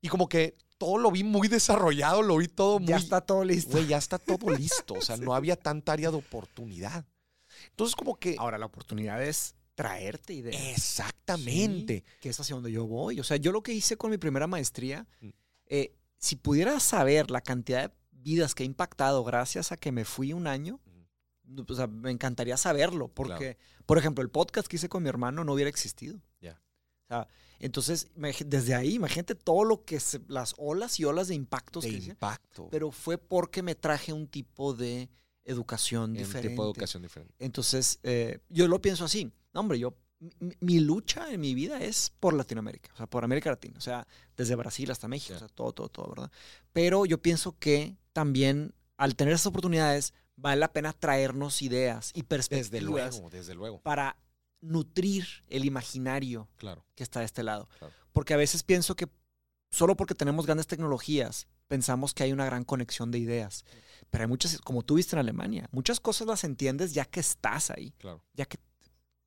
[0.01, 2.89] Y como que todo lo vi muy desarrollado, lo vi todo muy...
[2.89, 3.73] Ya está todo listo.
[3.73, 7.05] Güey, ya está todo listo, o sea, no había tanta área de oportunidad.
[7.69, 8.37] Entonces como que...
[8.39, 10.57] Ahora, la oportunidad es traerte ideas.
[10.73, 12.03] Exactamente.
[12.07, 13.21] Sí, que es hacia donde yo voy.
[13.21, 15.29] O sea, yo lo que hice con mi primera maestría, Mm.
[15.67, 20.07] eh, si pudiera saber la cantidad de vidas que he impactado gracias a que me
[20.07, 20.81] fui un año,
[21.69, 23.09] o sea, me encantaría saberlo.
[23.09, 26.23] Porque, por ejemplo, el podcast que hice con mi hermano no hubiera existido.
[26.41, 26.59] Ya.
[27.11, 28.09] Sea, entonces,
[28.47, 31.97] desde ahí, imagínate todo lo que, se- las olas y olas de impactos De que
[31.97, 32.11] hice.
[32.11, 32.69] impacto.
[32.71, 35.11] Pero fue porque me traje un tipo de
[35.45, 36.49] educación en un diferente.
[36.51, 37.35] tipo de educación diferente.
[37.39, 39.31] Entonces, eh, yo lo pienso así.
[39.53, 39.95] No, hombre, yo,
[40.39, 43.81] mi, mi lucha en mi vida es por Latinoamérica, o sea, por América Latina, o
[43.81, 44.07] sea,
[44.37, 46.31] desde Brasil hasta México, o sea, todo, todo, todo, ¿verdad?
[46.73, 52.23] Pero yo pienso que también al tener esas oportunidades, vale la pena traernos ideas y
[52.23, 53.81] perspectivas Desde luego, desde luego.
[53.81, 54.17] para
[54.61, 57.69] nutrir el imaginario Claro, que está de este lado.
[57.79, 57.95] Claro.
[58.13, 59.09] Porque a veces pienso que
[59.71, 63.65] solo porque tenemos grandes tecnologías, pensamos que hay una gran conexión de ideas.
[64.11, 67.71] Pero hay muchas, como tú viste en Alemania, muchas cosas las entiendes ya que estás
[67.71, 68.23] ahí, claro.
[68.35, 68.59] ya que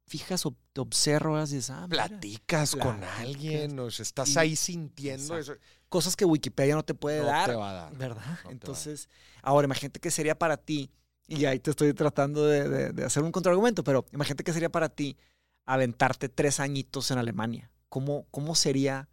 [0.05, 2.07] fijas o te observas y dices, ah, mira.
[2.07, 5.55] Platicas con alguien, o sea, estás Y- ahí sintiendo eso.
[5.87, 7.49] cosas que Wikipedia no te puede No dar.
[7.49, 7.97] te va a dar.
[7.97, 8.39] ¿Verdad?
[8.43, 9.07] No Entonces,
[9.41, 10.91] ahora imagínate que sería para ti,
[11.27, 14.69] y ahí te estoy tratando de, de- de hacer un contraargumento, pero imagínate que sería
[14.71, 15.17] para ti
[15.65, 17.71] aventarte tres añitos en Alemania.
[17.89, 19.07] ¿Cómo, cómo sería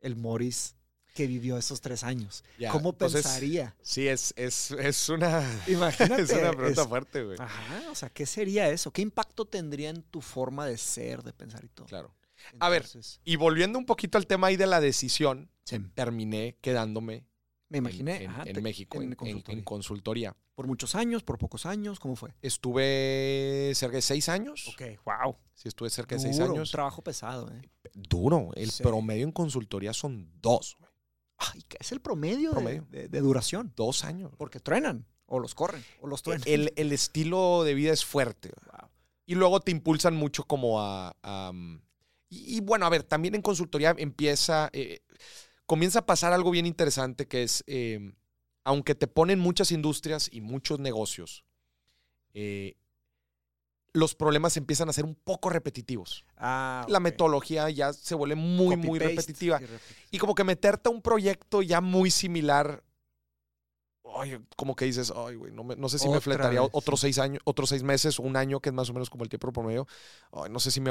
[0.00, 0.74] el Morris
[1.14, 2.44] que vivió esos tres años.
[2.58, 3.74] Ya, ¿Cómo entonces, pensaría?
[3.80, 6.22] Sí, es, es, es una, Imagínate.
[6.22, 7.38] es una pregunta es- fuerte, güey.
[7.40, 8.90] Ajá, o sea, ¿qué sería eso?
[8.92, 11.86] ¿Qué impacto tendría en tu forma de ser, de pensar y todo?
[11.86, 12.14] Claro.
[12.60, 12.84] A ver,
[13.24, 17.24] Y volviendo un poquito al tema ahí de la decisión, sí, terminé quedándome
[17.70, 18.16] me imaginé.
[18.16, 20.36] en, en- ajá, en te- México, en, en- en consultoría.
[20.56, 22.34] Por muchos años, por pocos años, ¿cómo fue?
[22.42, 24.66] Estuve cerca de seis años.
[24.68, 25.36] Ok, wow.
[25.54, 26.68] Sí, estuve cerca de seis años.
[26.70, 27.60] Un trabajo pesado, ¿eh?
[27.92, 28.50] Duro.
[28.56, 28.82] El Sí.
[28.82, 30.76] promedio en consultoría son dos.
[31.36, 32.86] Ay, ¿qué es el promedio, de- Promedio.
[32.90, 33.72] De, de duración?
[33.76, 34.32] Dos años.
[34.38, 36.48] Porque truenan, o los corren, o los truenan.
[36.48, 38.50] El, el estilo de vida es fuerte.
[38.72, 38.88] Wow.
[39.26, 41.14] Y luego te impulsan mucho como a...
[41.22, 41.80] a, um,
[42.30, 44.70] y, y bueno, a ver, también en consultoría empieza...
[44.72, 45.00] eh,
[45.66, 48.14] comienza a pasar algo bien interesante que es, eh,
[48.66, 51.44] aunque te ponen muchas industrias y muchos negocios,
[52.34, 52.74] eh,
[53.92, 56.24] los problemas empiezan a ser un poco repetitivos.
[56.36, 59.60] Ah, La metodología ya se vuelve muy, muy repetitiva.
[60.10, 62.82] y como que meterte a un proyecto ya muy similar,
[64.16, 67.40] ay, como que dices, ay, güey, no, sé si me fletaría vez, otros seis años,
[67.44, 69.86] otros seis meses, un año, que es más o menos como el tiempo promedio.
[70.32, 70.90] Ay, no sé si me,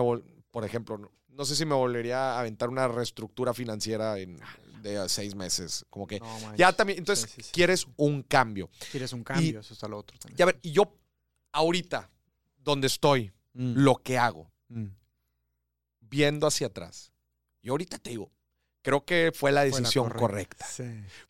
[0.50, 4.40] por ejemplo, no, no sé si me volvería a aventar una reestructura financiera en,
[4.90, 5.86] de seis meses.
[5.90, 7.52] Como que No ya también, entonces Sí, sí, sí.
[7.54, 8.70] quieres un cambio.
[8.92, 10.38] Quieres un cambio, eso está lo otro también.
[10.40, 10.94] Y a ver, y yo
[11.52, 12.10] ahorita,
[12.58, 14.88] donde estoy, Mm, lo que hago, mm.
[16.02, 17.12] viendo hacia atrás,
[17.62, 18.32] y ahorita te digo,
[18.82, 20.66] creo que fue la Fue la decisión correcta.
[20.68, 20.84] Sí.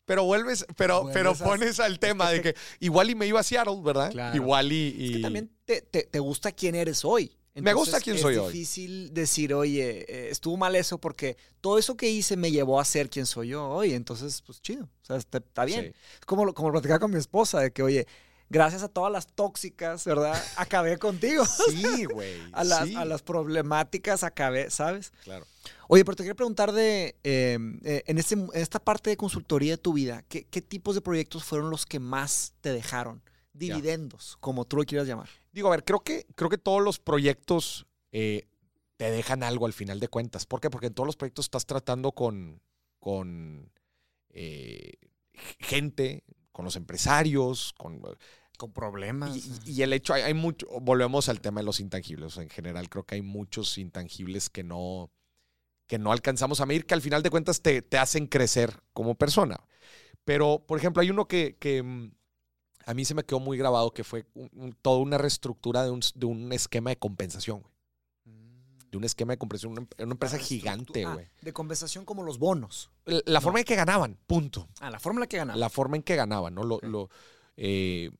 [0.04, 3.26] Pero vuelves, pero, Vuelves pero a- pones al tema de que que igual y me
[3.26, 4.10] iba a Seattle, ¿verdad?
[4.10, 4.36] Claro.
[4.36, 4.88] Igual y.
[5.06, 7.36] Es que y- también te, te- te gusta quién eres hoy.
[7.62, 8.46] Me gusta quién soy hoy.
[8.48, 12.78] Es difícil decir, oye, eh, estuvo mal eso porque todo eso que hice me llevó
[12.80, 13.92] a ser quien soy yo hoy.
[13.94, 14.84] Entonces, pues chido.
[14.84, 15.92] O sea, está, está bien.
[15.94, 16.00] Sí.
[16.20, 18.06] Es como, lo- como lo platicaba con mi esposa, de que, oye,
[18.50, 20.40] gracias a todas las tóxicas, ¿verdad?
[20.56, 21.44] Acabé contigo.
[21.46, 22.34] Sí, güey.
[22.52, 22.94] A las, sí.
[22.94, 25.12] a las problemáticas acabé, ¿sabes?
[25.24, 25.46] Claro.
[25.88, 29.72] Oye, pero te quería preguntar de, eh, eh, en, este, en esta parte de consultoría
[29.72, 33.22] de tu vida, ¿qué, qué tipos de proyectos fueron los que más te dejaron?
[33.56, 35.28] Dividendos, como tú lo quieras llamar.
[35.52, 38.48] Digo, a ver, creo que, creo que todos los proyectos eh,
[38.96, 40.46] te dejan algo al final de cuentas.
[40.46, 40.70] ¿Por qué?
[40.70, 42.60] Porque en todos los proyectos estás tratando con,
[42.98, 43.70] con
[44.30, 44.94] eh,
[45.58, 48.00] gente, con los empresarios, con
[48.58, 49.36] Con problemas.
[49.36, 52.36] Y, y el hecho, hay, hay mucho, volvemos al tema de los intangibles.
[52.38, 55.10] En general, creo que hay muchos intangibles que no,
[55.86, 59.14] que no alcanzamos a medir, que al final de cuentas te, te hacen crecer como
[59.14, 59.60] persona.
[60.24, 62.10] Pero, por ejemplo, hay uno que, que, mm,
[62.86, 65.90] a mí se me quedó muy grabado, que fue un- un- toda una reestructura de
[65.90, 67.72] un, de un esquema de compensación, güey.
[68.90, 71.26] De un esquema de compensación, una, una empresa gigante, Ah, güey.
[71.42, 72.90] de compensación como los bonos.
[73.04, 74.68] La, la forma en que ganaban, punto.
[74.80, 75.58] Ah, la fórmula que ganaba.
[75.58, 76.62] La forma en que ganaban, ¿no?
[76.62, 77.10] Lo, lo,
[77.56, 78.10] eh,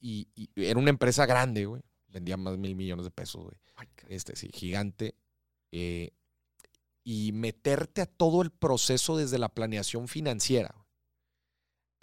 [0.00, 1.82] y, y era una empresa grande, güey.
[2.06, 3.56] Vendía más de mil millones de pesos, güey.
[4.08, 5.16] Este, sí, gigante.
[5.72, 6.12] Eh,
[7.02, 10.74] y meterte a todo el proceso desde la planeación financiera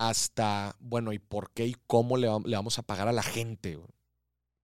[0.09, 3.79] hasta, bueno, ¿y por qué y cómo le, le vamos a pagar a la gente?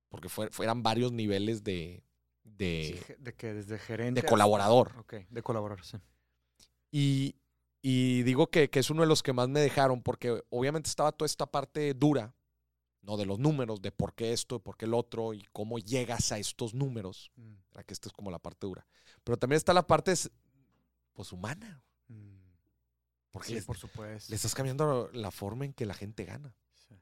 [0.10, 2.04] Porque fue, fueran varios niveles de,
[2.44, 4.22] de, Sí, de que desde gerente.
[4.22, 4.94] de colaborador.
[4.98, 5.98] Ok, de colaborador, sí.
[6.92, 7.36] Y,
[7.82, 11.12] y digo que, que es uno de los que más me dejaron, porque obviamente estaba
[11.12, 12.34] toda esta parte dura,
[13.02, 13.18] ¿no?
[13.18, 16.40] De los números, de por qué esto, por qué el otro, y cómo llegas a
[16.40, 17.32] estos números.
[17.36, 17.86] ¿verdad?
[17.86, 18.88] Que esta es como la parte dura.
[19.24, 20.14] Pero también está la parte,
[21.14, 21.84] pues, humana.
[23.38, 24.30] Porque Sí, por supuesto.
[24.30, 26.96] le estás cambiando la forma en que la gente gana, Sí.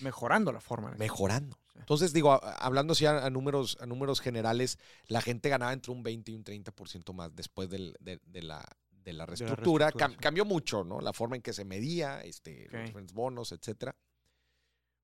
[0.00, 0.90] Mejorando la forma.
[0.92, 1.56] de- mejorando.
[1.72, 1.78] Sí.
[1.80, 5.92] Entonces, digo, a- hablando así a, a números, a números generales, la gente ganaba entre
[5.92, 9.86] un 20 y un 30% más después del- de, de la, de la reestructura.
[9.90, 10.18] reestructura, Cam- sí.
[10.20, 11.00] cambió mucho, ¿no?
[11.00, 13.94] La forma en que se medía, este, los bonos, etcétera.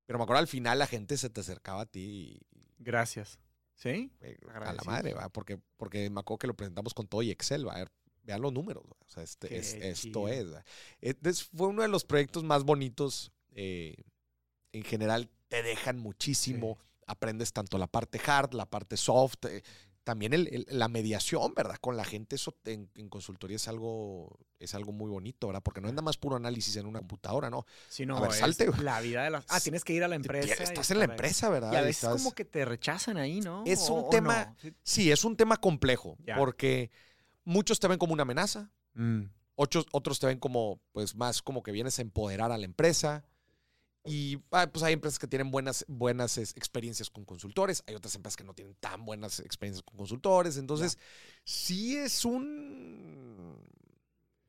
[0.05, 3.39] Pero me acuerdo al final la gente se te acercaba a ti y, Gracias.
[3.75, 4.11] ¿Sí?
[4.21, 5.29] eh, a la madre, ¿va?
[5.29, 7.73] Porque, porque me acuerdo que lo presentamos con todo y Excel, ¿va?
[7.73, 7.91] A ver,
[8.31, 8.83] vean los números.
[8.85, 13.31] O sea, este, es- esto es, fue uno de los proyectos más bonitos.
[13.53, 13.95] eh,
[14.73, 16.77] en general, te dejan muchísimo.
[17.05, 19.43] Aprendes tanto la parte hard, la parte soft.
[19.49, 19.61] eh,
[20.03, 21.75] también el- el- la mediación, ¿verdad?
[21.81, 25.61] Con la gente, eso en, en consultoría es algo, es algo muy bonito, ¿verdad?
[25.61, 27.65] Porque no es nada más puro análisis en una computadora, ¿no?
[27.87, 29.45] Sí, no, A ver, es salte, la vida de las...
[29.49, 30.63] Ah, tienes que ir a la empresa.
[30.63, 31.73] Estás en la empresa, ¿verdad?
[31.73, 33.63] Y a veces estás- como que te rechazan ahí, ¿no?
[33.67, 34.55] Es un o tema- no.
[34.61, 34.73] Sí.
[34.81, 36.35] Sí, es un tema complejo, Ya.
[36.37, 36.89] porque
[37.43, 39.23] muchos te ven como una amenaza, Mm.
[39.55, 43.23] otros, otros te ven como, pues, más como que vienes a empoderar a la empresa.
[44.03, 48.35] Y ah, pues hay empresas que tienen buenas, buenas experiencias con consultores, hay otras empresas
[48.35, 50.57] que no tienen tan buenas experiencias con consultores.
[50.57, 50.97] Entonces,
[51.43, 53.57] sí es un.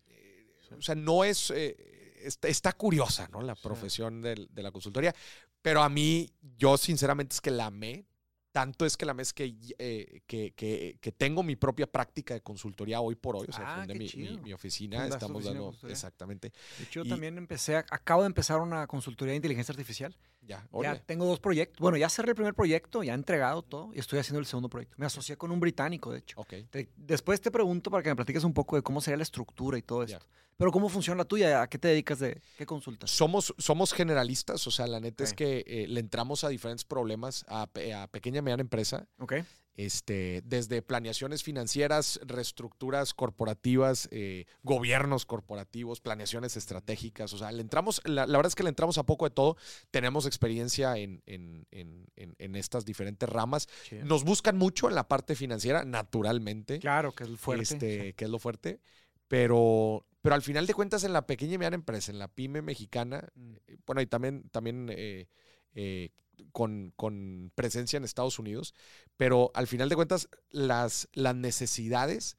[0.06, 0.48] eh,
[0.78, 1.51] o sea, no es.
[1.51, 1.77] eh,
[2.24, 3.43] está, está curiosa, ¿no?
[3.43, 3.60] La Sí.
[3.62, 5.14] profesión del- de la consultoría.
[5.60, 8.06] Pero a mí, yo sinceramente es que la amé
[8.53, 12.43] tanto es que la mes que, eh, que, que, que tengo mi propia práctica de
[12.43, 15.89] consultoría hoy por hoy, o sea, Ah, fundé mi, mi- mi oficina, estamos oficina dando,
[15.89, 19.73] exactamente, De hecho, yo Y- también empecé, a- acabo de empezar una consultoría de inteligencia
[19.73, 20.15] artificial.
[20.43, 21.79] ya, Ya tengo dos proyectos.
[21.81, 24.69] Bueno, ya cerré el primer proyecto, ya he entregado todo y estoy haciendo el segundo
[24.69, 24.97] proyecto.
[24.99, 26.39] Me asocié con un británico, de hecho.
[26.41, 26.55] ok.
[26.69, 29.79] Te- después te pregunto para que me platiques un poco de cómo sería la estructura
[29.79, 30.27] y todo esto.
[30.62, 31.60] Pero ¿cómo funciona la tuya?
[31.60, 33.10] ¿A qué te dedicas de qué consultas?
[33.10, 37.44] Somos, somos generalistas, o sea, la neta es que eh, le entramos a diferentes problemas
[37.48, 39.34] a, pe- a pequeña y mediana empresa, ¿Ok?
[39.74, 47.32] este, desde planeaciones financieras, reestructuras corporativas, eh, gobiernos corporativos, planeaciones estratégicas.
[47.32, 49.56] O sea, le entramos, la, la verdad es que le entramos a poco de todo.
[49.90, 52.06] Tenemos experiencia en, en- en-
[52.39, 53.66] en- estas diferentes ramas.
[54.05, 57.62] Nos buscan mucho en la parte financiera, naturalmente, Claro, que es el fuerte.
[57.62, 58.78] este, que es lo fuerte.
[59.26, 62.62] Pero, pero al final de cuentas, en la pequeña y mediana empresa, en la pyme
[62.62, 63.55] mexicana, Mm.
[63.66, 65.28] eh, bueno, y también, también eh,
[65.74, 66.11] eh,
[66.53, 68.74] con, con presencia en Estados Unidos,
[69.16, 72.36] pero al final de cuentas las, las necesidades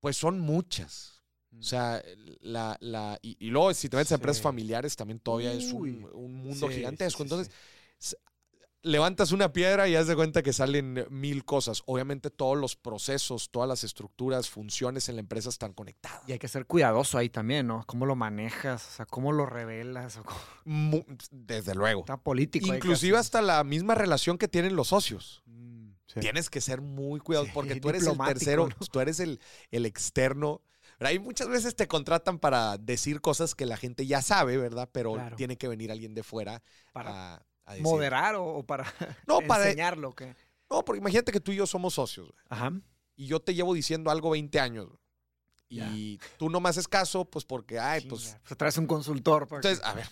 [0.00, 1.16] pues son muchas.
[1.58, 2.02] O sea,
[2.40, 4.42] la, la, y, y luego si te metes a empresas Sí.
[4.44, 6.00] familiares también todavía es un,
[6.32, 7.24] mundo Sí, gigantesco.
[7.24, 7.54] sí, sí, Entonces,
[7.98, 8.16] sí.
[8.82, 11.82] Levantas una piedra y haz de cuenta que salen mil cosas.
[11.86, 16.22] Obviamente todos los procesos, todas las estructuras, funciones en la empresa están conectadas.
[16.26, 17.84] Y hay que ser cuidadoso ahí también, ¿no?
[17.86, 18.86] ¿Cómo lo manejas?
[18.86, 20.16] O sea, ¿cómo lo revelas?
[20.18, 22.00] O cómo- Mu- Desde luego.
[22.00, 22.66] Está político.
[22.74, 25.42] Inclusive hasta la misma relación que tienen los socios.
[25.46, 26.20] Mm, sí.
[26.20, 28.86] Tienes que ser muy cuidadoso Sí, porque tú eres el tercero, ¿no?
[28.90, 29.40] tú eres el,
[29.70, 30.62] el externo.
[30.98, 34.88] Pero Ahí muchas veces te contratan para decir cosas que la gente ya sabe, ¿verdad?
[34.92, 35.36] Pero Claro.
[35.36, 36.62] tiene que venir alguien de fuera
[36.92, 37.42] Para a
[37.72, 37.84] decir.
[37.84, 38.84] moderar o, o para
[39.26, 40.14] No, para- enseñarlo.
[40.14, 40.34] ¿qué?
[40.70, 42.72] No, porque imagínate que tú y yo somos socios güey, Ajá.
[43.16, 44.98] y yo te llevo diciendo algo 20 años güey,
[45.70, 48.22] y tú no me haces caso, pues porque, ay, pues.
[48.24, 49.46] Chinga, pues traes un consultor.
[49.46, 50.06] para que- Entonces, a ver,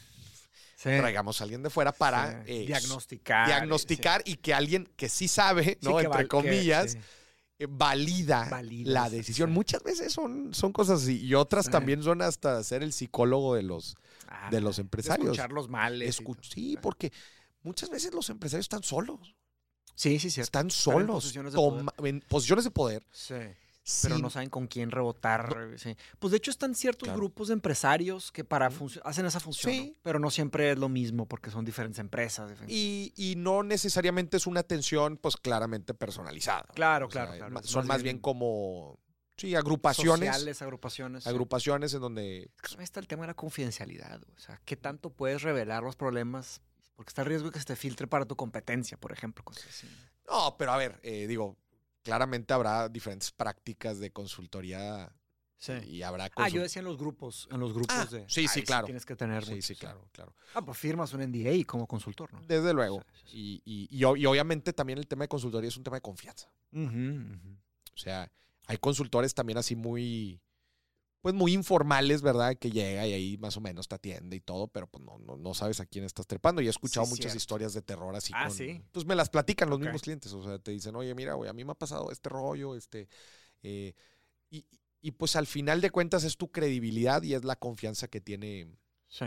[0.76, 3.46] Sí, traigamos a alguien de fuera para sí, eh, diagnosticar.
[3.48, 5.76] diagnosticar y que alguien que sí sabe.
[5.82, 5.90] ¿no?
[5.96, 6.96] Que Entre val- que- comillas,
[7.58, 8.48] eh, valida,
[8.84, 9.50] la decisión.
[9.50, 13.64] Muchas veces son, son cosas así y otras también son hasta ser el psicólogo de
[13.64, 13.96] los...
[14.28, 15.26] Ah, de los empresarios.
[15.30, 16.20] Escuchar los males.
[16.20, 17.10] escu- sí, porque
[17.62, 19.34] muchas veces los empresarios están solos.
[19.94, 20.46] Sí, sí, cierto.
[20.46, 21.16] Están solos.
[21.24, 23.06] posiciones de toma- en posiciones de poder.
[23.10, 23.34] Sí.
[24.02, 25.56] Pero no saben con quién rebotar.
[25.78, 25.96] sí.
[26.18, 27.20] Pues de hecho están ciertos Claro.
[27.20, 28.70] grupos de empresarios que para
[29.02, 29.88] hacen esa función, Sí.
[29.88, 30.00] ¿no?
[30.02, 32.52] pero no siempre es lo mismo porque son diferentes empresas.
[32.68, 36.66] Y, y no necesariamente es una atención, pues claramente personalizada.
[36.74, 37.66] Claro, O sea, claro, claro.
[37.66, 38.98] Son más más bien bien como,
[39.38, 40.28] sí, agrupaciones.
[40.28, 41.24] Sociales, agrupaciones.
[41.24, 41.30] sí.
[41.30, 42.42] Agrupaciones en donde...
[42.42, 44.20] Es que también está el tema de la confidencialidad.
[44.36, 46.60] O sea, ¿qué tanto puedes revelar los problemas?
[46.98, 49.44] Porque está el riesgo de que se te filtre para tu competencia, por ejemplo.
[49.44, 49.86] Cosas así.
[50.28, 51.56] No, pero a ver, eh, digo,
[52.02, 55.14] claramente habrá diferentes prácticas de consultoría
[55.58, 55.74] Sí.
[55.86, 58.28] y habrá Ah, consul- yo decía en los grupos, en los grupos Ah, de.
[58.28, 58.86] sí, sí, Ahí claro.
[58.86, 60.34] Tienes que tener Sí, sí, claro, claro.
[60.54, 62.40] Ah, pues firmas un NDA como consultor, ¿no?
[62.48, 63.00] Desde luego.
[63.00, 63.62] Sí, sí, sí.
[63.64, 66.50] Y, y- y obviamente también el tema de consultoría es un tema de confianza.
[66.72, 67.58] Ujú.
[67.94, 68.28] O sea,
[68.66, 70.40] hay consultores también así muy,
[71.20, 72.56] pues muy informales, ¿verdad?
[72.56, 75.36] Que llega y ahí más o menos te atiende y todo, pero pues no, no,
[75.36, 76.62] no sabes a quién estás trepando.
[76.62, 77.38] Y he escuchado Sí, muchas cierto.
[77.38, 78.32] historias de terror así.
[78.36, 78.80] Ah, con- ¿sí?
[78.92, 80.32] Pues me las platican los mismos clientes.
[80.32, 83.08] O sea, te dicen, oye, mira, güey, a mí me ha pasado este rollo, este...
[83.62, 83.94] eh,
[84.50, 84.64] y,
[85.00, 88.68] y pues al final de cuentas es tu credibilidad y es la confianza que tiene,
[89.08, 89.24] Sí.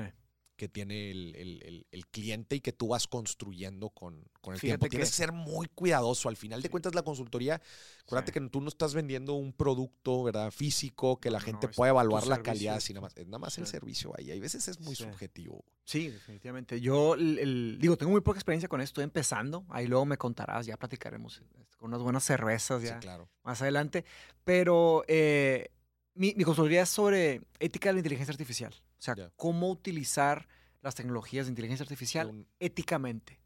[0.61, 4.59] Que tiene el, el- el- el cliente y que tú vas construyendo con, con el
[4.59, 4.89] Fíjate tiempo.
[4.91, 6.29] Tienes que- que ser muy cuidadoso.
[6.29, 6.71] Al final de Sí.
[6.71, 7.59] cuentas, la consultoría,
[8.05, 8.39] acuérdate Sí.
[8.39, 10.51] que tú no estás vendiendo un producto, ¿verdad?
[10.51, 13.57] Físico, que la No, gente pueda evaluar la servicio, calidad, sino más, es nada más
[13.57, 14.29] el servicio ahí.
[14.29, 15.65] Hay veces es muy subjetivo.
[15.83, 16.79] Sí, definitivamente.
[16.79, 19.65] Yo, digo, tengo muy poca experiencia con esto, estoy empezando.
[19.69, 23.27] Ahí luego me contarás, ya platicaremos este, con unas buenas cervezas Sí, ya claro.
[23.43, 24.05] más adelante.
[24.43, 25.71] Pero eh,
[26.13, 28.73] mi, mi consultoría es sobre ética de la inteligencia artificial.
[28.73, 30.47] O sea, cómo utilizar
[30.81, 33.39] las tecnologías de inteligencia artificial Un- éticamente,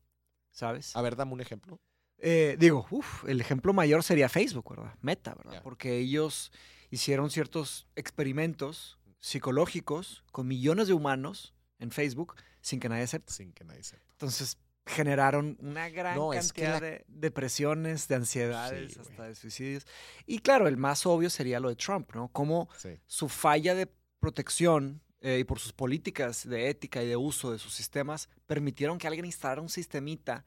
[0.51, 0.95] ¿sabes?
[0.95, 1.79] a ver, dame un ejemplo.
[2.17, 4.95] Eh, digo, uf, el ejemplo mayor sería Facebook, ¿verdad?
[5.01, 5.61] Meta, ¿verdad?
[5.63, 6.51] Porque ellos
[6.89, 13.31] hicieron ciertos experimentos psicológicos con millones de humanos en Facebook sin que nadie sepa.
[13.31, 14.03] Sin que nadie sepa.
[14.11, 19.23] Entonces generaron una gran No, es que cantidad la- de depresiones, de ansiedades, Sí, hasta
[19.23, 19.87] de suicidios.
[20.25, 22.27] Y claro, el más obvio sería lo de Trump, ¿no?
[22.29, 22.89] Cómo Sí.
[23.05, 23.87] su falla de
[24.19, 28.99] protección eh, y por sus políticas de ética y de uso de sus sistemas permitieron
[28.99, 30.45] que alguien instalara un sistemita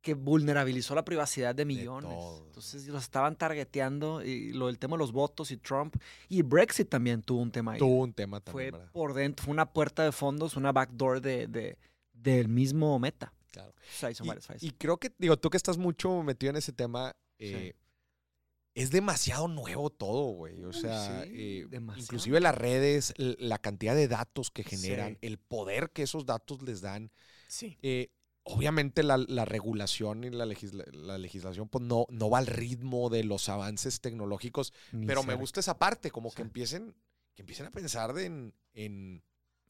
[0.00, 2.12] que vulnerabilizó la privacidad de millones.
[2.46, 5.96] Entonces los estaban targeteando y lo del tema de los votos y Trump
[6.28, 7.78] y Brexit también tuvo un tema ahí.
[7.80, 8.92] Tuvo un tema fue también, ¿verdad?
[8.92, 11.76] por dentro, fue una puerta de fondos, una backdoor de, de-
[12.12, 13.32] del mismo meta.
[13.52, 13.70] Claro.
[13.70, 14.62] O sea, hizo Y, varias fallas.
[14.64, 17.46] y creo que, digo, tú que estás mucho metido en ese tema, Sí.
[17.54, 17.74] eh,
[18.74, 20.64] es demasiado nuevo todo, güey.
[20.64, 21.66] O sea, sí, eh,
[21.98, 25.18] inclusive las redes, la cantidad de datos que generan, Sí.
[25.22, 27.10] el poder que esos datos les dan.
[27.48, 27.76] sí.
[27.82, 28.08] eh,
[28.44, 33.08] obviamente la, la regulación y la, legisla- la legislación pues no, no va al ritmo
[33.08, 36.92] de los avances tecnológicos, Ni pero me gusta esa parte, como que empiecen,
[37.36, 39.22] que empiecen a pensar de en, en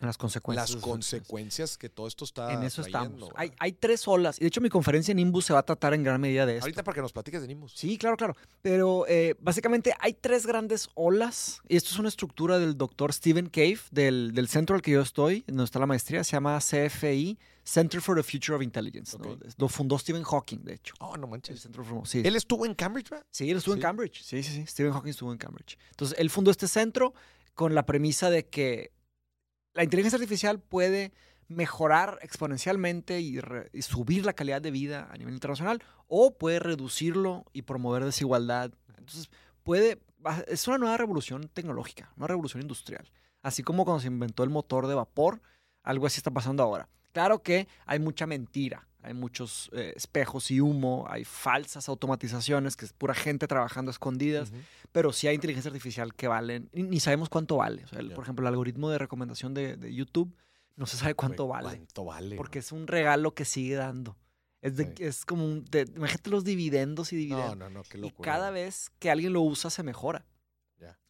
[0.07, 0.71] Las consecuencias.
[0.73, 3.53] las consecuencias que todo esto está En eso trayendo, estamos.
[3.59, 4.37] Hay, tres olas.
[4.39, 6.55] Y de hecho, mi conferencia en Nimbus se va a tratar en gran medida de
[6.55, 6.65] esto.
[6.67, 7.73] Ahorita para que nos platiques de Nimbus.
[7.77, 8.37] Sí, claro, claro.
[8.63, 11.61] Pero eh, básicamente hay tres grandes olas.
[11.69, 15.01] Y esto es una estructura del doctor Stephen Cave, del, del centro al que yo
[15.01, 16.25] estoy, donde está la maestría.
[16.25, 19.17] Se llama CFI, Center for the Future of Intelligence.
[19.57, 20.95] Lo fundó Stephen Hawking, de hecho.
[21.01, 21.61] Oh, no El manches.
[21.61, 22.23] centro formó- sí.
[22.25, 23.27] Él estuvo en Cambridge, ¿verdad?
[23.31, 23.79] Sí, él estuvo Sí.
[23.79, 24.23] en Cambridge.
[24.23, 24.67] Sí, sí, sí.
[24.67, 25.79] Stephen Hawking estuvo en Cambridge.
[25.91, 27.15] Entonces, él fundó este centro
[27.55, 28.91] con la premisa de que
[29.75, 31.13] la inteligencia artificial puede
[31.49, 33.41] mejorar exponencialmente y,
[33.81, 38.73] subir la calidad de vida a nivel internacional o puede reducirlo y promover desigualdad.
[38.97, 39.31] Entonces,
[39.63, 40.01] puede,
[40.47, 43.11] es una nueva revolución tecnológica, una revolución industrial.
[43.43, 45.41] Así como cuando se inventó el motor de vapor,
[45.83, 46.89] algo así está pasando ahora.
[47.13, 52.85] Claro que hay mucha mentira, hay muchos eh, espejos y humo, hay falsas automatizaciones, que
[52.85, 54.53] es pura gente trabajando a escondidas,
[54.93, 57.85] pero sí hay inteligencia artificial que valen, ni, sabemos cuánto vale.
[57.85, 58.15] O sea, el- Ya.
[58.15, 60.35] Por ejemplo, el algoritmo de recomendación de, de YouTube
[60.77, 62.37] no se sabe cuánto vale, ¿Cuánto vale?
[62.37, 62.61] porque no?
[62.61, 64.17] es un regalo que sigue dando.
[64.61, 65.05] Es, de- Sí.
[65.05, 67.57] es como un, de- imagínate los dividendos y dividendos.
[67.57, 68.33] No, no, no, qué y locura.
[68.33, 68.63] cada güey.
[68.65, 70.25] vez que alguien lo usa se mejora.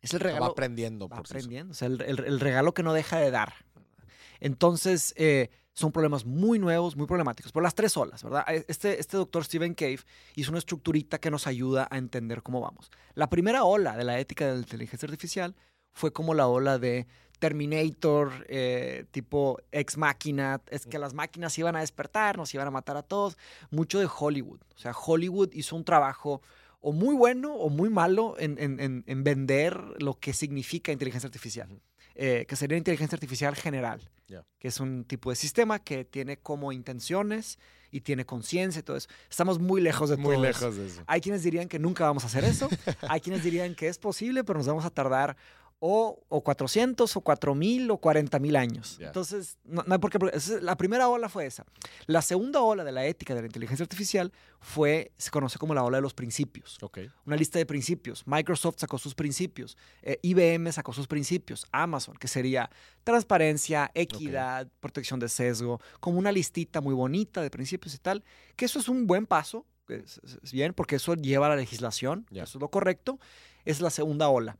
[0.00, 1.70] Es el regalo va aprendiendo va por sí aprendiendo.
[1.72, 3.54] O sea, el, el- el regalo que no deja de dar.
[4.40, 7.50] Entonces, eh, son problemas muy nuevos, muy problemáticos.
[7.52, 8.44] Por las tres olas, ¿verdad?
[8.48, 10.00] Eh, Este, este doctor Stephen Cave
[10.34, 12.90] hizo una estructurita que nos ayuda a entender cómo vamos.
[13.14, 15.54] La primera ola de la ética de la inteligencia artificial
[15.92, 17.06] fue como la ola de
[17.38, 22.70] Terminator, eh, tipo ex máquina, es que las máquinas iban a despertar, nos iban a
[22.70, 23.36] matar a todos,
[23.70, 24.60] mucho de Hollywood.
[24.74, 26.40] O sea, Hollywood hizo un trabajo
[26.80, 31.26] o muy bueno o muy malo en, en- en- en vender lo que significa inteligencia
[31.26, 31.68] artificial.
[32.14, 34.00] Eh, que sería inteligencia artificial general,
[34.58, 37.58] que es un tipo de sistema que tiene como intenciones
[37.90, 39.08] y tiene conciencia y todo eso.
[39.28, 40.60] Estamos muy lejos de Muy todo eso.
[40.60, 41.02] lejos de eso.
[41.06, 42.68] Hay quienes dirían que nunca vamos a hacer eso.
[43.08, 45.36] Hay quienes dirían que es posible, pero nos vamos a tardar
[45.84, 48.98] o, o 400 o 4000 o 40 mil años.
[48.98, 49.08] Ya.
[49.08, 50.18] Entonces, no, no hay por qué.
[50.60, 51.64] La primera ola fue esa.
[52.06, 55.82] La segunda ola de la ética de la inteligencia artificial fue, se conoce como la
[55.82, 56.78] ola de los principios.
[56.82, 56.98] Ok.
[57.26, 58.22] Una lista de principios.
[58.28, 59.76] Microsoft sacó sus principios.
[60.02, 61.66] eh, IBM sacó sus principios.
[61.72, 62.70] Amazon, que sería
[63.02, 68.22] transparencia, equidad, protección de sesgo, como una listita muy bonita de principios y tal.
[68.54, 72.24] Que eso es un buen paso, es, es- bien, porque eso lleva a la legislación.
[72.30, 73.18] Eso es lo correcto.
[73.64, 74.56] Es la segunda ola.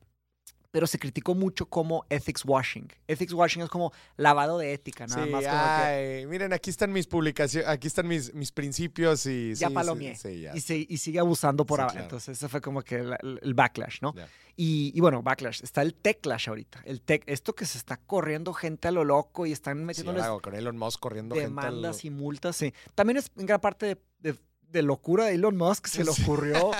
[0.72, 2.88] Pero se criticó mucho como ethics washing.
[3.06, 6.70] Ethics washing es como lavado de ética, nada sí, más como que ay, miren, aquí
[6.70, 9.68] están mis publicaciones, aquí están mis, mis principios y ya
[10.16, 10.56] sí, ya.
[10.56, 11.92] y, se- y sigue abusando por ahora.
[11.92, 12.06] claro.
[12.06, 14.14] Entonces, ese fue como que el, el backlash, ¿no?
[14.56, 15.62] Y, y bueno, backlash.
[15.62, 16.80] Está el techlash ahorita.
[16.86, 20.42] El tech, esto que se está corriendo gente a lo loco y están metiéndoles ahora
[20.42, 22.56] con Elon Musk corriendo gente demandas y multas.
[22.56, 22.72] Sí.
[22.94, 24.38] También es en gran parte de, de-
[24.70, 25.86] de locura de Elon Musk.
[25.86, 26.70] Se le ocurrió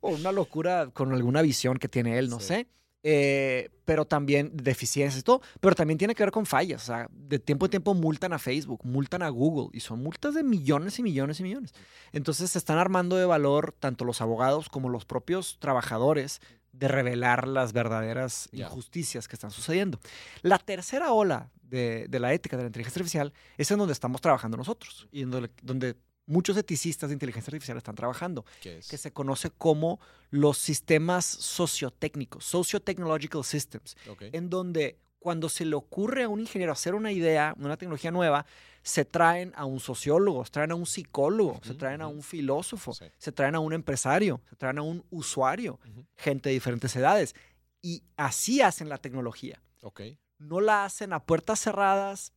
[0.00, 2.46] o una locura con alguna visión que tiene él, no Sí.
[2.48, 2.66] sé.
[3.02, 6.82] Eh, pero también deficiencias y todo, pero también tiene que ver con fallas.
[6.82, 10.34] O sea, de tiempo en tiempo multan a Facebook, multan a Google y son multas
[10.34, 11.72] de millones y millones y millones.
[12.12, 16.40] Entonces se están armando de valor tanto los abogados como los propios trabajadores
[16.72, 19.98] de revelar las verdaderas injusticias que están sucediendo.
[20.42, 24.20] La tercera ola de, de la ética de la inteligencia artificial es en donde estamos
[24.20, 25.96] trabajando nosotros y en donde, donde
[26.30, 28.88] muchos eticistas de inteligencia artificial están trabajando ¿Qué es?
[28.88, 30.00] que se conoce como
[30.30, 34.22] los sistemas sociotécnicos, socio-technological systems, Ok.
[34.32, 38.46] en donde cuando se le ocurre a un ingeniero hacer una idea, una tecnología nueva,
[38.82, 42.16] se traen a un sociólogo, se traen a un psicólogo, se Ujú, traen a ujú.
[42.16, 43.04] un filósofo, Sí.
[43.18, 46.06] se traen a un empresario, se traen a un usuario, Ujú.
[46.16, 47.34] gente de diferentes edades.
[47.82, 49.60] Y así hacen la tecnología.
[49.82, 50.00] Ok.
[50.38, 52.32] No la hacen a puertas cerradas,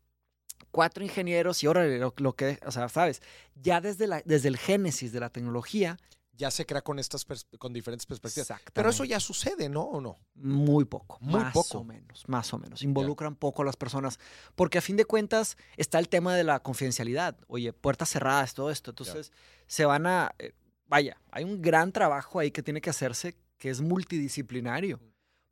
[0.71, 3.21] cuatro ingenieros y ahora lo, lo que, o sea, sabes,
[3.55, 5.97] ya desde, la, desde el génesis de la tecnología.
[6.35, 7.27] Ya se crea con estas
[7.59, 8.59] con diferentes perspectivas.
[8.73, 9.83] Pero eso ya sucede, ¿no?
[9.83, 10.17] ¿O no?
[10.33, 11.77] Muy poco, Muy más poco.
[11.77, 12.81] o menos, más o menos.
[12.81, 14.19] Involucran poco a las personas,
[14.55, 17.37] porque a fin de cuentas está el tema de la confidencialidad.
[17.45, 18.89] Oye, puertas cerradas, todo esto.
[18.89, 19.31] Entonces,
[19.67, 20.53] se van a, eh,
[20.87, 24.99] vaya, hay un gran trabajo ahí que tiene que hacerse que es multidisciplinario.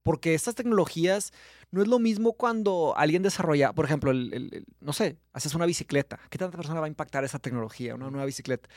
[0.04, 1.32] Porque estas tecnologías
[1.70, 5.54] no es lo mismo cuando alguien desarrolla, por ejemplo, el- el- el- no sé, haces
[5.56, 6.20] una bicicleta.
[6.30, 8.68] ¿Qué tanta persona va a impactar esa tecnología, una nueva bicicleta?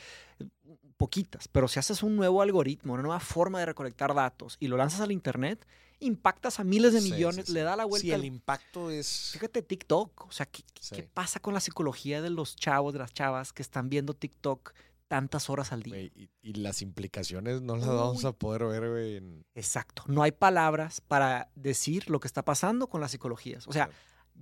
[0.97, 4.77] Poquitas, pero si haces un nuevo algoritmo, una nueva forma de recolectar datos y lo
[4.77, 5.67] lanzas al Internet,
[5.99, 8.01] impactas a miles de Sí, millones, sí, le da la vuelta.
[8.05, 9.31] Sí, el impacto es...
[9.33, 13.13] Fíjate TikTok, o sea, ¿qué, qué pasa con la psicología de los chavos, de las
[13.13, 14.73] chavas que están viendo TikTok
[15.07, 15.99] tantas horas al día?
[16.01, 19.17] y, y las implicaciones no las vamos a poder ver, güey.
[19.17, 20.03] en- Exacto.
[20.07, 23.67] No hay palabras para decir lo que está pasando con las psicologías.
[23.67, 23.89] O sea,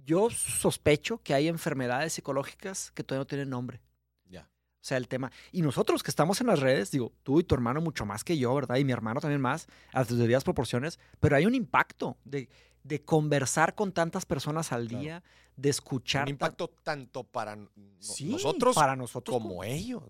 [0.06, 3.81] yo sospecho que hay enfermedades psicológicas que todavía no tienen nombre.
[4.26, 4.41] Ya.
[4.44, 5.31] O sea, el tema.
[5.52, 8.38] Y nosotros que estamos en las redes, digo, tú y tu hermano mucho más que
[8.38, 8.77] yo, ¿verdad?
[8.77, 12.49] Y mi hermano también más, a debidas proporciones, pero hay un impacto de,
[12.84, 15.01] de conversar con tantas personas al Claro.
[15.01, 15.23] día,
[15.55, 16.23] de escuchar.
[16.23, 17.69] Un impacto tanto para no-
[17.99, 20.03] Sí, nosotros para nosotros como ellos.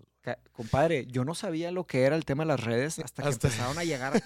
[0.52, 3.48] Compadre, yo no sabía lo que era el tema de las redes hasta que Hasta-
[3.48, 4.22] empezaron a llegar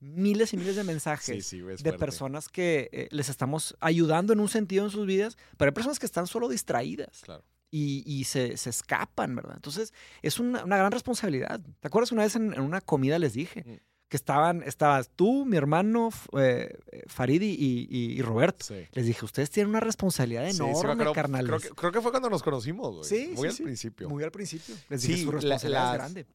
[0.00, 4.32] miles y miles de mensajes Sí, sí, es de personas que eh, les estamos ayudando
[4.32, 7.44] en un sentido en sus vidas, pero hay personas que están solo distraídas Claro.
[7.70, 9.54] y, y se, se escapan, ¿verdad?
[9.54, 11.60] Entonces, es una, una gran responsabilidad.
[11.78, 13.87] ¿Te acuerdas una vez en, en una comida les dije Mm.
[14.08, 16.08] Que estaban, estabas tú, mi hermano,
[16.38, 18.64] eh, eh, Farid y, y- y Roberto?
[18.64, 18.86] Sí.
[18.92, 21.46] Les dije, ustedes tienen una responsabilidad Sí, sí me enorme, carnales.
[21.48, 23.04] Creo que, creo que fue cuando nos conocimos, güey.
[23.04, 23.62] Sí, Muy sí, al sí.
[23.64, 24.08] principio.
[24.08, 24.74] Muy al principio.
[24.88, 26.26] Les Sí, dije, su la- responsabilidad las- es grande.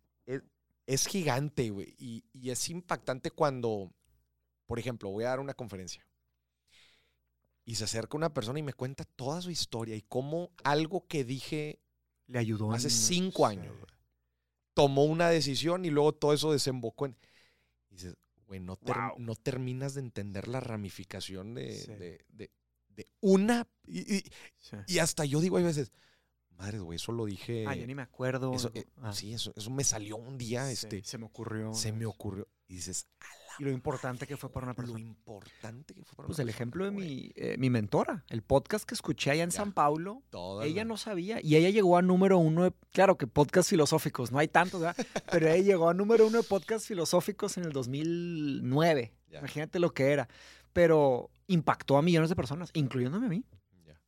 [0.86, 1.96] es gigante, güey.
[1.98, 3.92] Y, y es impactante cuando,
[4.68, 6.06] por ejemplo, voy a dar una conferencia
[7.66, 11.24] y se acerca una persona y me cuenta toda su historia y cómo algo que
[11.24, 11.80] dije
[12.28, 12.72] Le ayudó.
[12.74, 13.56] hace en- cinco sí.
[13.58, 13.74] años
[14.74, 17.16] tomó una decisión y luego todo eso desembocó en.
[17.94, 18.16] Y dices,
[18.48, 19.20] güey, no, ter- Wow.
[19.20, 21.92] no terminas de entender la ramificación de, Sí.
[21.94, 22.52] de- de-
[22.90, 23.68] de una.
[23.86, 24.24] Y, y-
[24.58, 24.78] Sí.
[24.88, 25.92] y hasta yo digo, hay veces,
[26.50, 27.66] madre, güey, eso lo dije.
[27.68, 28.54] Ah, ya ni me acuerdo.
[28.54, 31.74] eso, eh, Ah, Sí, eso, eso me salió un día, sí, este, se me ocurrió.
[31.74, 32.48] se me ocurrió.
[32.68, 33.08] Y dices,
[33.60, 35.00] Y lo importante que fue para una lo persona.
[35.00, 38.42] importante que fue para Pues una el persona, ejemplo de mi, eh, mi mentora, el
[38.42, 39.58] podcast que escuché allá en Ya.
[39.58, 40.24] San Paulo,
[40.64, 44.40] ella no sabía y ella llegó a número uno, de- claro que podcast filosóficos, no
[44.40, 44.96] hay tantos, ¿verdad?
[45.32, 49.14] Pero ella llegó a número uno de podcast filosóficos en el 2009.
[49.30, 49.40] Ya.
[49.40, 50.28] Imagínate lo que era.
[50.74, 53.46] Pero impactó a millones de personas, incluyéndome a mí.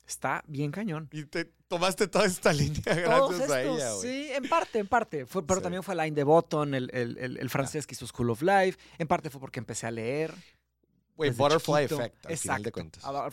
[0.07, 1.09] Está bien cañón.
[1.11, 4.01] Y te tomaste toda esta línea gracias a estos, ella, güey.
[4.01, 5.25] Sí, en parte, en parte.
[5.25, 5.63] Fue, pero Sí.
[5.63, 8.77] también fue Line de Botton, el, el, el, el francés que hizo School of Life.
[8.99, 10.33] En parte fue porque empecé a leer.
[11.15, 12.01] Güey, Butterfly chiquito.
[12.01, 12.71] Effect, al final de Exacto.
[12.71, 13.03] cuentas.
[13.05, 13.29] Ah,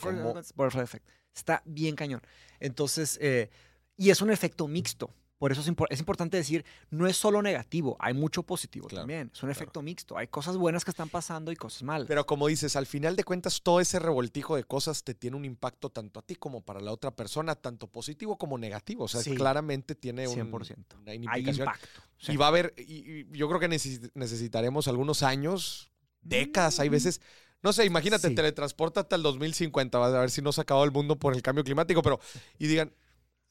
[0.54, 1.08] Butterfly Effect.
[1.34, 2.22] Está bien cañón.
[2.60, 3.50] Entonces, eh,
[3.96, 5.12] y es un efecto mixto.
[5.42, 9.00] Por eso es, impor- es importante decir, no es solo negativo, hay mucho positivo Claro,
[9.02, 9.22] también.
[9.34, 9.50] Es un claro.
[9.50, 10.16] efecto mixto.
[10.16, 12.06] Hay cosas buenas que están pasando y cosas malas.
[12.06, 15.44] Pero como dices, al final de cuentas, todo ese revoltijo de cosas te tiene un
[15.44, 19.02] impacto tanto a ti como para la otra persona, tanto positivo como negativo.
[19.02, 19.34] O sea, Sí.
[19.34, 20.96] claramente tiene un, 100%.
[21.00, 21.16] una hay
[21.48, 21.88] impacto.
[22.18, 22.34] Sí.
[22.34, 25.90] Y va a haber, y, y yo creo que necesi- necesitaremos algunos años,
[26.20, 26.92] décadas, hay Mm.
[26.92, 27.20] veces.
[27.64, 28.34] No sé, imagínate, Sí.
[28.36, 31.42] teletransportate al 2050, vas a ver si no se ha acabado el mundo por el
[31.42, 32.20] cambio climático, pero,
[32.60, 32.92] y digan,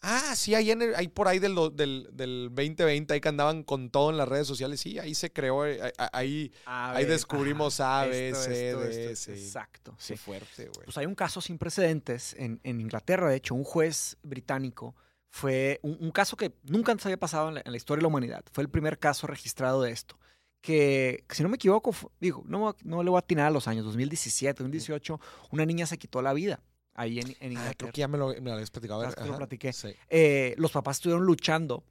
[0.02, 3.64] ah, sí, ahí, en el- ahí por ahí del, del, del 2020, ahí que andaban
[3.64, 7.04] con todo en las redes sociales, sí, ahí se creó, eh, ahí, ahí, A ahí
[7.04, 9.42] ver, descubrimos A, B, esto, C, D, esto, sí.
[9.44, 9.96] Exacto.
[9.98, 10.18] Qué Sí.
[10.18, 10.86] fuerte, güey.
[10.86, 14.96] Pues hay un caso sin precedentes en, en Inglaterra, de hecho, un juez británico
[15.30, 18.04] fue un, un caso que nunca antes había pasado en la, en la historia de
[18.04, 18.44] la humanidad.
[18.52, 20.20] Fue el primer caso registrado de esto.
[20.62, 23.86] Que, si no me equivoco, digo, no, no le voy a atinar a los años,
[23.86, 25.20] 2017, 2018,
[25.52, 26.62] una niña se quitó la vida
[26.94, 27.76] ahí en, en Ah, Inglaterra.
[27.78, 29.02] creo que ya me lo, me lo habías platicado.
[29.02, 29.74] ver, lo platiqué.
[29.74, 29.90] sí.
[30.10, 31.84] Eh, los papás estuvieron luchando,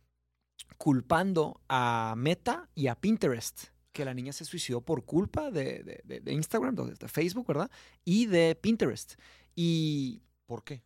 [0.77, 6.01] culpando a Meta y a Pinterest, que la niña se suicidó por culpa de, de-
[6.05, 7.71] de- de Instagram, de, Facebook, ¿verdad?
[8.05, 9.15] Y de Pinterest.
[9.55, 10.83] Y ¿Por qué?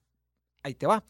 [0.63, 1.05] ahí te va.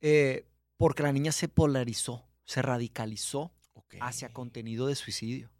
[0.00, 3.52] Eh, porque la niña se polarizó, se radicalizó
[4.00, 5.50] hacia contenido de suicidio.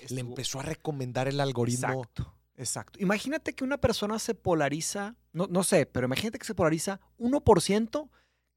[0.00, 1.88] Le Estuvo- empezó a recomendar el algoritmo.
[1.88, 2.98] Exacto, exacto.
[3.00, 8.08] Imagínate que una persona se polariza, no, no sé, pero imagínate que se polariza 1%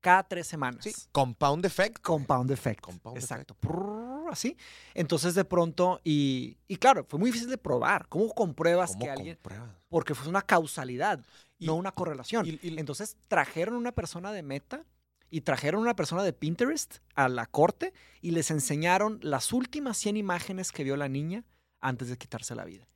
[0.02, 0.84] cada tres semanas.
[0.84, 2.02] Sí, compound effect.
[2.02, 2.82] Compound effect.
[2.82, 3.53] Compound Exacto.
[3.56, 4.57] Prrr, así.
[4.95, 8.07] Entonces, de pronto, y, y claro, fue muy difícil de probar.
[8.10, 9.36] ¿Cómo compruebas ¿Cómo que alguien.?
[9.36, 9.69] compruebas?
[9.90, 11.23] Porque fue una causalidad,
[11.60, 12.45] Y- no una correlación.
[12.48, 14.84] y- y- Entonces, trajeron una persona de Meta
[15.30, 20.18] y trajeron una persona de Pinterest a la corte y les enseñaron las últimas 100
[20.18, 21.45] imágenes que vio la niña
[21.80, 22.88] antes de quitarse la vida.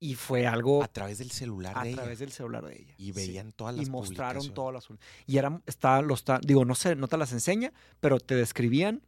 [0.00, 2.26] Y fue algo a través del celular a de través ella.
[2.26, 2.94] del celular de ella.
[2.98, 3.12] Y Sí.
[3.12, 4.88] veían todas las y mostraron todas las
[5.26, 9.02] y eran estaban los digo no sé no te las enseña pero te describían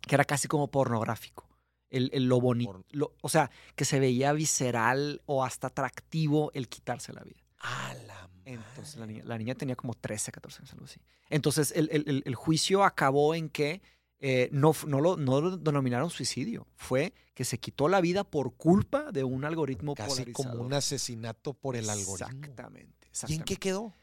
[0.00, 1.46] que era casi como pornográfico.
[1.90, 2.84] El, el lo bonito
[3.20, 7.42] o sea que se veía visceral o hasta atractivo el quitarse la vida.
[7.60, 11.00] A la entonces la niña, la niña tenía como 13 14 años algo así.
[11.28, 13.82] Entonces el- el- el juicio acabó en que
[14.20, 18.54] eh, no, no, lo, no lo denominaron suicidio fue que se quitó la vida por
[18.56, 20.66] culpa de un algoritmo Casi como polarizador.
[20.66, 22.26] un asesinato por el algoritmo.
[22.30, 23.94] Exactamente, ¿Y en qué quedó?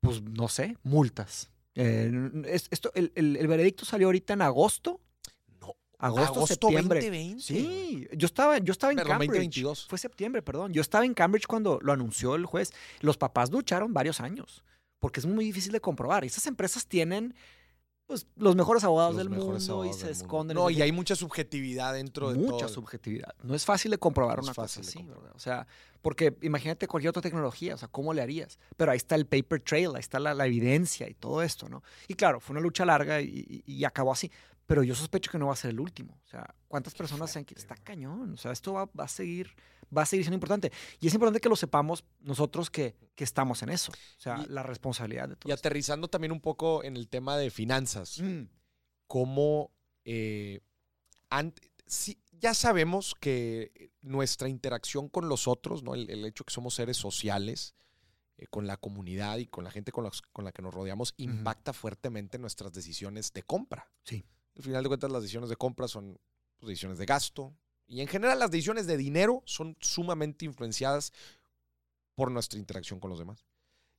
[0.00, 1.50] Pues no sé, multas.
[1.76, 2.10] Eh,
[2.46, 5.00] esto, el, el- el veredicto salió ahorita en agosto.
[5.60, 5.76] No.
[5.98, 6.98] Agosto, septiembre.
[7.00, 7.40] 2020.
[7.42, 9.28] Sí, yo estaba, yo estaba en Perdón, Cambridge.
[9.30, 9.86] 2022.
[9.88, 10.72] Fue septiembre, perdón.
[10.72, 12.72] Yo estaba en Cambridge cuando lo anunció el juez.
[13.00, 14.64] Los papás lucharon varios años
[14.98, 16.24] porque es muy difícil de comprobar.
[16.24, 17.34] Esas empresas tienen
[18.10, 20.56] pues, los mejores abogados Los del mejores mundo abogados y se del esconden.
[20.56, 22.74] No, y hay mucha subjetividad dentro de mucha todo.
[22.74, 23.36] subjetividad.
[23.44, 25.00] No es fácil de comprobar No una cosa así.
[25.04, 25.30] ¿verdad?
[25.32, 25.68] O sea,
[26.02, 28.58] porque imagínate cualquier otra tecnología, o sea, ¿cómo le harías?
[28.76, 31.82] Pero ahí está el paper trail, ahí está la, la evidencia y todo esto, ¿no?
[32.08, 34.30] Y claro, fue una lucha larga y, y- y acabó así.
[34.66, 36.20] pero yo sospecho que no va a ser el último.
[36.24, 38.34] O sea, ¿cuántas personas se han fuerte, Está cañón.
[38.34, 39.52] O sea, esto va, va a seguir,
[39.96, 40.70] va a seguir siendo importante.
[41.00, 43.90] Y es importante que lo sepamos nosotros que, que estamos en eso.
[43.90, 45.48] O sea, Y- la responsabilidad de todo.
[45.50, 45.66] Y esto.
[45.66, 48.20] aterrizando también un poco en el tema de finanzas.
[48.20, 48.42] Mm,
[49.08, 49.72] cómo
[50.04, 50.60] eh,
[51.30, 55.94] ant- sí, ya sabemos que nuestra interacción con los otros, ¿no?
[55.94, 57.74] el, el hecho que somos seres sociales,
[58.38, 61.14] eh, con la comunidad y con la gente con, los- con la que nos rodeamos,
[61.18, 63.90] impacta fuertemente nuestras decisiones de compra.
[64.04, 64.24] Sí.
[64.56, 66.18] Al final de cuentas, las decisiones de compra son
[66.58, 67.54] pues, decisiones de gasto.
[67.86, 71.12] Y en general, las decisiones de dinero son sumamente influenciadas
[72.14, 73.44] por nuestra interacción con los demás.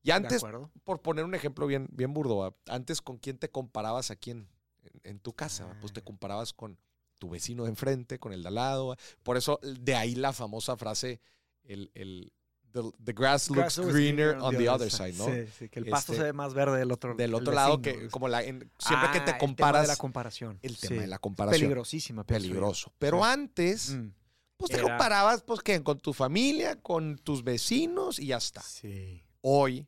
[0.03, 0.43] Y ¿De antes,
[0.83, 2.55] por poner un ejemplo bien, bien burdo, ¿va?
[2.67, 4.47] antes con quién te comparabas aquí en,
[4.81, 6.03] en- en tu casa, pues te Ah.
[6.03, 6.79] comparabas con
[7.21, 8.95] tu vecino de enfrente, con el de al lado.
[9.21, 11.21] Por eso, de ahí la famosa frase,
[11.63, 12.33] el, el
[12.71, 15.25] the, the grass looks Grass greener on the other side, ¿no?
[15.27, 17.53] Sí, sí, que el pasto Este, se ve más verde del otro Del el otro
[17.53, 20.57] lado, que como la, en- siempre que Ah, te el tema comparas, de la comparación.
[20.63, 21.01] el tema Sí.
[21.01, 21.61] de la comparación.
[21.61, 22.23] Peligrosísima.
[22.25, 22.91] Peligroso.
[22.97, 23.23] Pero Sí.
[23.25, 24.09] antes, Mm,
[24.57, 25.83] pues te comparabas, pues, ¿qué?
[25.83, 28.61] Con tu familia, con tus vecinos y ya está.
[28.63, 29.23] Sí.
[29.41, 29.87] Hoy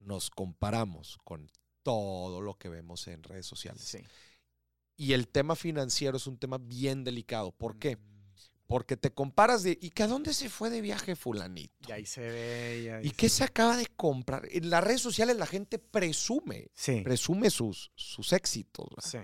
[0.00, 1.50] nos comparamos con
[1.82, 3.82] todo lo que vemos en redes sociales.
[3.82, 3.98] Sí.
[4.96, 7.52] Y el tema financiero es un tema bien delicado.
[7.52, 7.96] ¿Por qué?
[7.96, 8.00] Mm,
[8.66, 11.72] Porque te comparas de, ¿y que a dónde se fue de viaje fulanito?
[11.88, 12.82] Y ahí se ve.
[12.84, 14.48] y ahí ¿Y qué se se acaba de comprar?
[14.50, 17.02] En las redes sociales la gente presume, Sí.
[17.02, 18.88] presume sus, sus éxitos.
[19.04, 19.18] Sí.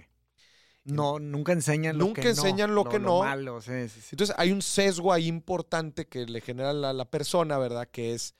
[0.85, 2.35] No, nunca enseñan lo Nunca que no.
[2.35, 3.21] enseñan lo que no.
[3.21, 3.71] malo, sí.
[4.11, 7.89] Entonces hay un sesgo ahí importante que le genera a la, la persona, ¿verdad?
[7.91, 8.35] Que es,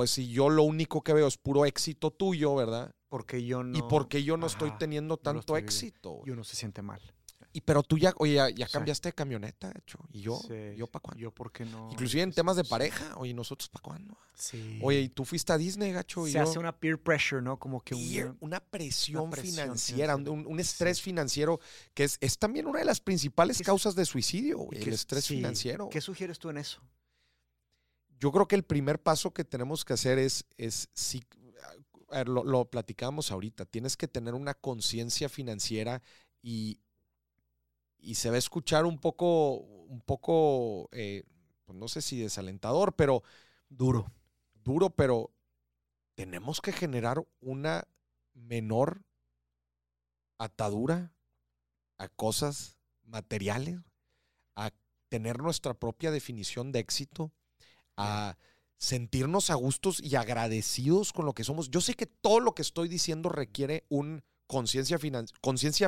[0.00, 2.94] pues si yo lo único que veo es puro éxito tuyo, ¿verdad?
[3.10, 3.76] Porque yo no.
[3.76, 6.22] y porque yo no estoy teniendo tanto éxito.
[6.24, 7.02] Y uno se siente mal.
[7.52, 8.72] Y pero tú ya, oye, ya, ya Sí.
[8.72, 9.98] cambiaste de camioneta, hecho.
[10.10, 11.20] Y yo, Sí, yo para cuándo.
[11.20, 11.90] Yo, ¿por qué no?
[11.92, 14.16] Inclusive en temas de pareja, oye, nosotros para cuándo.
[14.34, 14.78] Sí.
[14.82, 16.44] Oye, y tú fuiste a Disney, gacho, y se yo.
[16.44, 17.58] hace una peer pressure, ¿no?
[17.58, 18.36] Como que Peer- una.
[18.40, 20.48] una presión, una presión financiera, un, financiera.
[20.50, 21.60] un estrés financiero
[21.92, 24.94] que es, es también una de las principales ¿Qué es- causas de suicidio, güey, el
[24.94, 25.90] estrés financiero.
[25.90, 26.80] ¿Qué sugieres tú en eso?
[28.20, 31.24] Yo creo que el primer paso que tenemos que hacer es, es si,
[32.10, 36.02] ver, lo, lo platicamos ahorita, tienes que tener una conciencia financiera
[36.42, 36.78] y,
[37.98, 41.24] y se va a escuchar un poco, un poco, eh,
[41.64, 43.22] pues no sé si desalentador, pero
[43.70, 44.12] Duro.
[44.64, 45.30] duro, pero
[46.16, 47.86] tenemos que generar una
[48.34, 49.02] menor
[50.38, 51.12] atadura
[51.98, 53.78] a cosas materiales,
[54.56, 54.70] a
[55.08, 57.32] tener nuestra propia definición de éxito,
[58.00, 58.38] a
[58.78, 61.70] sentirnos a gustos y agradecidos con lo que somos.
[61.70, 65.28] Yo sé que todo lo que estoy diciendo requiere un conciencia finan-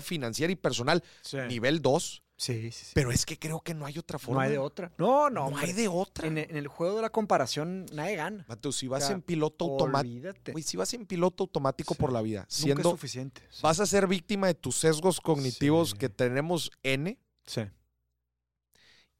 [0.02, 1.02] financiera y personal
[1.48, 2.90] nivel 2, Sí, sí, sí.
[2.94, 4.42] pero es que creo que no hay otra no forma.
[4.42, 4.92] hay de otra.
[4.98, 5.50] No, no.
[5.50, 6.26] No, hay de otra.
[6.28, 8.44] En, en el juego de la comparación, nadie gana.
[8.48, 12.00] Mateo, si vas O sea, en piloto automático, si vas en piloto automático Sí.
[12.00, 13.42] por la vida, Nunca es siendo, suficiente.
[13.50, 13.60] Sí.
[13.62, 17.18] vas a ser víctima de tus sesgos cognitivos que tenemos N.
[17.46, 17.62] Sí.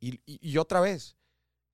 [0.01, 1.17] Y, y- y otra vez,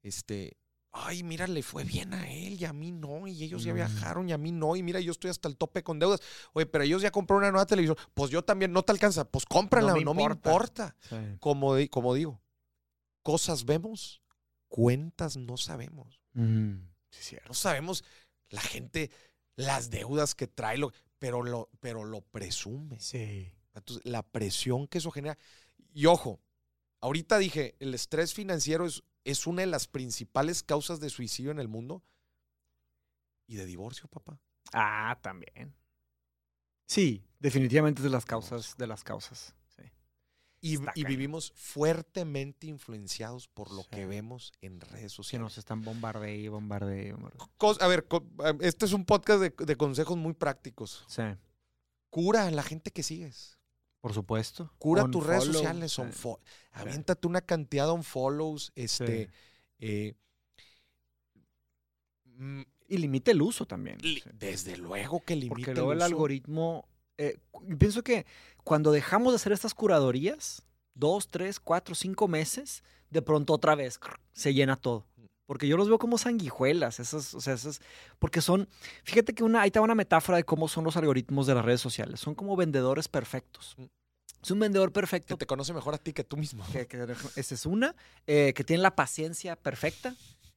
[0.03, 0.57] este,
[0.93, 3.77] ay, mira, le fue bien a él y a mí no, y ellos ya Mm.
[3.77, 6.21] viajaron y a mí no, y mira, yo estoy hasta el tope con deudas.
[6.55, 9.45] Oye, pero ellos ya compraron una nueva televisión, pues yo también, no te alcanza, pues
[9.45, 10.97] cómprala, no No me me importa.
[11.11, 11.39] importa.
[11.41, 12.41] Como, como digo,
[13.23, 14.23] cosas vemos,
[14.69, 16.21] cuentas no sabemos.
[16.33, 16.77] Mm,
[17.11, 17.37] sí.
[17.47, 18.05] No sabemos
[18.51, 19.11] la gente,
[19.57, 22.99] las deudas que trae, lo, pero, lo, pero lo presume.
[23.01, 23.53] Sí.
[23.75, 25.39] Entonces, la presión que eso genera.
[25.93, 26.41] Y ojo,
[27.01, 31.59] ahorita dije, el estrés financiero es, es una de las principales causas de suicidio en
[31.59, 32.03] el mundo
[33.47, 34.41] y de divorcio, papá.
[34.73, 35.75] Ah, también.
[36.87, 39.55] Sí, definitivamente es de las causas, de las causas.
[39.77, 39.83] Sí.
[40.61, 43.89] Y, y vivimos fuertemente influenciados por lo Sí.
[43.91, 45.43] que vemos en redes Que sociales.
[45.45, 47.31] nos están bombardeando y bombardeando.
[47.81, 48.07] A ver,
[48.61, 51.05] este es un podcast de, de consejos muy prácticos.
[51.09, 51.23] Sí,
[52.11, 53.58] Cura a la gente que sigues.
[54.01, 54.73] Por supuesto.
[54.79, 55.93] Cura tus redes sociales.
[55.93, 56.03] sí.
[56.03, 56.39] unfo-
[56.73, 58.73] Aviéntate una cantidad de unfollows.
[58.75, 59.31] Este,
[59.81, 60.15] eh,
[62.25, 63.99] mm, Y limita el uso también.
[64.01, 66.07] li- desde luego que limita Porque el luego el uso.
[66.07, 66.89] algoritmo.
[67.21, 67.37] eh,
[67.79, 68.27] pienso que
[68.63, 70.63] cuando dejamos de hacer estas curadorías,
[70.95, 73.99] dos, tres, cuatro, cinco meses, de pronto otra vez
[74.33, 75.05] se llena todo.
[75.49, 77.81] Porque yo los veo como sanguijuelas, esas, o sea, esas,
[78.19, 78.69] porque son,
[79.03, 81.65] fíjate que una, ahí te va una metáfora de cómo son los algoritmos de las
[81.65, 82.21] redes sociales.
[82.21, 83.75] Son como vendedores perfectos.
[83.79, 83.85] Mm.
[84.43, 86.67] Es un vendedor Que perfecto te conoce mejor a ti que tú mismo.
[86.71, 87.97] que, que- esa es una,
[88.27, 90.15] eh, que tiene la paciencia perfecta,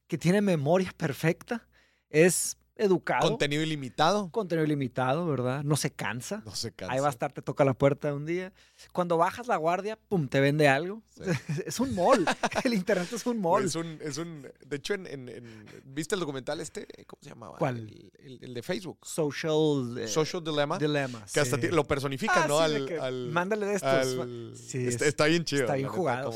[0.07, 1.65] que tiene memoria perfecta,
[2.09, 3.27] es educado.
[3.29, 4.29] Contenido ilimitado.
[4.31, 5.63] Contenido ilimitado, ¿verdad?
[5.63, 6.41] No se cansa.
[6.45, 6.93] No se cansa.
[6.93, 8.53] Ahí va a estar, te toca la puerta un día.
[8.91, 11.01] Cuando bajas la guardia, pum, te vende algo.
[11.09, 11.23] Sí.
[11.65, 12.25] es un mall.
[12.63, 13.65] El internet es un mall.
[13.65, 16.87] Es un, es un, de hecho, en, en- en- ¿viste el documental este?
[17.05, 17.57] ¿Cómo se llamaba?
[17.57, 17.77] ¿Cuál?
[17.77, 18.99] El, el- el de Facebook.
[19.05, 20.77] Social, eh, Social Dilemma.
[20.79, 21.23] dilemma.
[21.31, 21.63] que hasta sí.
[21.63, 22.57] ti- lo personifica, Ah, ¿no?
[22.59, 23.89] sí, al, que al- mándale de estos.
[24.19, 25.61] al- Sí, está, es- está bien chido.
[25.63, 26.31] está bien jugado,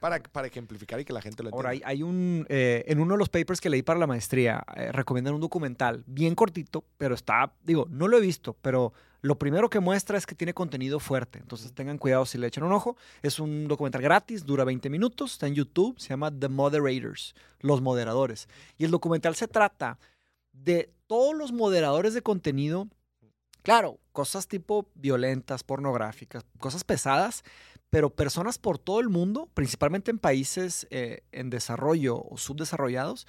[0.00, 1.56] Para, para ejemplificar y que la gente lo entienda.
[1.56, 2.44] Ahora, hay, hay un.
[2.48, 5.67] eh, en uno de los papers que leí para la maestría, eh, recomiendan un documental
[6.06, 7.52] bien cortito, pero está.
[7.62, 11.38] Digo, no lo he visto, pero lo primero que muestra es que tiene contenido fuerte.
[11.38, 12.96] Entonces tengan cuidado si le echan un ojo.
[13.22, 17.80] Es un documental gratis, dura 20 minutos, está en YouTube, se llama The Moderators, los
[17.80, 18.48] moderadores.
[18.76, 19.98] Y el documental se trata
[20.52, 22.88] de todos los moderadores de contenido.
[23.62, 27.42] Claro, cosas tipo violentas, pornográficas, cosas pesadas,
[27.90, 33.26] pero personas por todo el mundo, principalmente en países eh, en desarrollo o subdesarrollados,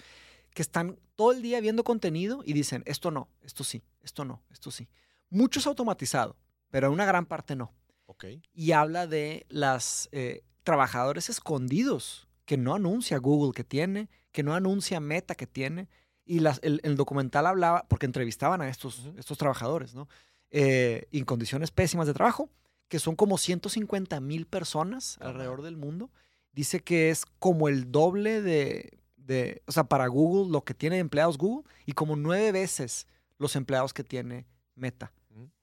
[0.60, 4.44] que están todo el día viendo contenido y dicen, esto no, esto sí, esto no,
[4.52, 4.90] esto sí.
[5.30, 6.36] Mucho es automatizado,
[6.70, 7.74] pero una gran parte no.
[8.08, 8.26] Ok.
[8.52, 14.54] Y habla de las eh, trabajadores escondidos que no anuncia Google que tiene, que no
[14.54, 15.88] anuncia Meta que tiene.
[16.26, 19.18] Y las- el, el documental hablaba, porque entrevistaban a estos, Ujú.
[19.18, 20.10] estos trabajadores, ¿no?
[20.52, 22.50] Eh, en condiciones pésimas de trabajo,
[22.90, 26.12] que son como 150 mil personas alrededor del mundo.
[26.52, 28.99] Dice que es como el doble de,
[29.30, 33.08] de, o sea, para Google, lo que tiene de empleados Google, y como nueve veces
[33.38, 34.46] los empleados que tiene
[34.76, 35.14] Meta.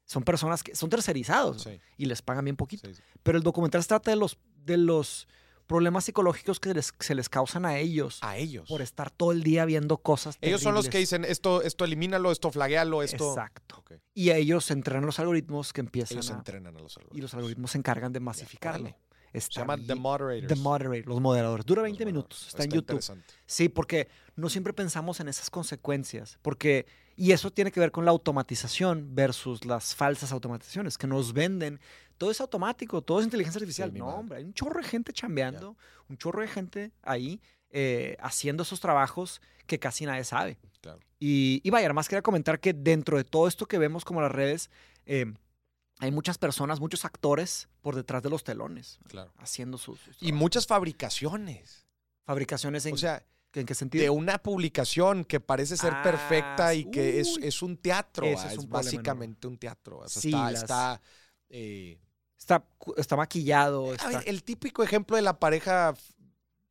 [0.08, 2.86] Son personas que son tercerizados y les pagan bien poquito.
[2.86, 3.02] sí, sí.
[3.24, 5.26] Pero el documental se trata de los, de los
[5.66, 8.68] problemas psicológicos que les- se les causan a ellos A ellos.
[8.68, 10.38] por estar todo el día viendo cosas.
[10.40, 13.30] Ellos son los que dicen esto, esto elimínalo, esto flaguealo, esto.
[13.30, 13.82] Exacto.
[14.14, 16.34] Y a ellos entrenan los algoritmos que empiezan Ellos a...
[16.34, 17.18] entrenan a los algoritmos.
[17.18, 18.94] Y los algoritmos se encargan de masificarlo.
[19.40, 20.48] Se llama The Moderators.
[20.48, 21.66] The Moderator, los moderadores.
[21.66, 22.12] Dura Los 20 moderadores.
[22.14, 23.22] minutos, está, en YouTube.
[23.46, 26.86] Sí, porque no siempre pensamos en esas consecuencias, porque
[27.16, 31.80] y eso tiene que ver con la automatización versus las falsas automatizaciones que nos venden.
[32.18, 33.90] Todo es automático, todo es inteligencia artificial.
[33.90, 34.20] mi no, madre.
[34.20, 35.76] hombre, hay un chorro de gente chambeando,
[36.08, 37.40] un chorro de gente ahí
[37.70, 40.58] eh, haciendo esos trabajos que casi nadie sabe.
[40.82, 41.00] Claro.
[41.18, 44.30] Y, y vaya, además quería comentar que dentro de todo esto que vemos como las
[44.30, 44.70] redes,
[45.06, 45.32] eh,
[45.98, 49.32] hay muchas personas, muchos actores por detrás de los telones, Claro.
[49.38, 51.86] haciendo sus, sus Y muchas fabricaciones.
[52.24, 53.24] fabricaciones en, O sea,
[53.54, 54.02] ¿en qué sentido?
[54.02, 58.26] de una publicación que parece ser perfecta Ah, y que es, es un teatro.
[58.26, 59.98] Es es un problema básicamente un teatro.
[60.00, 61.00] O sea, Sí, está, las- está,
[61.48, 61.98] eh,
[62.38, 62.64] Está,
[62.98, 63.94] está maquillado.
[63.94, 65.94] Está, ver, el típico ejemplo de la pareja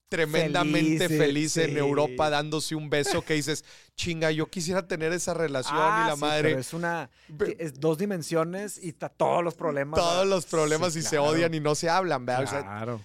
[0.10, 1.78] tremendamente feliz en sí.
[1.78, 3.64] Europa dándose un beso que dices,
[3.96, 6.50] chinga, yo quisiera tener esa relación Ah, y la sí, madre.
[6.50, 7.10] pero es una.
[7.58, 10.00] Es dos dimensiones y está todos los problemas.
[10.00, 10.30] todos ¿verdad?
[10.30, 12.44] los problemas Sí, y se odian y no se hablan, ¿verdad?
[12.44, 13.02] O sea, Claro.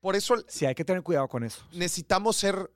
[0.00, 1.62] por eso Sí, hay que tener cuidado con eso.
[1.72, 2.70] necesitamos ser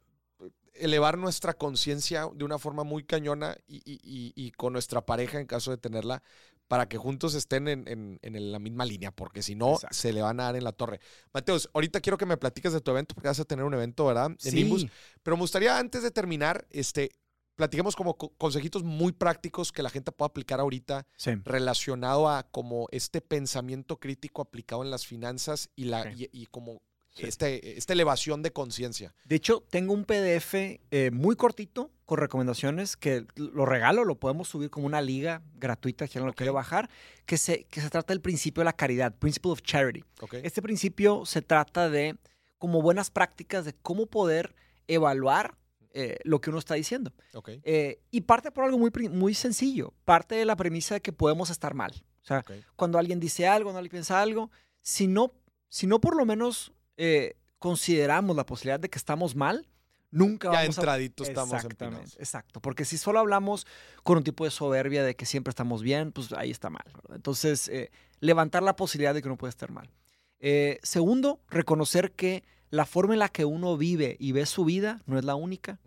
[0.74, 5.40] elevar nuestra conciencia de una forma muy cañona y, y- y- y con nuestra pareja
[5.40, 6.22] en caso de tenerla
[6.68, 9.94] para que juntos estén en, en- en la misma línea, porque si no, Exacto.
[9.96, 11.00] se le van a dar en la torre.
[11.32, 14.04] Mateos, ahorita quiero que me platiques de tu evento, porque vas a tener un evento,
[14.06, 14.30] ¿verdad?
[14.30, 14.50] En Sí.
[14.56, 14.86] Nimbus.
[15.22, 17.10] Pero me gustaría, antes de terminar, este,
[17.54, 21.30] platiquemos como co- consejitos muy prácticos que la gente pueda aplicar ahorita Sí.
[21.44, 26.82] relacionado a como este pensamiento crítico aplicado en las finanzas y, la, y como
[27.16, 27.26] Sí.
[27.26, 29.14] este, esta elevación de conciencia.
[29.24, 34.48] De hecho, tengo un PDF eh, muy cortito con recomendaciones que lo regalo, lo podemos
[34.48, 36.36] subir como una liga gratuita, quien lo Ok.
[36.36, 36.88] quiere bajar,
[37.24, 40.04] que se, que se trata del principio de la caridad, Principle of Charity.
[40.20, 40.34] ¿ok?
[40.42, 42.16] Este principio se trata de
[42.58, 44.54] como buenas prácticas de cómo poder
[44.86, 45.56] evaluar
[45.92, 47.12] eh, lo que uno está diciendo.
[47.34, 49.94] Ok, Eh, y parte por algo muy, muy sencillo.
[50.04, 51.92] Parte de la premisa de que podemos estar mal.
[52.22, 52.50] O sea, ok.
[52.76, 54.50] cuando alguien dice algo, cuando alguien piensa algo,
[54.82, 55.32] si no,
[55.68, 59.66] si no por lo menos eh, consideramos la posibilidad de que estamos mal,
[60.10, 60.80] nunca Ya vamos a...
[60.80, 62.16] entraditos estamos Exactamente, empinados.
[62.18, 62.60] exacto.
[62.60, 63.66] Porque si solo hablamos
[64.02, 66.84] con un tipo de soberbia de que siempre estamos bien, pues ahí está mal.
[66.94, 67.16] ¿verdad?
[67.16, 67.90] Entonces, eh,
[68.20, 69.90] levantar la posibilidad de que uno puede estar mal.
[70.38, 75.02] Eh, segundo, reconocer que la forma en la que uno vive y ve su vida
[75.06, 75.78] no es la única.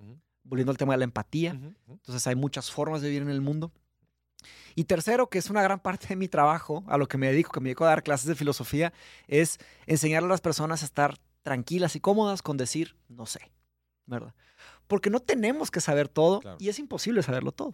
[0.43, 1.51] Volviendo al tema de la empatía.
[1.87, 3.71] Entonces hay muchas formas de vivir en el mundo.
[4.75, 7.51] Y tercero, que es una gran parte de mi trabajo, a lo que me dedico,
[7.51, 8.93] que me dedico a dar clases de filosofía,
[9.27, 13.51] es enseñarle a las personas a estar tranquilas y cómodas con decir no sé,
[14.05, 14.33] ¿verdad?
[14.87, 16.57] Porque no tenemos que saber todo Claro.
[16.59, 17.73] y es imposible saberlo todo.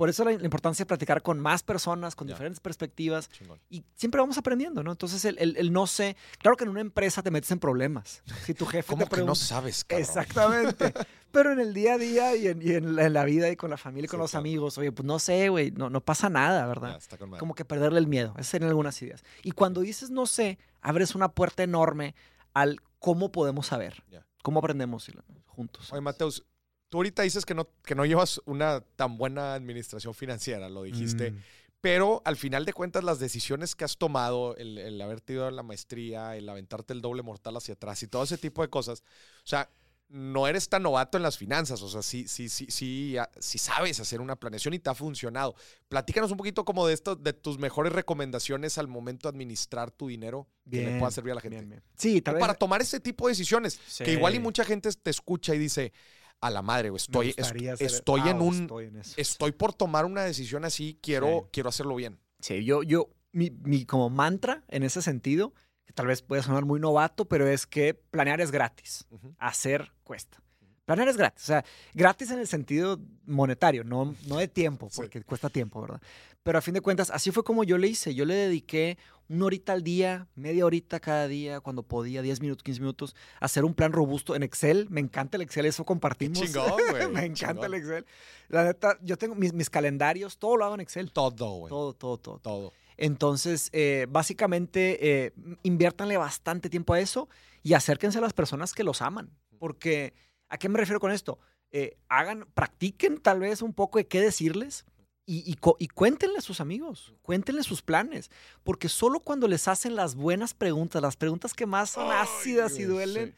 [0.00, 2.32] Por eso la, la importancia de platicar con más personas, con Ya.
[2.32, 3.60] diferentes perspectivas, Chingón.
[3.68, 4.92] y siempre vamos aprendiendo, ¿no?
[4.92, 8.22] Entonces, el, el- el no sé, claro que en una empresa te metes en problemas.
[8.46, 10.02] Si tu jefe ¿Cómo te que no pregunta, sabes, cabrón?
[10.08, 10.94] Exactamente.
[11.32, 13.56] Pero en el día a día y en, y en la, en la vida y
[13.56, 14.40] con la familia y con Sí, los claro.
[14.40, 16.96] amigos, oye, pues no sé, güey, no, no pasa nada, ¿verdad?
[16.96, 17.30] está con.
[17.36, 18.32] Como que perderle el miedo.
[18.36, 19.22] Esas serían algunas ideas.
[19.42, 22.14] Y cuando dices no sé, abres una puerta enorme
[22.54, 24.02] al cómo podemos saber.
[24.42, 25.10] ¿Cómo aprendemos
[25.46, 25.92] juntos?
[25.92, 26.42] Oye, Mateus,
[26.90, 31.30] tú ahorita dices que no, que no llevas una tan buena administración financiera, lo dijiste.
[31.30, 31.42] Mm.
[31.80, 35.50] Pero al final de cuentas, las decisiones que has tomado, el, el haberte ido a
[35.50, 39.02] la maestría, el aventarte el doble mortal hacia atrás y todo ese tipo de cosas,
[39.38, 39.70] o sea,
[40.10, 44.00] no eres tan novato en las finanzas, o sea, sí, sí, sí, sí, sí sabes
[44.00, 45.54] hacer una planeación y te ha funcionado.
[45.88, 50.08] Platícanos un poquito como de esto, de tus mejores recomendaciones al momento de administrar tu
[50.08, 51.58] dinero que le pueda servir a la gente.
[51.58, 51.82] bien, bien.
[51.96, 52.40] Sí, tal vez.
[52.40, 55.92] Para tomar ese tipo de decisiones, que igual y mucha gente te escucha y dice,
[56.40, 59.14] a la madre, güey, Me estoy, est- estoy en un, Estoy en eso.
[59.16, 61.48] estoy por tomar una decisión así, quiero, Sí.
[61.52, 62.18] quiero hacerlo bien.
[62.40, 65.52] Sí, yo, yo, mi, mi como mantra en ese sentido,
[65.84, 69.06] que tal vez puede sonar muy novato, pero es que planear es gratis,
[69.38, 70.42] hacer cuesta.
[70.86, 71.64] Planear es gratis, o sea,
[71.94, 74.96] gratis en el sentido monetario, no, no de tiempo, Sí.
[74.96, 76.00] porque cuesta tiempo, ¿verdad?
[76.42, 78.14] Pero a fin de cuentas, así fue como yo le hice.
[78.14, 78.96] Yo le dediqué
[79.30, 83.64] una horita al día, media horita cada día, cuando podía, 10 minutos, 15 minutos, hacer
[83.64, 84.88] un plan robusto en Excel.
[84.90, 86.40] Me encanta el Excel, eso compartimos.
[86.40, 87.08] Chingón, güey.
[87.12, 87.64] Me encanta chingón.
[87.66, 88.06] el Excel.
[88.48, 91.12] La neta, yo tengo mis, mis calendarios, todo lo hago en Excel.
[91.12, 91.70] Todo, güey.
[91.70, 92.38] Todo, todo, todo.
[92.40, 92.72] Todo.
[92.96, 95.32] Entonces, eh, básicamente, eh,
[95.62, 97.28] inviértanle bastante tiempo a eso
[97.62, 99.30] y acérquense a las personas que los aman.
[99.58, 100.12] Porque,
[100.48, 101.38] ¿a qué me refiero con esto?
[101.70, 104.84] Eh, hagan, practiquen tal vez un poco de qué decirles
[105.32, 108.30] y, y, co- y cuéntenle a sus amigos, cuéntenle sus planes.
[108.64, 112.82] Porque solo cuando les hacen las buenas preguntas, las preguntas que más son ácidas y
[112.84, 113.34] duelen,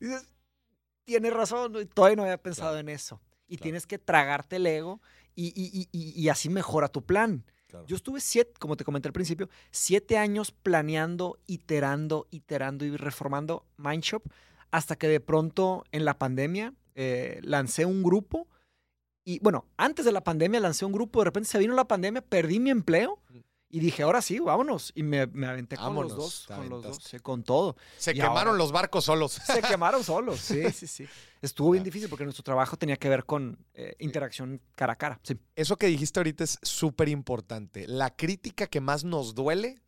[0.00, 0.26] dices,
[1.04, 2.78] tienes razón, todavía no había pensado Claro.
[2.80, 3.20] en eso.
[3.46, 3.62] Y Claro.
[3.64, 5.02] tienes que tragarte el ego
[5.36, 7.44] y, así mejora tu plan.
[7.66, 7.86] Claro.
[7.86, 13.66] Yo estuve siete, como te comenté al principio, siete años planeando, iterando, iterando y reformando
[13.76, 14.22] Mindshop
[14.70, 18.48] hasta que de pronto en la pandemia eh, lancé un grupo
[19.24, 22.20] y bueno, antes de la pandemia lancé un grupo, de repente se vino la pandemia,
[22.22, 23.20] perdí mi empleo
[23.70, 24.92] y dije, ahora sí, vámonos.
[24.94, 27.76] Y me, me aventé con Vámonos, los dos, con los dos, sí, con todo.
[27.98, 29.32] Se Y quemaron ahora- los barcos solos.
[29.32, 31.06] Se quemaron solos, sí, sí, sí.
[31.42, 35.20] Estuvo bien difícil porque nuestro trabajo tenía que ver con eh, interacción cara a cara.
[35.24, 35.36] Sí.
[35.56, 37.88] Eso que dijiste ahorita es súper importante.
[37.88, 39.82] La crítica que más nos duele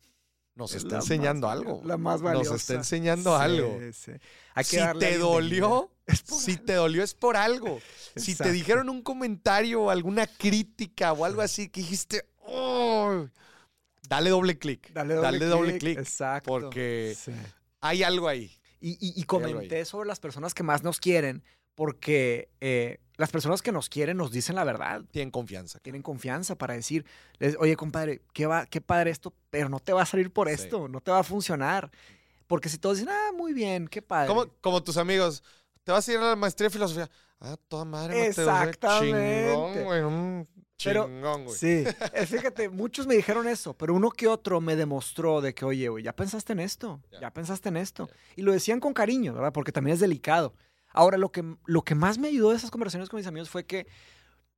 [0.57, 1.81] nos Es está enseñando más algo.
[1.85, 2.55] La más Nos valiosa.
[2.55, 3.79] está enseñando Sí, algo.
[3.93, 4.11] sí.
[4.55, 5.91] Hay que Si te dolió,
[6.25, 6.63] si algo.
[6.65, 7.79] te dolió es por algo.
[8.15, 13.27] Si te dijeron un comentario o alguna crítica o algo así que dijiste, "Oh",
[14.09, 14.91] dale doble clic.
[14.93, 15.99] Dale doble, doble clic.
[15.99, 16.47] Exacto.
[16.47, 17.31] porque- Sí.
[17.81, 18.51] Hay algo ahí.
[18.79, 21.43] Y, comenté sobre las personas que más nos quieren,
[21.75, 25.01] porque eh, las personas que nos quieren nos dicen la verdad.
[25.11, 25.79] Tienen confianza.
[25.79, 27.05] Tienen confianza para decir,
[27.39, 30.47] les- oye, compadre, qué, va, qué padre esto, pero no te va a salir por
[30.47, 30.53] Sí.
[30.53, 31.89] esto, no te va a funcionar.
[32.47, 34.27] Porque si todos dicen, ah, muy bien, qué padre.
[34.29, 35.43] Como, como tus amigos,
[35.83, 37.09] te vas a ir a la maestría de filosofía.
[37.39, 39.47] Ah, toda madre, Mateo, Exactamente.
[39.51, 40.01] Chingón, güey.
[40.01, 41.57] un chingón, güey.
[41.57, 41.83] Sí,
[42.27, 46.03] fíjate, muchos me dijeron eso, pero uno que otro me demostró de que, oye, güey,
[46.03, 47.19] ya pensaste en esto, Ya.
[47.21, 48.07] ya, pensaste en esto.
[48.07, 48.13] Ya.
[48.37, 49.51] Y lo decían con cariño, ¿verdad?
[49.53, 50.53] Porque también es delicado.
[50.89, 53.65] Ahora, lo que, lo que más me ayudó de esas conversaciones con mis amigos fue
[53.65, 53.87] que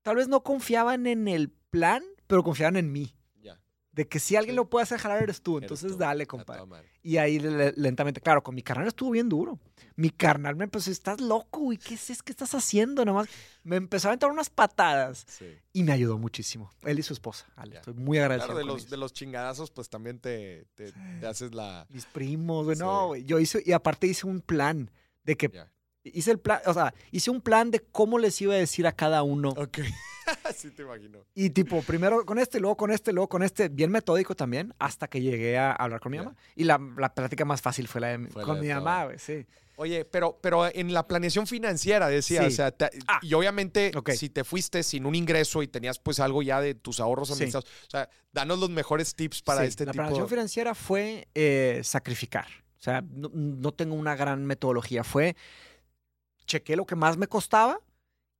[0.01, 3.13] tal vez no confiaban en el plan, pero confiaban en mí.
[3.41, 3.59] Ya.
[3.91, 4.57] De que si alguien Sí.
[4.57, 6.63] lo puede hacer jalar eres tú, eres entonces tú, dale, compadre.
[7.01, 9.59] Y ahí le- le- lentamente, claro, con mi carnal estuvo bien duro.
[9.95, 13.03] Mi carnal me empezó, estás loco, güey, ¿qué es, es que estás haciendo?
[13.03, 13.27] Nomás
[13.63, 15.47] me empezó a aventar unas patadas Sí.
[15.73, 16.71] y me ayudó muchísimo.
[16.83, 17.45] Él y su esposa.
[17.57, 17.77] Ale.
[17.77, 18.47] Estoy muy agradecido.
[18.53, 18.91] Claro, de con los, ellos.
[18.91, 21.85] de los chingadazos, pues también te, te, te haces la.
[21.89, 22.77] Mis primos, güey.
[22.77, 23.25] No, güey.
[23.25, 24.89] Yo hice, y aparte hice un plan
[25.23, 25.49] de que.
[25.53, 25.69] Ya.
[26.03, 28.91] Hice el plan, o sea, hice un plan de cómo les iba a decir a
[28.93, 29.49] cada uno.
[29.49, 29.79] Ok.
[30.55, 31.19] sí, te imagino.
[31.35, 35.07] Y tipo, primero con este, luego con este, luego con este, bien metódico también, hasta
[35.07, 36.35] que llegué a hablar con mi mamá.
[36.55, 38.67] Y la, la plática más fácil fue la de mi- Fue la con de mi
[38.69, 38.81] todo.
[38.83, 39.45] mamá, güey, sí.
[39.75, 42.47] Oye, pero, pero en la planeación financiera, decía, Sí.
[42.47, 43.19] o sea, te- Ah.
[43.21, 46.99] y obviamente si te fuiste sin un ingreso y tenías pues algo ya de tus
[46.99, 47.33] ahorros Sí.
[47.35, 51.27] administrados, o sea, danos los mejores tips para Sí, este la tipo planeación financiera fue
[51.33, 52.47] eh, sacrificar.
[52.77, 55.03] O sea, no, no tengo una gran metodología.
[55.05, 55.35] Fue,
[56.49, 57.79] chequé lo que más me costaba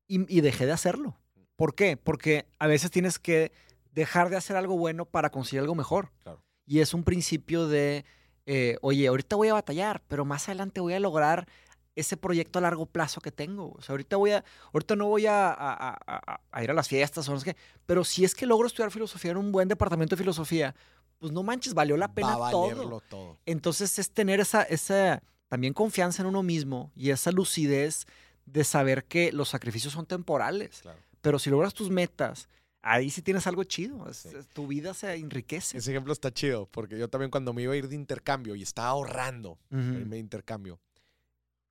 [0.08, 1.18] y, y dejé de hacerlo.
[1.56, 1.96] ¿Por qué?
[1.98, 3.52] Porque a veces tienes que
[3.92, 6.12] dejar de hacer algo bueno para conseguir algo mejor.
[6.24, 6.44] Claro.
[6.66, 8.06] Y es un principio de,
[8.46, 11.48] eh, oye, ahorita voy a batallar, pero más adelante voy a lograr
[11.96, 13.74] ese proyecto a largo plazo que tengo.
[13.74, 16.74] O sea, ahorita voy a, ahorita no voy a, a- a- a- a ir a
[16.74, 19.52] las fiestas o no sé qué, pero si es que logro estudiar filosofía en un
[19.52, 20.74] buen departamento de filosofía,
[21.18, 23.02] pues no manches, valió la pena Va a todo.
[23.10, 23.38] todo.
[23.46, 28.06] Entonces es tener esa, esa también confianza en uno mismo y esa lucidez
[28.46, 30.80] de saber que los sacrificios son temporales.
[30.82, 31.00] Claro.
[31.22, 32.48] Pero si logras tus metas,
[32.82, 34.10] ahí sí tienes algo chido.
[34.10, 34.30] es- Sí.
[34.36, 35.78] es- tu vida se enriquece.
[35.78, 38.64] Ese ejemplo está chido, porque yo también cuando me iba a ir de intercambio y
[38.64, 40.80] estaba ahorrando irme de intercambio,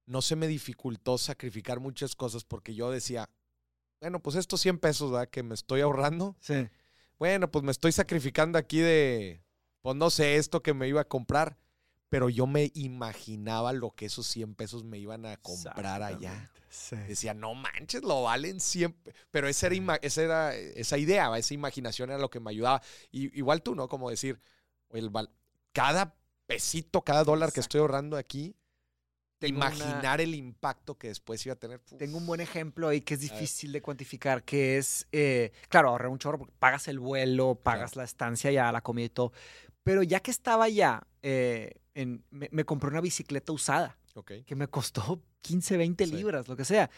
[0.07, 3.29] no se me dificultó sacrificar muchas cosas porque yo decía,
[4.01, 5.29] bueno, pues estos 100 pesos ¿verdad?
[5.29, 6.69] que me estoy ahorrando, Sí.
[7.19, 9.43] bueno, pues me estoy sacrificando aquí de,
[9.83, 11.57] pues no sé, esto que me iba a comprar,
[12.09, 16.51] pero yo me imaginaba lo que esos 100 pesos me iban a comprar allá.
[16.71, 16.97] Sí.
[16.97, 18.93] Decía, no manches, lo valen 100.
[18.93, 19.15] pe-".
[19.31, 22.83] Pero esa era, esa era esa idea, esa imaginación era lo que me ayudaba.
[23.11, 23.89] Y, igual tú, ¿no?
[23.89, 24.41] Como decir,
[24.91, 25.11] el
[25.73, 26.15] cada
[26.47, 28.55] pesito, cada dólar que estoy ahorrando aquí,
[29.39, 31.81] Tengo una- imaginar el impacto que después iba a tener.
[31.91, 31.99] Uf.
[31.99, 36.09] Tengo un buen ejemplo ahí que es difícil de cuantificar, que es, eh, claro, ahorrar
[36.09, 39.33] un chorro porque pagas el vuelo, pagas la estancia ya, la comida y todo.
[39.85, 44.33] Pero ya que estaba allá, eh, en- me, me compré una bicicleta usada Ok.
[44.47, 46.13] que me costó 15, 20 Sí.
[46.13, 46.91] libras, lo que sea.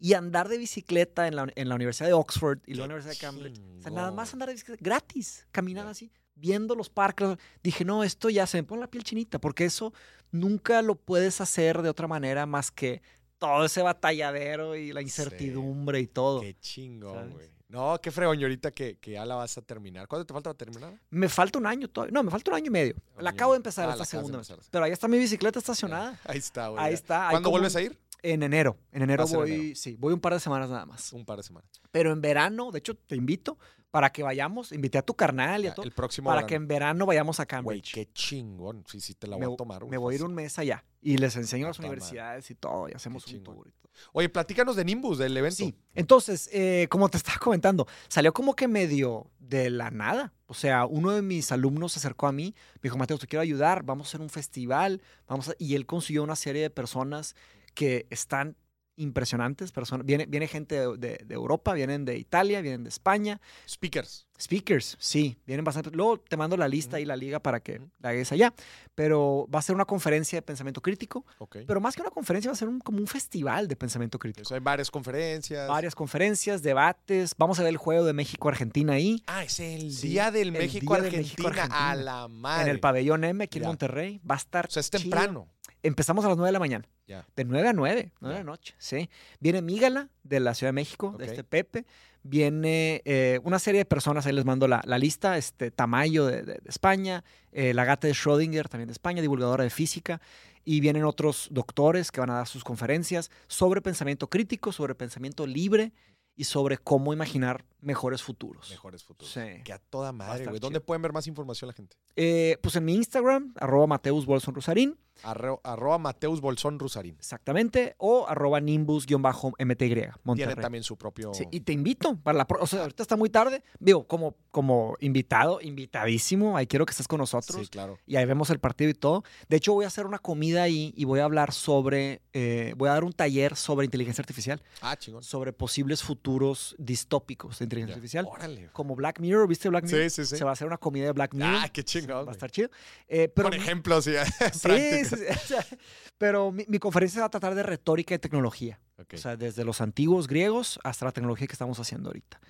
[0.00, 3.18] Y andar de bicicleta en la, en la Universidad de Oxford y la Universidad de
[3.18, 3.58] Cambridge.
[3.58, 5.90] O sea, chingón, nada más andar de bicicleta gratis, caminar Ya.
[5.90, 7.36] así, viendo los parques.
[7.64, 9.92] Dije, no, esto ya se me pone la piel chinita, porque eso
[10.30, 13.02] nunca lo puedes hacer de otra manera más que
[13.38, 15.06] todo ese batalladero y la Sí.
[15.06, 16.40] incertidumbre y todo.
[16.42, 17.50] Qué chingón, güey.
[17.68, 20.08] No, qué fregón, y ahorita que, que ya la vas a terminar.
[20.08, 20.98] ¿Cuánto te falta para terminar?
[21.10, 22.12] Me falta un año todavía.
[22.12, 22.94] No, me falta un año y medio.
[23.16, 23.88] Un La año acabo de empezar.
[23.90, 24.38] Ah, esta segunda.
[24.38, 24.58] empezar.
[24.70, 26.18] Pero ahí está mi bicicleta estacionada.
[26.24, 26.82] Ahí está, güey.
[26.82, 27.28] Ahí está.
[27.30, 27.98] ¿Cuándo como vuelves a ir?
[28.22, 28.76] En enero.
[28.92, 29.74] En enero Va a ser voy, enero.
[29.76, 31.12] sí, voy un par de semanas nada más.
[31.12, 31.70] Un par de semanas.
[31.90, 33.58] Pero en verano, de hecho, te invito
[33.90, 34.72] para que vayamos.
[34.72, 35.84] Invité a tu carnal y a todo.
[35.86, 36.46] el próximo Para verano.
[36.48, 37.94] que en verano vayamos a Güey, Cambridge.
[37.94, 38.84] qué chingón.
[38.86, 39.80] Sí, sí, te la me, voy a tomar.
[39.82, 41.90] güey, me voy a ir un mes allá y les enseño A las madre.
[41.90, 43.54] universidades y todo y hacemos Qué un chingón.
[43.56, 43.68] tour.
[43.68, 43.88] y todo.
[44.12, 45.56] Oye, platícanos de Nimbus, del evento.
[45.56, 50.32] Sí, entonces, eh, como te estaba comentando, salió como que medio de la nada.
[50.46, 53.42] O sea, uno de mis alumnos se acercó a mí, me dijo, Mateo, te quiero
[53.42, 55.54] ayudar, vamos a hacer un festival, vamos a-".
[55.58, 57.34] y él consiguió una serie de personas
[57.78, 58.56] que están
[58.96, 59.70] impresionantes.
[59.70, 63.40] Personas, viene, viene gente de, de- de Europa, vienen de Italia, vienen de España.
[63.68, 64.26] Speakers.
[64.40, 65.90] Speakers, sí, vienen bastante.
[65.92, 68.52] Luego te mando la lista y la liga para que la hagas allá.
[68.96, 71.24] Pero va a ser una conferencia de pensamiento crítico.
[71.38, 71.58] Ok.
[71.66, 74.40] Pero más que una conferencia, va a ser un- como un festival de pensamiento crítico.
[74.40, 75.68] Entonces, hay varias conferencias.
[75.68, 77.34] Varias conferencias, debates.
[77.38, 79.22] Vamos a ver el juego de México-Argentina ahí.
[79.28, 81.68] Ah, es el Sí, día del México-Argentina.
[81.70, 82.64] A la madre.
[82.64, 83.68] En el pabellón M, aquí en Ya.
[83.68, 84.20] Monterrey.
[84.28, 84.66] Va a estar.
[84.66, 85.02] O sea, es chido.
[85.02, 85.48] temprano.
[85.82, 86.84] Empezamos a las 9 de la mañana.
[87.06, 87.26] Ya.
[87.36, 89.08] De 9 a 9, 9 de la noche, sí.
[89.40, 91.86] Viene Mígala de la Ciudad de México, de este Pepe.
[92.22, 95.38] Viene eh, una serie de personas, ahí les mando la, la lista.
[95.38, 99.64] Este Tamayo de, de- de España, eh, la gata de Schrödinger también de España, divulgadora
[99.64, 100.20] de física.
[100.64, 105.46] Y vienen otros doctores que van a dar sus conferencias sobre pensamiento crítico, sobre pensamiento
[105.46, 105.92] libre
[106.36, 108.68] y sobre cómo imaginar mejores futuros.
[108.70, 109.32] Mejores futuros.
[109.32, 109.62] Sí.
[109.64, 110.60] Que a toda madre, güey.
[110.60, 111.96] ¿Dónde pueden ver más información la gente?
[112.16, 117.16] Eh, pues en mi Instagram, arroba Mateus Bolson Rosarín, Arro- arroba Mateus Bolsón Rusarín.
[117.18, 121.32] exactamente, o arroba Nimbus-MTY, Tiene también su propio.
[121.34, 124.96] Sí, y te invito para la o sea, ahorita está muy tarde, digo, como, como
[125.00, 127.60] invitado, invitadísimo, ahí quiero que estés con nosotros.
[127.62, 127.98] Sí, claro.
[128.06, 129.24] Y ahí vemos el partido y todo.
[129.48, 132.88] De hecho, voy a hacer una comida ahí y voy a hablar sobre, eh, voy
[132.88, 135.22] a dar un taller sobre inteligencia artificial, Ah, chingón.
[135.22, 137.98] sobre posibles futuros distópicos de inteligencia Ya.
[137.98, 138.26] artificial.
[138.28, 138.68] Órale.
[138.72, 140.10] Como Black Mirror, ¿viste Black Mirror?
[140.10, 140.36] Sí, sí, sí.
[140.36, 141.54] Se va a hacer una comida de Black Mirror.
[141.62, 142.26] Ah, qué chingón.
[142.26, 142.70] Va a estar chido.
[143.08, 144.12] Eh, pero Con ejemplos, sí.
[144.52, 145.04] Sí,
[146.18, 148.80] pero mi, mi conferencia va a tratar de retórica y tecnología.
[149.12, 152.40] O sea, desde los antiguos griegos hasta la tecnología que estamos haciendo ahorita.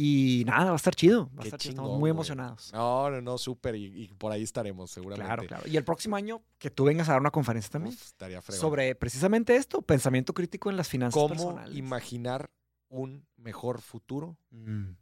[0.00, 1.28] Y nada, va a estar chido.
[1.36, 1.72] Va a estar chido.
[1.72, 2.72] Estamos muy emocionados.
[2.72, 3.74] No, no, no, súper.
[3.74, 5.26] Y, y por ahí estaremos, seguramente.
[5.26, 5.66] Claro, claro.
[5.68, 8.60] Y el próximo año que tú vengas a dar una conferencia también Uf, estaría fregón.
[8.60, 11.76] sobre precisamente esto, pensamiento crítico en las finanzas cómo personales.
[11.76, 12.48] imaginar
[12.88, 14.92] un mejor futuro Mm,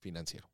[0.00, 0.50] financiero.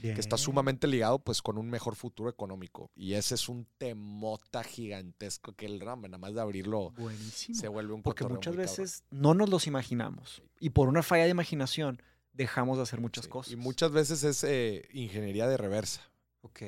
[0.00, 2.90] Que está sumamente ligado pues con un mejor futuro económico.
[2.96, 7.58] Y ese es un temota gigantesco que el RAM, nada más de abrirlo, Buenísimo.
[7.58, 8.62] se vuelve un Porque muchas cabrón.
[8.62, 10.42] veces no nos los imaginamos.
[10.60, 12.02] Y por una falla de imaginación
[12.32, 13.52] dejamos de hacer muchas Sí, cosas.
[13.52, 16.02] Y muchas veces es eh, ingeniería de reversa.
[16.42, 16.62] Ok,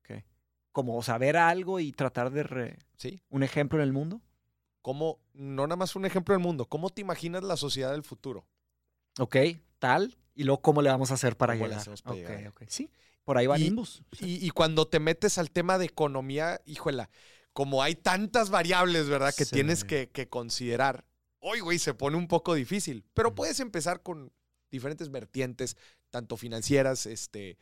[0.00, 0.22] ok.
[0.72, 2.42] Como saber algo y tratar de...
[2.42, 3.22] re- ¿Sí?
[3.30, 4.20] Un ejemplo en el mundo.
[4.82, 8.46] ¿Cómo, no nada más un ejemplo del mundo, ¿cómo te imaginas la sociedad del futuro?
[9.18, 9.36] Ok,
[9.78, 10.16] tal.
[10.34, 12.52] Y luego, ¿cómo le vamos a hacer para ¿Cómo le llegar?
[12.52, 12.70] para.
[12.70, 12.90] Sí,
[13.24, 14.02] por ahí va Y- Nimbus.
[14.20, 17.10] Y, y cuando te metes al tema de economía, híjola,
[17.52, 19.34] como hay tantas variables, ¿verdad?
[19.34, 19.52] Que Sí.
[19.54, 21.04] tienes que, que considerar.
[21.38, 23.04] Hoy, güey, se pone un poco difícil.
[23.14, 24.32] Pero puedes empezar con
[24.70, 25.76] diferentes vertientes,
[26.10, 27.58] tanto financieras, este.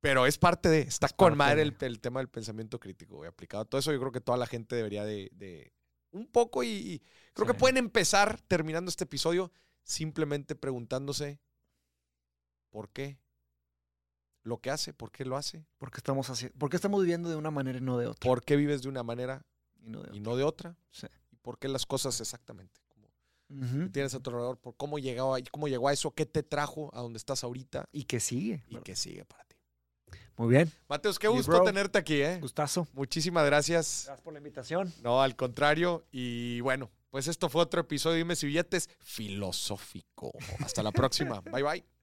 [0.00, 0.80] Pero es parte de.
[0.80, 3.28] Está Es con madre el, el tema del pensamiento crítico, güey.
[3.28, 5.28] Aplicado a todo eso, yo creo que toda la gente debería de.
[5.32, 5.72] de
[6.12, 7.02] un poco y, y
[7.34, 9.52] creo que pueden empezar terminando este episodio
[9.82, 11.40] simplemente preguntándose
[12.76, 13.18] por qué
[14.42, 17.30] lo que hace, por qué lo hace, ¿Por qué estamos, haci- ¿Por qué estamos viviendo
[17.30, 18.28] de una manera y no de otra?
[18.28, 19.46] por qué vives de una manera
[19.80, 20.20] Y no de y otra.
[20.22, 20.76] no de otra.
[20.90, 21.06] Sí.
[21.32, 22.82] Y por qué las cosas exactamente.
[22.88, 23.08] Como
[23.92, 26.90] tienes a tu alrededor, por cómo llegó, a, cómo llegó a eso, qué te trajo
[26.94, 28.62] a donde estás ahorita Y que sigue.
[28.68, 29.56] y qué sigue para ti.
[30.36, 30.70] Muy bien.
[30.86, 31.64] Mateus, qué gusto bro.
[31.64, 32.38] tenerte aquí, ¿eh?
[32.40, 32.86] Gustazo.
[32.92, 34.02] Muchísimas gracias.
[34.04, 34.92] Gracias por la invitación.
[35.02, 36.04] No, al contrario.
[36.12, 40.30] Y bueno, pues esto fue otro episodio de Dime si billetes filosófico.
[40.60, 41.40] Hasta la próxima.
[41.52, 41.95] Bye bye.